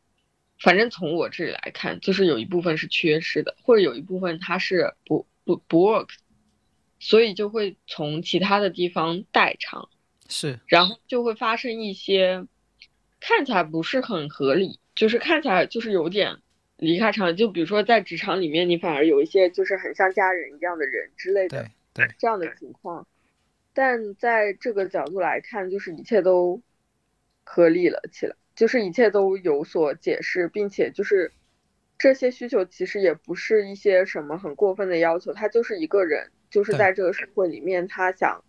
[0.60, 6.08] 反正从我这里来看，就是有一部分是缺失的，或者有一部分它是不不不 work，
[6.98, 9.88] 所以就会从其他的地方代偿，
[10.28, 12.44] 是，然后就会发生一些
[13.20, 16.36] 看起来不是很合理，就是看起来就是有点
[16.76, 17.36] 离开常理。
[17.36, 23.06] 就比如说在职场里面，你反而有一些就是很像家人一样的人之类的对对，这样的情况，
[23.74, 26.62] 但在这个角度来看，就是一切都
[27.44, 28.34] 合理了起来。
[28.54, 31.30] 就是一切都有所解释，并且就是
[31.96, 38.42] 这些需求其实也不是一些什么很过分的要求，他就是一个人，就是在这个社会里面，他想，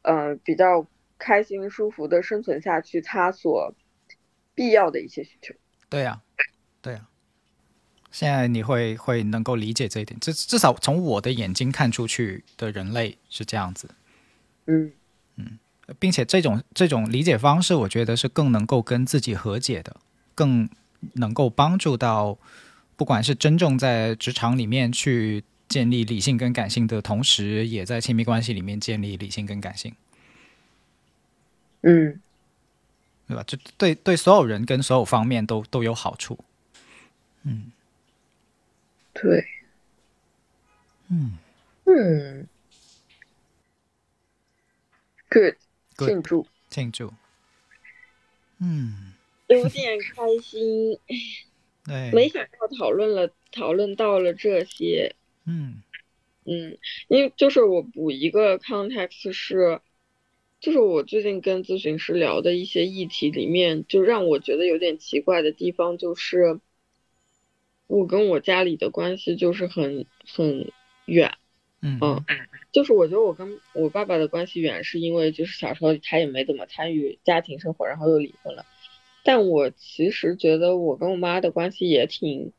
[0.00, 0.86] 呃，比较
[1.18, 3.74] 开心舒服的生存下去，他所
[4.60, 5.54] 必要的一些需求。
[5.88, 6.20] 对呀、
[6.82, 7.06] 对呀、
[8.10, 13.88] 现在你会会能够理解这一点，至至少从我的眼睛看出去的人类是这样子。
[14.66, 14.92] 嗯。
[15.98, 19.96] 并且这种这种理解方式，我觉得是更能够跟自己和解的，
[20.36, 20.68] 更
[21.14, 22.38] 能够帮助到，
[22.96, 29.92] 不管是真正在职场里面去建立理性跟感性的同时，也在亲密关系里面建立理性跟感性，
[31.80, 32.20] 嗯
[33.30, 33.44] 对吧？
[33.46, 36.36] 就对对所有人跟所有方面都都有好处。
[37.44, 37.70] 嗯。
[39.12, 39.46] 对，
[41.08, 41.38] 嗯。
[41.84, 42.48] 嗯
[45.28, 47.12] ，good，Good 庆祝，庆祝。
[48.58, 49.12] 嗯，
[49.48, 50.98] 有点开心，
[51.84, 55.14] 对，没想到讨论了讨论到了这些。
[55.44, 55.82] 嗯。
[56.44, 56.78] 嗯，
[57.08, 59.80] 因为就是我补一个 context 是，
[60.60, 66.60] 就是我最近跟咨询师聊的一些议题里面，就让我觉得有点奇怪的地方，就是
[67.86, 70.70] 我跟我家里的关系就是很很
[71.06, 71.32] 远，
[71.80, 72.24] 嗯嗯，
[72.72, 78.66] 就是我觉得我跟我爸爸的关系远，是因为就是小时候他也没怎么参与家庭生活，然后又离婚了。
[79.24, 82.52] 但我其实觉得我跟我妈的关系也挺，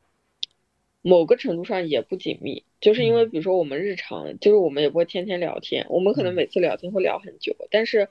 [1.02, 8.08] 某个程度上也不紧密，就是因为比如说我们日常，就是我们也不会天天聊天，我们可能每次聊天会聊很久，但是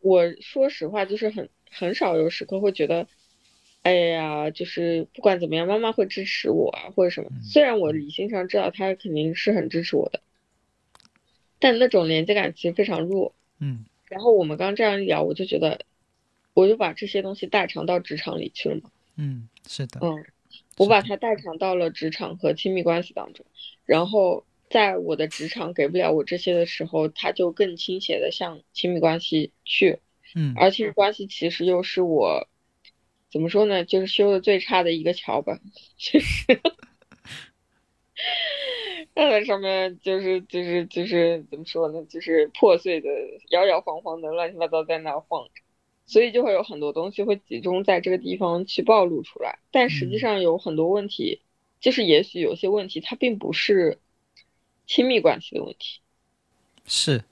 [0.00, 3.08] 我说实话，就是很很少有时刻会觉得，
[3.82, 7.30] 哎呀，就是不管怎么样，妈妈会支持我啊，或者什么。
[7.42, 10.20] 虽然我理性上知道她肯定是很支持我的，
[11.58, 13.34] 但那种连接感其实非常弱。
[13.58, 13.84] 嗯。
[14.08, 15.80] 然后我们刚这样一聊，我就觉得，
[16.54, 18.90] 我就把这些东西代偿到职场里去了嘛。
[19.16, 19.98] 嗯，是的。
[20.00, 20.24] 嗯。
[20.78, 23.46] 我把它代偿到了职场和亲密关系当中，
[23.84, 30.00] 然后在我的职场给不了我这些的时候，它就更倾斜的向亲密关系去，
[30.34, 32.46] 嗯，而亲密关系其实又是我
[33.30, 35.58] 怎么说呢，就是修的最差的一个桥吧，
[35.96, 36.60] 就是，
[39.14, 43.08] 那在上面就是就是就是怎么说呢，就是破碎的、
[43.50, 45.62] 摇摇晃晃的、乱七八糟在那晃着。
[46.06, 51.40] 所以就会有很多东西会集中在这个地方去暴露出来，但实际上有很多问题，
[51.80, 53.98] 就是也许有些问题它并不是
[54.86, 55.98] 亲密关系的问题，
[56.86, 57.24] 是，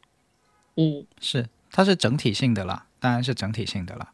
[0.74, 4.12] 嗯，是，它是整体性的啦，当然是整体性的啦。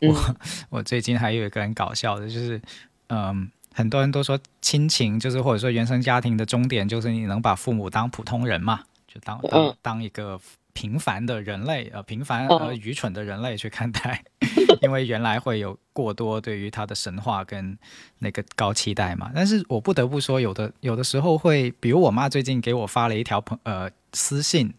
[0.00, 0.36] 我
[0.68, 2.60] 我最近还有一个很搞笑的，就是
[3.08, 10.38] 嗯，很多人都说亲情就是或者说原生家庭的终点就是你能把父母当普通人嘛，就当当当一个。
[10.76, 14.22] 平凡的人类，呃，平凡而愚蠢的人类去看待，
[14.82, 17.78] 因为原来会有过多对于他的神话跟
[18.18, 19.32] 那个高期待嘛。
[19.34, 24.74] 但是我不得不说，有的有的时候会，比如我妈最近给我发了一条朋呃私信，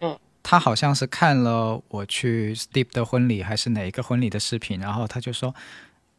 [0.00, 5.54] 嗯，她好像是看了我去 Steve 的婚礼还是哪一个婚礼的视频，然后她就说，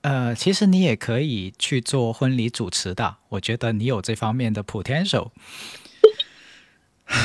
[0.02, 5.30] 呃，其实你也可以去做婚礼主持的，我觉得你有这方面的 potential。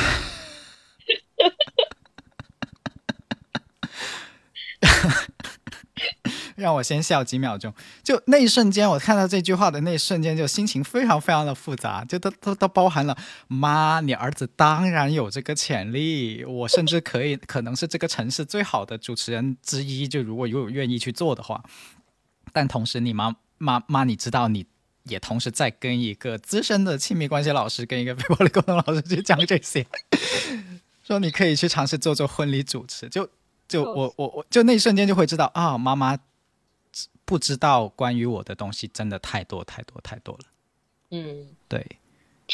[6.56, 7.72] 让我先笑几秒钟，
[8.02, 13.16] 就那一瞬间，我看到这句话的那一瞬间，就心情非常非常的复杂，就都都都包含了
[13.46, 21.62] 妈，你儿子当然有这个潜力，我甚至可以可能是这个城市最好的主持人之一，就如果有愿意去做的话。
[22.52, 24.64] 但同时，你妈妈妈，你知道，你
[25.04, 29.86] 也同时在跟一个资深的亲密关系老师，跟一个 非暴力沟通老师去讲这些，
[31.04, 33.28] 说你可以去尝试做做婚礼主持，就。
[33.68, 36.16] 就我我我就那一瞬间就会知道啊，妈妈
[37.26, 40.44] 不知道关于我的东西真的太多太多太多了。
[41.10, 41.84] 嗯，对。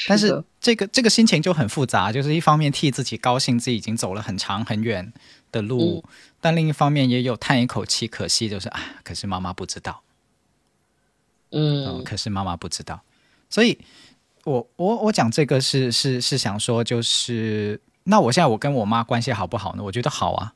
[0.08, 5.12] 但是这个这个心情就很复杂，就是一方面替自己高兴，自己已经走了很长很远
[5.52, 6.02] 的路，
[6.40, 10.02] 但另一方面也有叹一口气，可惜就是啊，可是妈妈不知道。
[11.50, 13.02] 嗯，可是妈妈不知道，
[13.50, 13.78] 所以
[14.44, 19.84] 我我我讲这个是是是想说，就是那我现在我跟我妈关系好不好呢？
[19.84, 20.54] 我觉得好啊。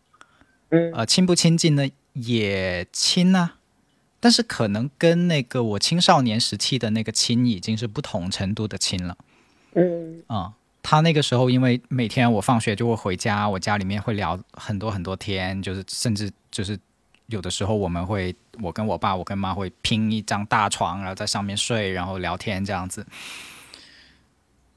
[0.71, 1.87] 嗯呃，亲不亲近呢？
[2.15, 3.53] 也亲呐，
[4.27, 9.17] 但是可能跟那个我青少年时期的那个亲已经是不同程度的亲了。
[9.75, 16.77] 嗯，啊，他那个时候因为每天我放学就会回家，我家里面会聊很多很多天，就是甚至就是
[17.27, 23.07] 有的时候我们会，我跟我爸，我跟妈会拼一张大床，然后在上面睡，然后聊天这样子，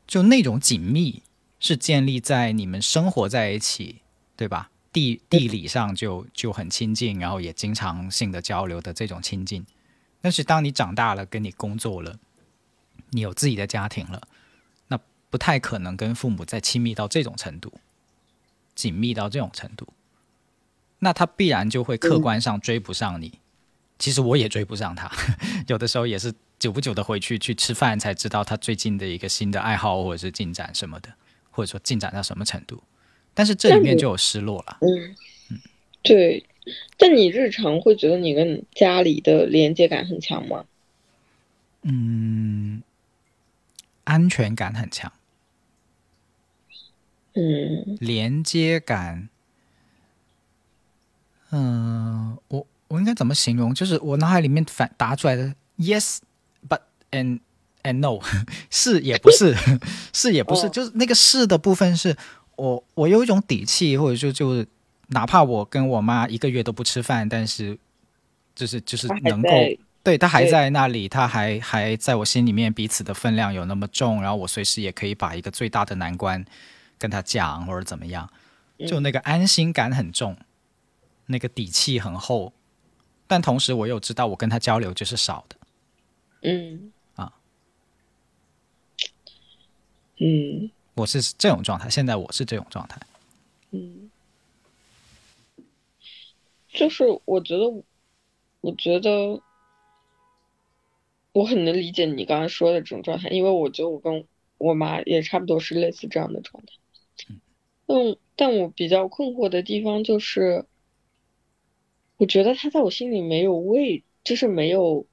[0.05, 1.23] 就那种紧密
[1.59, 4.03] 是建立在你们生活在一起，
[4.37, 4.69] 对吧？
[4.91, 9.65] 地地理上就就很亲近，然后也经常性的交流的这种亲近，
[10.21, 12.17] 但是当你长大了，跟你工作了，
[13.11, 14.27] 你有自己的家庭了，
[14.87, 14.99] 那
[15.29, 17.73] 不太可能跟父母再亲密到这种程度，
[18.73, 19.87] 紧密到这种程度，
[20.99, 23.39] 那他必然就会客观上追不上你。
[23.99, 25.11] 其实我也追不上他，
[25.67, 31.13] 有的时候也是久不久的回去去吃饭，才知道他最近的一个新的爱好或者是进展什么的，
[31.51, 32.81] 或者说进展到什么程度。
[33.39, 34.79] 但是这里面就有失落了。
[34.81, 35.15] 嗯
[35.49, 35.59] 嗯，
[36.01, 36.45] 对。
[36.97, 40.65] 但你日常会觉得你跟家里的连接感很强吗？
[41.83, 42.83] 嗯，
[44.03, 45.09] 安全感很强。
[47.35, 49.29] 嗯，连接感，
[51.51, 53.73] 嗯，我我应该怎么形容？
[53.73, 57.39] 就是我脑海里面反答出来的，yes，but and
[57.83, 58.19] and no，
[58.69, 59.55] 是也不是，
[60.11, 62.17] 是也不是，就是那个是的部分是。
[62.59, 64.67] 我我有一种底气，或者说就是，
[65.07, 67.77] 哪怕我跟我妈一个月都不吃饭，但是
[68.53, 69.49] 就是就是能够
[70.03, 76.43] 对她还在那里，她还还在我心里面，彼此的分量有那么重，然后我随时也可以把一个最大的难关
[76.97, 78.29] 跟她讲，或者怎么样，
[78.87, 80.35] 就那个安心感很重，
[81.27, 82.51] 那个底气很厚，
[83.25, 85.55] 但同时我又知道我跟她交流就是少的，
[86.43, 86.91] 嗯。
[87.15, 87.31] 啊，
[90.19, 90.69] 嗯。
[90.99, 92.99] 我是这种状态，现在我是这种状态。
[93.71, 94.11] 嗯，
[96.67, 97.83] 就是我觉得，
[98.61, 99.41] 我觉得，
[101.31, 104.25] 我我很能理解你刚才说的这种状态，因为我觉得我跟
[104.57, 106.73] 我妈也差不多是类似这样的状态。
[107.87, 110.65] 嗯但我比较困惑的地方就是，
[112.17, 115.05] 我觉得他在我心里没有位，就是没有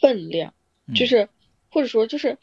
[0.00, 0.54] 分量，
[0.94, 1.28] 就是
[1.70, 2.38] 或者说就是，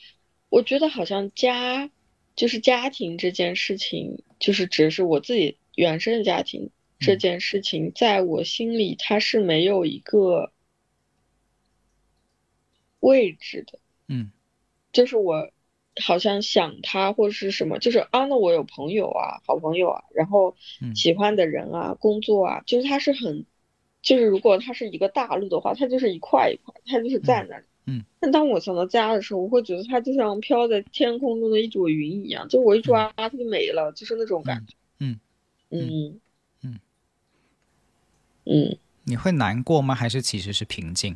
[0.49, 1.89] 我觉得好像家
[2.35, 10.51] 就是家庭这件事情，就是只是我自己原生的家庭这件事情，在我心里它是没有一个。
[13.01, 14.31] 位置的，嗯，
[14.93, 15.49] 就是我
[16.03, 20.55] 好像想他或者是什么，就是啊，那我有朋友啊，好朋友啊，然后
[20.93, 23.47] 喜欢的人啊，工作啊，就是他是很，
[24.03, 28.03] 就是如果他是一个大陆的话，他就是一块一块，他就是在那里，嗯。
[28.19, 35.19] 但当我想到家的时候，我会觉得它就像飘在天空中的一朵云一样，就我一抓它就没了，就是那种感觉，嗯
[35.69, 36.19] 嗯
[36.61, 36.79] 嗯
[38.45, 38.77] 嗯。
[39.03, 39.95] 你会难过吗？
[39.95, 41.15] 还是其实是平静？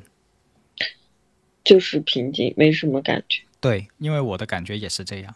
[1.64, 3.44] 就是平静，没什么感觉。
[3.60, 5.36] 对，因为我的感觉也是这样。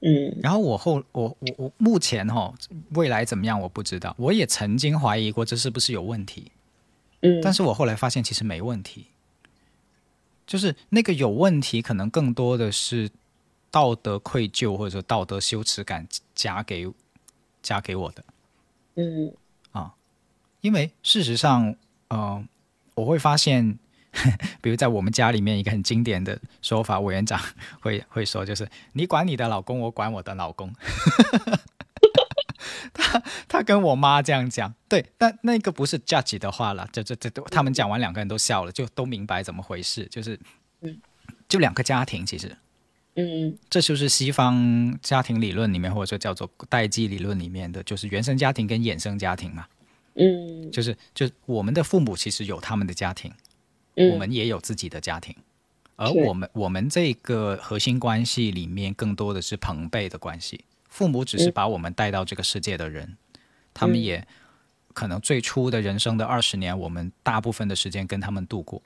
[0.00, 2.54] 嗯，然后我后我我我目前哈，
[2.94, 4.14] 未来怎么样我不知道。
[4.18, 6.50] 我也曾经怀疑过这是不是有问题。
[7.20, 9.06] 嗯，但是我后来发现其实没问题。
[10.46, 13.10] 就是那个有问题，可能更多的是
[13.70, 16.90] 道德愧疚或者说道德羞耻感加给
[17.62, 18.24] 加给我的。
[18.96, 19.32] 嗯，
[19.72, 19.94] 啊，
[20.60, 21.74] 因为事实上，
[22.08, 22.44] 呃，
[22.94, 23.78] 我会发现。
[24.60, 27.40] 比如在我们家里面，一个很经典的说法，委员长
[27.80, 30.68] 会会说，就是你管你的老公，我管我的老公。
[33.00, 40.38] 他 他跟我妈这样讲，对，但那个不是 judge 的话了，这这这都他们讲完，两个人都笑了，就都明白怎么回事，就是，
[41.48, 42.56] 就两个家庭，其实，
[43.16, 49.66] 嗯，这就是西方家庭理论里面，或者说叫做代际理论里面的，就是原生家庭跟衍生家庭嘛，
[50.14, 53.32] 嗯，就是就我们的父母其实有他们的家庭。
[53.96, 55.36] 我们也有自己的家庭，
[55.96, 60.64] 而我们我们这个核心关系里面更多的是朋辈的关系。
[60.90, 63.16] 父母只是把我们带到这个世界的人，
[63.72, 64.26] 他们也
[64.92, 68.82] 可能最初的人生的二十年，我们大部分的时间跟他们度过。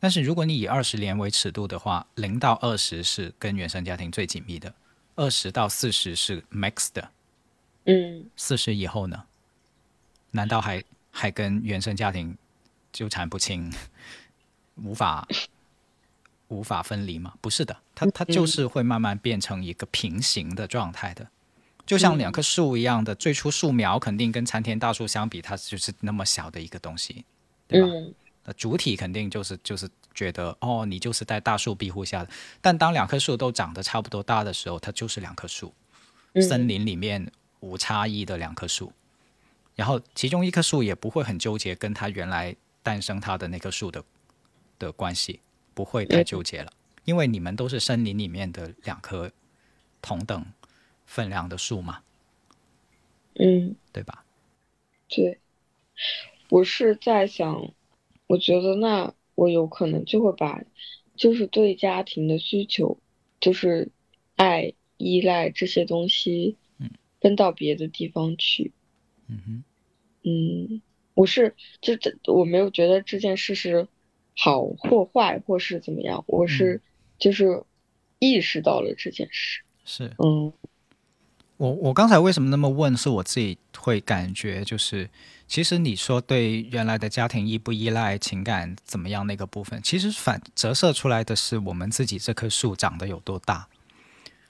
[0.00, 4.72] 但是如果你以二十年为尺度的话，零到二十是跟原生家庭最紧密的，
[5.16, 7.10] 二十到四十是 max 的，
[7.84, 9.24] 嗯，四十以后呢？
[10.30, 12.38] 难道还还跟原生家庭？
[12.92, 13.72] 纠缠不清，
[14.76, 15.26] 无法
[16.52, 17.32] 无法分离吗？
[17.40, 21.26] 不是的，它它就是会慢慢变成一个平行的状态的，
[21.86, 23.14] 就像两棵树一样的。
[23.14, 27.24] 最初树苗肯定跟参天大树相比，它就是那么小的一个东西，
[27.66, 27.88] 对吧？
[28.44, 32.30] 那主体肯定就是就是觉得哦，你就是在大树庇护下的。
[32.60, 35.72] 但当两棵树都长得差不多大的时候，它就是两棵树，
[36.48, 37.30] 森林里面
[37.60, 38.92] 无差异的两棵树。
[39.74, 42.54] 然后其中一棵树也不会很纠结，跟它原来。
[42.84, 44.02] 诞生它的那棵树的
[44.76, 45.38] 的关系
[45.74, 46.72] 不会太纠结了，
[47.04, 49.30] 因为你们都是森林里面的两棵
[50.00, 50.44] 同等
[51.06, 52.02] 分量的树嘛，
[53.34, 54.24] 嗯，对吧？
[55.08, 55.38] 对，
[56.48, 57.72] 我是在想，
[58.26, 60.62] 我觉得那我有可能就会把
[61.16, 62.98] 就是对家庭的需求，
[63.40, 63.90] 就是
[64.36, 66.90] 爱、依赖这些东西，嗯，
[67.20, 68.72] 分到别的地方去，
[69.28, 69.64] 嗯哼，
[70.24, 70.82] 嗯。
[71.14, 73.86] 我是就这，我没有觉得这件事是
[74.36, 76.22] 好或坏，或是怎么样。
[76.26, 76.80] 我是
[77.18, 77.62] 就是
[78.18, 79.62] 意识到了这件事。
[79.84, 80.52] 是，嗯，
[81.56, 82.96] 我我刚才为什么那么问？
[82.96, 85.08] 是我自己会感觉，就是
[85.46, 93.68] 其实你说对原来的家庭依不依赖、情感怎么样那个部分，其实反折射出来的是我们自己这棵树长得有多大。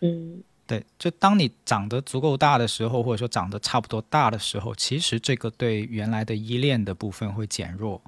[0.00, 0.42] 嗯。
[0.64, 8.00] 对，就当你长得足够大的时候，或者说长得差不多大的时候，其实这个对原来的依恋的部分会减弱，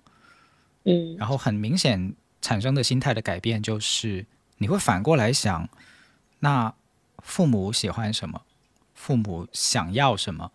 [0.84, 4.24] 嗯，然后很明显产生的心态的改变就是，
[4.58, 5.68] 你会反过来想，
[6.40, 6.72] 那
[7.18, 8.42] 父母喜欢什么，
[8.94, 10.50] 父母想要什么，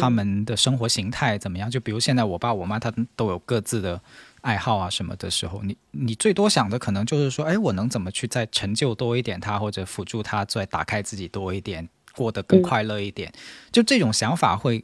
[0.00, 1.70] 他们的生活形态怎么样？
[1.70, 4.00] 就比如现在我爸我妈他都有各自的。
[4.42, 13.30] 爱好啊什么的时候，你你最多想的可能就是说，哎，我能怎么去再成就多一点他，或者辅助他再打开自己多一点，过得更快乐一点。
[13.70, 14.82] 就这种想法会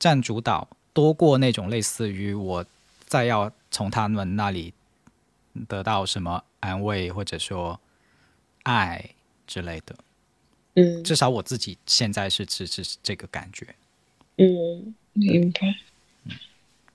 [0.00, 2.66] 占主导，多过那种类似于我
[3.12, 4.72] 再要从他们那里
[5.68, 7.78] 得到什么安慰或者说
[8.62, 9.10] 爱
[9.46, 9.94] 之类的。
[10.76, 13.74] 嗯，至少我自己现在是是是这个感觉。
[14.38, 15.60] 嗯，明白。
[16.24, 16.32] 嗯，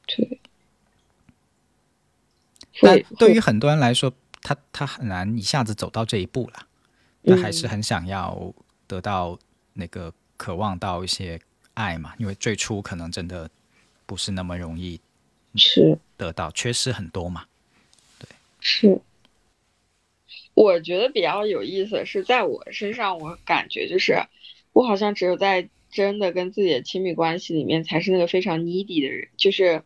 [0.08, 0.40] 对。
[2.82, 4.12] 但对于很多人来说，
[4.42, 6.68] 他他很难一下子走到这一步了。
[7.26, 8.52] 他还是很想要
[8.88, 9.38] 得到
[9.74, 11.40] 那个渴望到一些
[11.76, 13.48] 爱嘛，因为最初可能真的
[14.08, 15.00] 不是那么容易。
[15.54, 16.00] 是。
[16.18, 17.46] 得到，缺失很多嘛。
[18.20, 18.28] 对。
[18.60, 19.00] 是，
[20.54, 24.24] 我觉得比较有意思是，在我身上，我感觉就是
[24.74, 29.84] 我好像只有在真的跟自己的亲密关系里面，才是那个非常 needy 的人，就是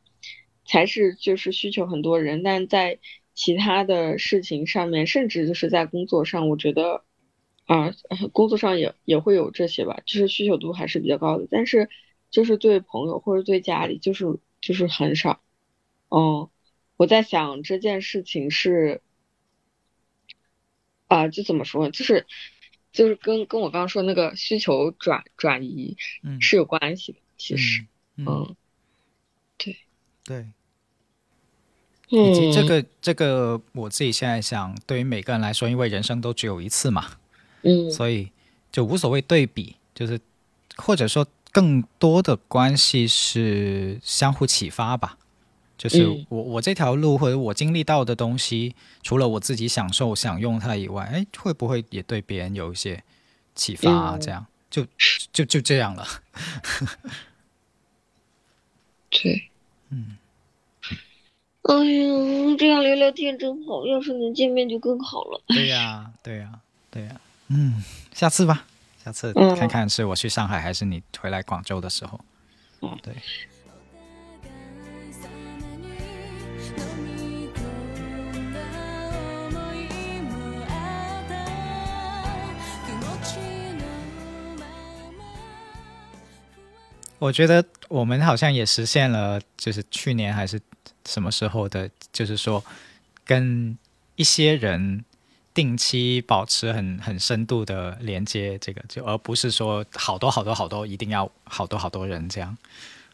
[0.66, 3.00] 才是就是需求很多人，但在
[3.34, 7.04] 其他的事情上面，甚至就是在工作上，我觉得
[7.66, 7.94] 啊，
[8.34, 11.90] 工作上也也会有这些吧，就是需求度还是比较高的，但是
[12.30, 14.26] 就是对朋友或者对家里，就是
[14.60, 15.40] 就是很少，
[16.12, 16.48] 嗯。
[16.98, 19.02] 我在想这件事情是，
[21.08, 22.28] 啊，就怎么说，就是
[22.92, 25.98] 就是跟跟我刚刚说那个需求转转移
[26.40, 28.56] 是有关系的，其实，嗯，
[29.58, 29.76] 对
[30.24, 30.46] 对，
[32.10, 37.18] 以及这个这个我自己现在想，对于每个人来说，因为人生都只有一次嘛，
[37.64, 38.30] 嗯，所以
[38.72, 40.22] 就无所谓对比，就是
[40.76, 45.18] 或者说更多的关系是相互启发吧。
[45.82, 53.04] 就是我我这条路或者我经历到的东西，除了我自己享受享用它以外，哎，会不会也对别人有一些
[53.56, 53.92] 启发？
[53.92, 54.18] 啊？
[54.22, 54.86] 这样就
[55.34, 56.06] 就就这样了。
[59.10, 59.50] 对，
[59.90, 60.18] 嗯。
[61.64, 65.42] 哎呀，这样聊聊天真好，要是能见面就更好了。
[65.48, 66.60] 对呀，对呀，
[66.92, 67.20] 对呀。
[67.48, 67.84] 嗯，
[68.14, 68.68] 下次吧，
[69.04, 72.22] 下次看看是我去上海还是你回来广州的时候。
[72.82, 73.16] 嗯，对。
[87.22, 90.60] 我觉得我们好像也实现了，就是去年还是
[91.06, 92.64] 什么时候的，就是说
[93.24, 93.78] 跟
[94.16, 95.06] 一些人
[95.54, 102.58] 定期保持很很深度的连接，这个就而不是说好多好多好多一定要好多好多人这样，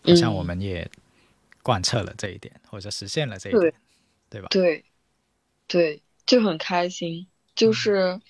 [0.03, 0.89] 好像我们也
[1.61, 3.73] 贯彻了这一点，或者实现了这一点，
[4.29, 4.47] 对吧？
[4.49, 4.85] 对，
[5.67, 8.21] 对，就很开心，就是。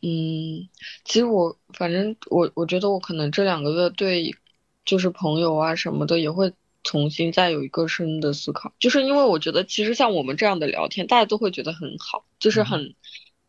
[0.00, 0.68] 嗯，
[1.04, 4.32] 其实我反正我我觉得我可能这两个月对，
[4.88, 12.94] 就是朋友啊什么的也会重新再有一个深的思考，就是因为我觉得其实像我们这样的聊天，大家都会觉得很好，就是很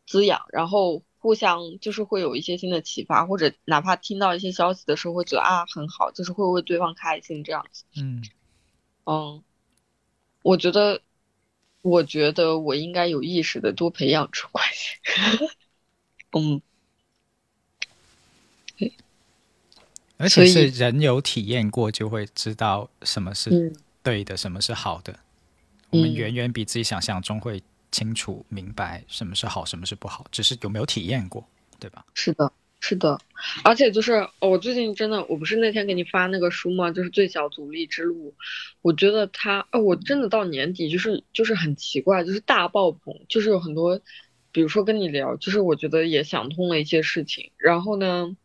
[0.06, 7.86] 滋养，然后互相就是会有一些新的启发，或者哪怕听到一些消息的时候会觉得啊很好，就是会为对方开心这样子。
[7.96, 8.22] 嗯
[9.06, 9.42] 嗯，
[10.44, 11.02] 我觉得
[11.82, 14.98] 我觉得我应该有意识的多培养出关系。
[16.38, 16.62] 嗯，
[20.20, 23.74] 而且是人有体验过就会知道什么是
[24.04, 25.18] 对的，什么是好的。
[25.90, 31.48] 我们远远比自己想象中会清楚明白什么是好，什么是不好，只是有没有体验过，
[31.80, 32.06] 对吧？
[32.14, 32.52] 是的，
[32.82, 33.18] 是的。
[33.64, 36.92] 而且就是哦我最近真的，我不是那天给你发那个书吗？
[36.92, 38.30] 就是《最小阻力之路》，
[38.82, 44.00] 我觉得它，哦，我真的到年底就是就是很奇怪，就是大爆棚，就是有很多。
[44.52, 48.36] 比如说跟你聊，就是我觉得也想通了一些事情，然后呢，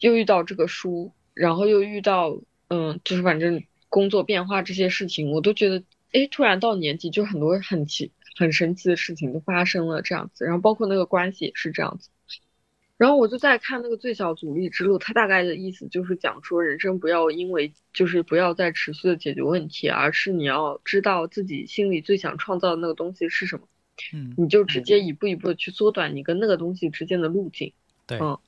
[0.00, 12.08] 又遇到这个书，然后又遇到，嗯，就是反正工作变化这些事情，我都觉得，哎，突然到年底就很多很奇、很神奇的事情都发生了这样子，然后包括那个关系也是这样子，
[12.96, 23.68] 然后我就在看那个最小阻力之路，它大概的意思就是讲说，人生不要因为就是不要再持续的解决问题，而是你要知道自己心里最想创造的那个东西是什么。
[24.12, 27.72] 嗯，你就直接一步一步的去缩短你跟那个东西之间的路径。
[28.06, 28.38] 对，嗯，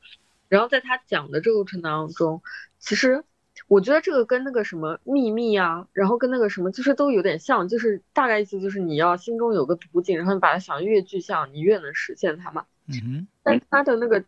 [0.51, 2.43] 然后在他讲的这个过程当中，
[2.79, 3.25] 其实
[3.69, 12.67] 我觉得这个跟那个什么秘密啊，然后跟那个什么，就是都有点像，就是大概意思就是你要心中有个途径，然后你把它想越具象，你越能实现它嘛。
[12.87, 13.29] 嗯哼。
[13.43, 14.23] 但他的那个，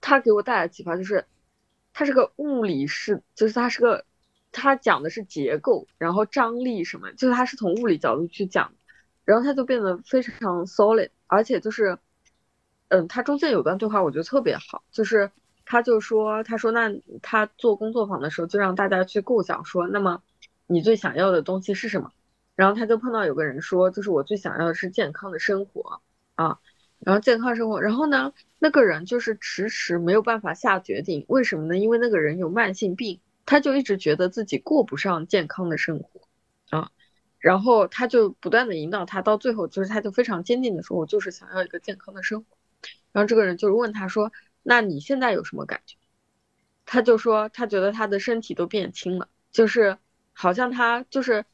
[0.00, 1.24] 他给我带来启发就是，
[1.92, 4.04] 他是个物理式，就是他是个，
[4.52, 8.72] 他讲的是结构，然后张力什么，就是他是从物理角度去讲。
[9.24, 11.98] 然后他就变得非常 solid，而且就是，
[12.88, 15.30] 嗯，他中间有段对话我觉得特别好，就是
[15.64, 20.22] 他就说，他说那他做工作坊的时候就让大家去构想说，那么
[20.66, 22.12] 你最想要的东西是什么？
[22.54, 26.00] 然后他就碰到有个人说，就是我最想要的是健康的生活
[26.34, 26.58] 啊，
[27.00, 31.76] 然后健康生活，然后呢，那个人就是迟迟没有办法下决定，为什么呢？
[31.76, 36.20] 因为那个人有慢性病，他就一直觉得自己过不上健康的生活
[36.70, 36.90] 啊。
[37.38, 42.56] 然后他就不断的引导他，到最后就是他就非常坚定的说：“我就是想要一个健康的生活。”
[43.12, 44.32] 然后这个人就问他说
[44.64, 45.96] ：“那你现在有什么感觉？”
[46.84, 49.96] 他就说他觉得他的身体都变轻了，就是
[50.32, 51.44] 好像他就是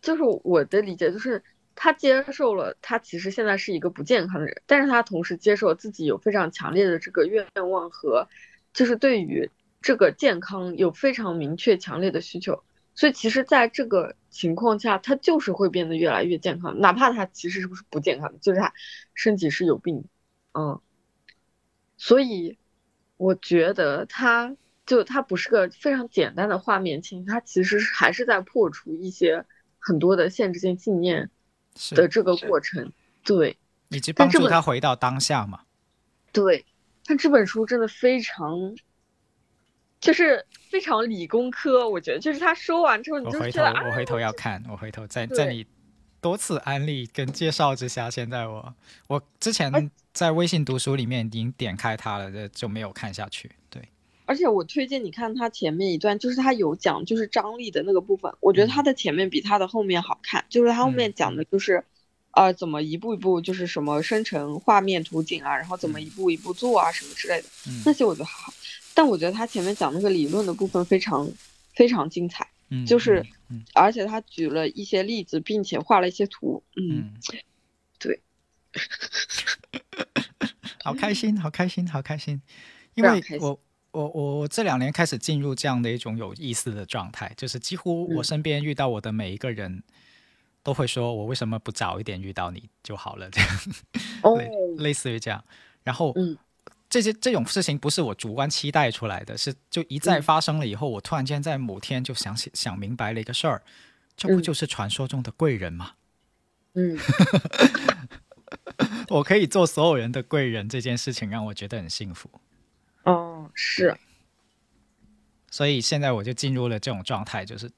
[0.00, 1.42] 就是我的理解就是
[1.74, 8.28] 他接受了他其实现在是一个不健康的人，但是他同时接受自己有非常强烈的这个愿望和
[8.72, 9.50] 就是对于
[9.82, 12.62] 这个健康有非常明确强烈的需求。
[12.94, 18.72] 所以其实在这个情况下，他就是会变得越来越健康，哪怕他其实是不是不健康，就是他
[19.14, 20.04] 身体是有病，
[20.52, 20.80] 嗯，
[21.96, 22.58] 所以
[23.16, 24.56] 我觉得他
[24.86, 29.44] 就他不是个非常简单的画面清，他其实还是在破除一些
[29.78, 31.30] 很多的限制性信念
[31.90, 32.92] 的这个过程，
[33.24, 33.56] 对，
[33.88, 35.60] 以及帮助他回到当下嘛，
[36.32, 36.64] 对，
[37.06, 38.76] 但这本书真的非常。
[40.00, 45.66] 就是非常理工科，我觉得就是他说完之后，你就觉得我回头要看，我回头在在你
[46.20, 48.74] 多次安利跟介绍之下，现在我
[49.06, 49.72] 我之前
[50.14, 53.50] 在微信读书里面已经点开它了，就就没有看下去。
[53.68, 53.82] 对，
[54.24, 61.84] 而且我推荐你看它前面一段，就是它有讲就是张力的那个部分，我觉得它的前面比它的后面好看，就是它后面讲的就是，
[62.30, 67.48] 呃，怎么一步一步就是什么生成画面图景啊，然后怎么一步一步做啊什么之类的，
[67.84, 68.54] 那些我觉得还好。
[68.94, 71.28] 但我觉得他前面讲那个理论的部分非常
[71.74, 73.26] 非常精彩，嗯，就是，
[73.74, 77.12] 而且他举了一些例子，并且画了一些图，嗯，
[77.98, 78.20] 对，
[80.84, 82.40] 好开心，好开心，好开心，
[82.94, 83.58] 因为我
[83.92, 89.82] 我我我这两年开始进入这样的一种有意思的状态，就是几乎我身边遇到我的每一个人
[90.62, 93.48] 都会说，我为什么不早一点遇到你就好了，这样，
[94.22, 94.38] 哦，
[94.78, 95.42] 类似于这样，
[95.82, 96.36] 然后，嗯。
[96.90, 103.60] 这些这种事情不是我主观期待出来的，是就一再发生了以后，我突然间在某天就想起想明白了一个事儿，
[104.16, 105.94] 这不就是传说中的贵人吗？
[106.74, 106.96] 嗯，
[109.10, 112.30] 我可以做所有人的贵人，这件事情让我觉得很幸福。
[113.04, 113.96] 哦，是。
[115.50, 117.70] 所以现在我就进入了这种状态，就是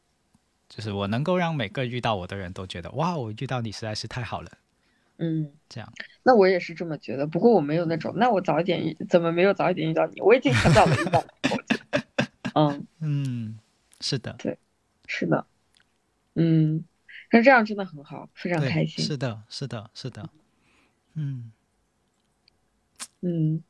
[0.68, 4.50] 就是我能够让每个遇到我的人都觉得，哇，我遇到你实在是太好了。
[5.18, 5.92] 嗯，这样，
[6.22, 7.26] 那我也是这么觉得。
[7.26, 10.20] 不过我没有那种，那我早一点遇，怎么没有早一点遇到你？
[10.20, 11.28] 我已经很早的遇到了。
[12.54, 13.58] 嗯嗯，
[14.00, 14.58] 是的，对，
[15.06, 15.46] 是的，
[16.34, 16.84] 嗯，
[17.30, 19.04] 那这样真的很好，非常开心。
[19.04, 20.28] 是的，是的，是的，
[21.16, 21.50] 嗯
[23.22, 23.64] 嗯，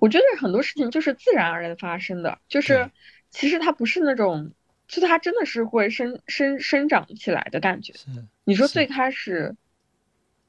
[0.00, 2.90] 我觉得很多事情就是自然而然发生的，就是
[3.30, 4.50] 其实它不是那种，
[4.88, 7.94] 就它真的是会生生生长起来的感觉。
[8.44, 9.54] 你说最开始。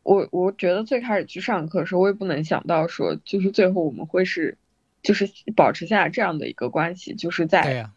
[0.01, 4.57] 我我觉得最开始去上课的时候，我也不能想到说，就是最后我们会是，
[5.03, 7.91] 就是保持下来这样的一个关系，就是在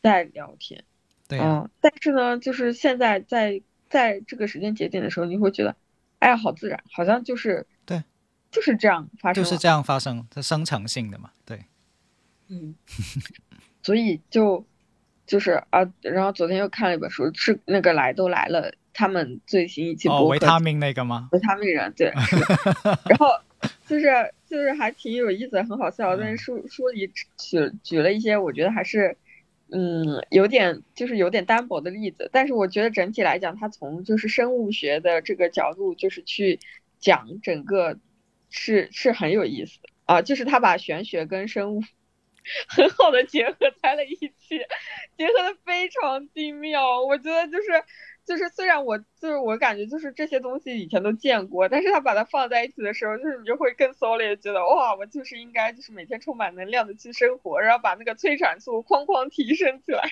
[0.00, 0.84] 在聊天，
[1.28, 3.60] 对嗯，但是呢，就是现在在
[3.90, 5.76] 在这个时间节点的时候，你会觉得，
[6.24, 8.02] 哎呀，好自然，好像就是对，
[8.50, 11.66] 就是这样发生，就是这样发生，它生成性的嘛，对，
[12.48, 12.74] 嗯，
[13.84, 14.64] 所以就
[15.26, 18.72] 就是啊，然后昨天又看了一本书，是那个来都来了。
[18.96, 21.28] 他们最新一期维他命那个吗？
[21.32, 22.12] 维他命人，对。
[23.10, 23.26] 然后
[23.88, 24.06] 就是
[24.46, 26.16] 就是还挺有意思，很好笑。
[26.16, 27.26] 但是书书里举
[27.82, 29.16] 举了一些我觉得还是
[29.70, 36.60] 嗯有点就是有点单薄的例子，但是我觉得整体来讲，他从就是生物学的这个角度就是去
[36.98, 37.98] 讲整个
[38.50, 41.82] 是是很有意思啊，就是他把玄学跟生物
[42.68, 44.58] 很好的结合在了一起，
[45.16, 47.02] 结合的非常精妙。
[47.02, 47.84] 我觉得就是。
[48.26, 60.02] 就是虽然我就是我感觉就是这些东西以前都见过，但是他把它放在一起的时候，就是你就会更 solid，觉得哇，我就是应该就是每天充满能量的去生活，然后把那个催产素哐哐提升起来。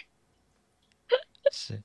[1.51, 1.83] 是，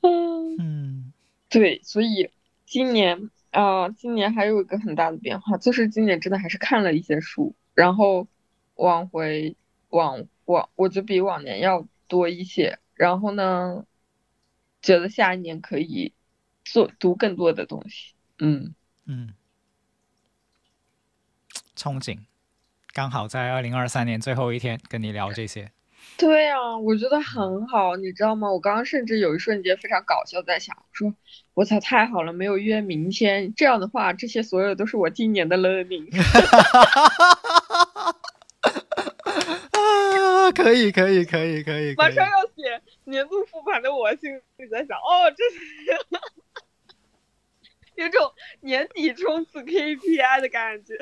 [0.00, 1.12] 嗯嗯，
[1.48, 2.30] 对，所以
[2.66, 8.26] 今年啊，今年还有一个很大的变化，就是今年真的还是看了一些书，然后
[8.74, 9.54] 往回
[9.90, 13.86] 往往，我就比往年要多一些，然后呢。
[14.82, 16.12] 觉得下一年可以
[16.64, 18.74] 做读更多的东西，嗯
[19.06, 19.32] 嗯，
[21.76, 22.18] 憧憬，
[22.92, 25.70] 刚好在二零二三年最后一天跟你聊这些。
[26.18, 28.50] 对啊，我觉得很好，你知道吗？
[28.50, 31.14] 我刚刚甚至有一瞬间非常搞笑，在想说，
[31.54, 33.54] 我操，太好了，没有约明天。
[33.54, 36.10] 这样的话，这些所有都是我今年的 learning。
[39.70, 42.80] 啊， 可以，可以，可以，可以，马上要写。
[43.04, 45.60] 年度复盘的我心里在想，哦，这是
[48.02, 50.94] 有种年底冲刺 KPI 的感觉。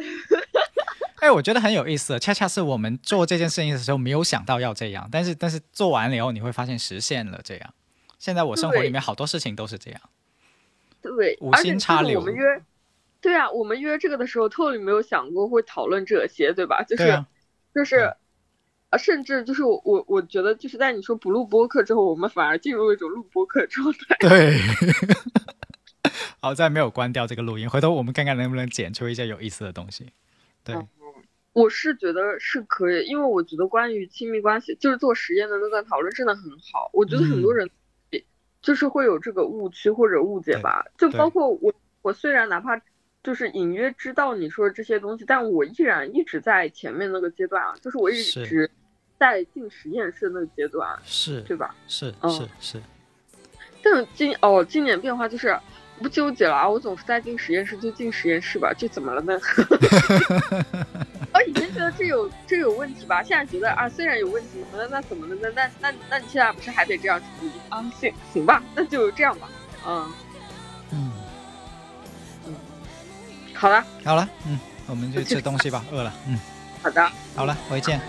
[1.21, 7.75] 哎，我觉得很有意思，恰恰是我们做这件事情的时候没有想到要这样，但是但是做完了以后，你会发现实现了这样。
[8.19, 10.01] 现在我生活里面好多事情都是这样。
[11.03, 12.19] 对，五星插柳。
[12.21, 12.63] 我们约，
[13.21, 16.83] 对啊，我们约这个的时候，特里没有想过会讨论这些，对吧？
[16.83, 17.25] 就是，
[17.75, 18.15] 就是。
[18.91, 24.17] 啊，甚至就是我我我觉得就是在你说不录播客之后，我们反而进入一种录播客状态。
[24.29, 24.59] 对，
[26.43, 30.07] 好在没有关掉这个录音，回头我们看看能不能剪出一些有意思的东西。
[30.65, 30.77] 对，
[31.53, 36.91] 我是觉得是可以，因为我觉得关于亲密关系，就是做实验的那段讨论真的很好。
[36.93, 37.71] 我觉得很多人
[38.61, 41.73] 就是会有这个误区或者误解吧，就包括我，
[42.03, 42.81] 我虽然哪怕
[43.23, 48.71] 就是隐约知道你说的这些东西，但我依然一直在前面那个阶段啊，就是我一直
[49.21, 51.73] 在进实验室那个阶段，是对吧？
[51.87, 52.83] 是是是。
[53.85, 55.57] 但是今哦，今年变化就是。
[56.03, 56.67] 不纠结了啊！
[56.67, 59.39] 我总是在进实验室就进实验室吧，这怎么了呢？
[61.35, 65.37] 我以前觉得这有这有问题吧，现在觉得啊，虽然有问题，那那怎么了？
[65.43, 67.85] 那那那那你现在不是还得这样处理啊？
[68.01, 69.47] 行行吧，那就这样吧。
[69.87, 70.13] 嗯
[70.93, 71.13] 嗯
[72.47, 72.55] 嗯，
[73.53, 76.11] 好了好了，嗯，我们就吃东西吧，饿了。
[76.27, 76.39] 嗯，
[76.83, 78.01] 好的，好了，回见。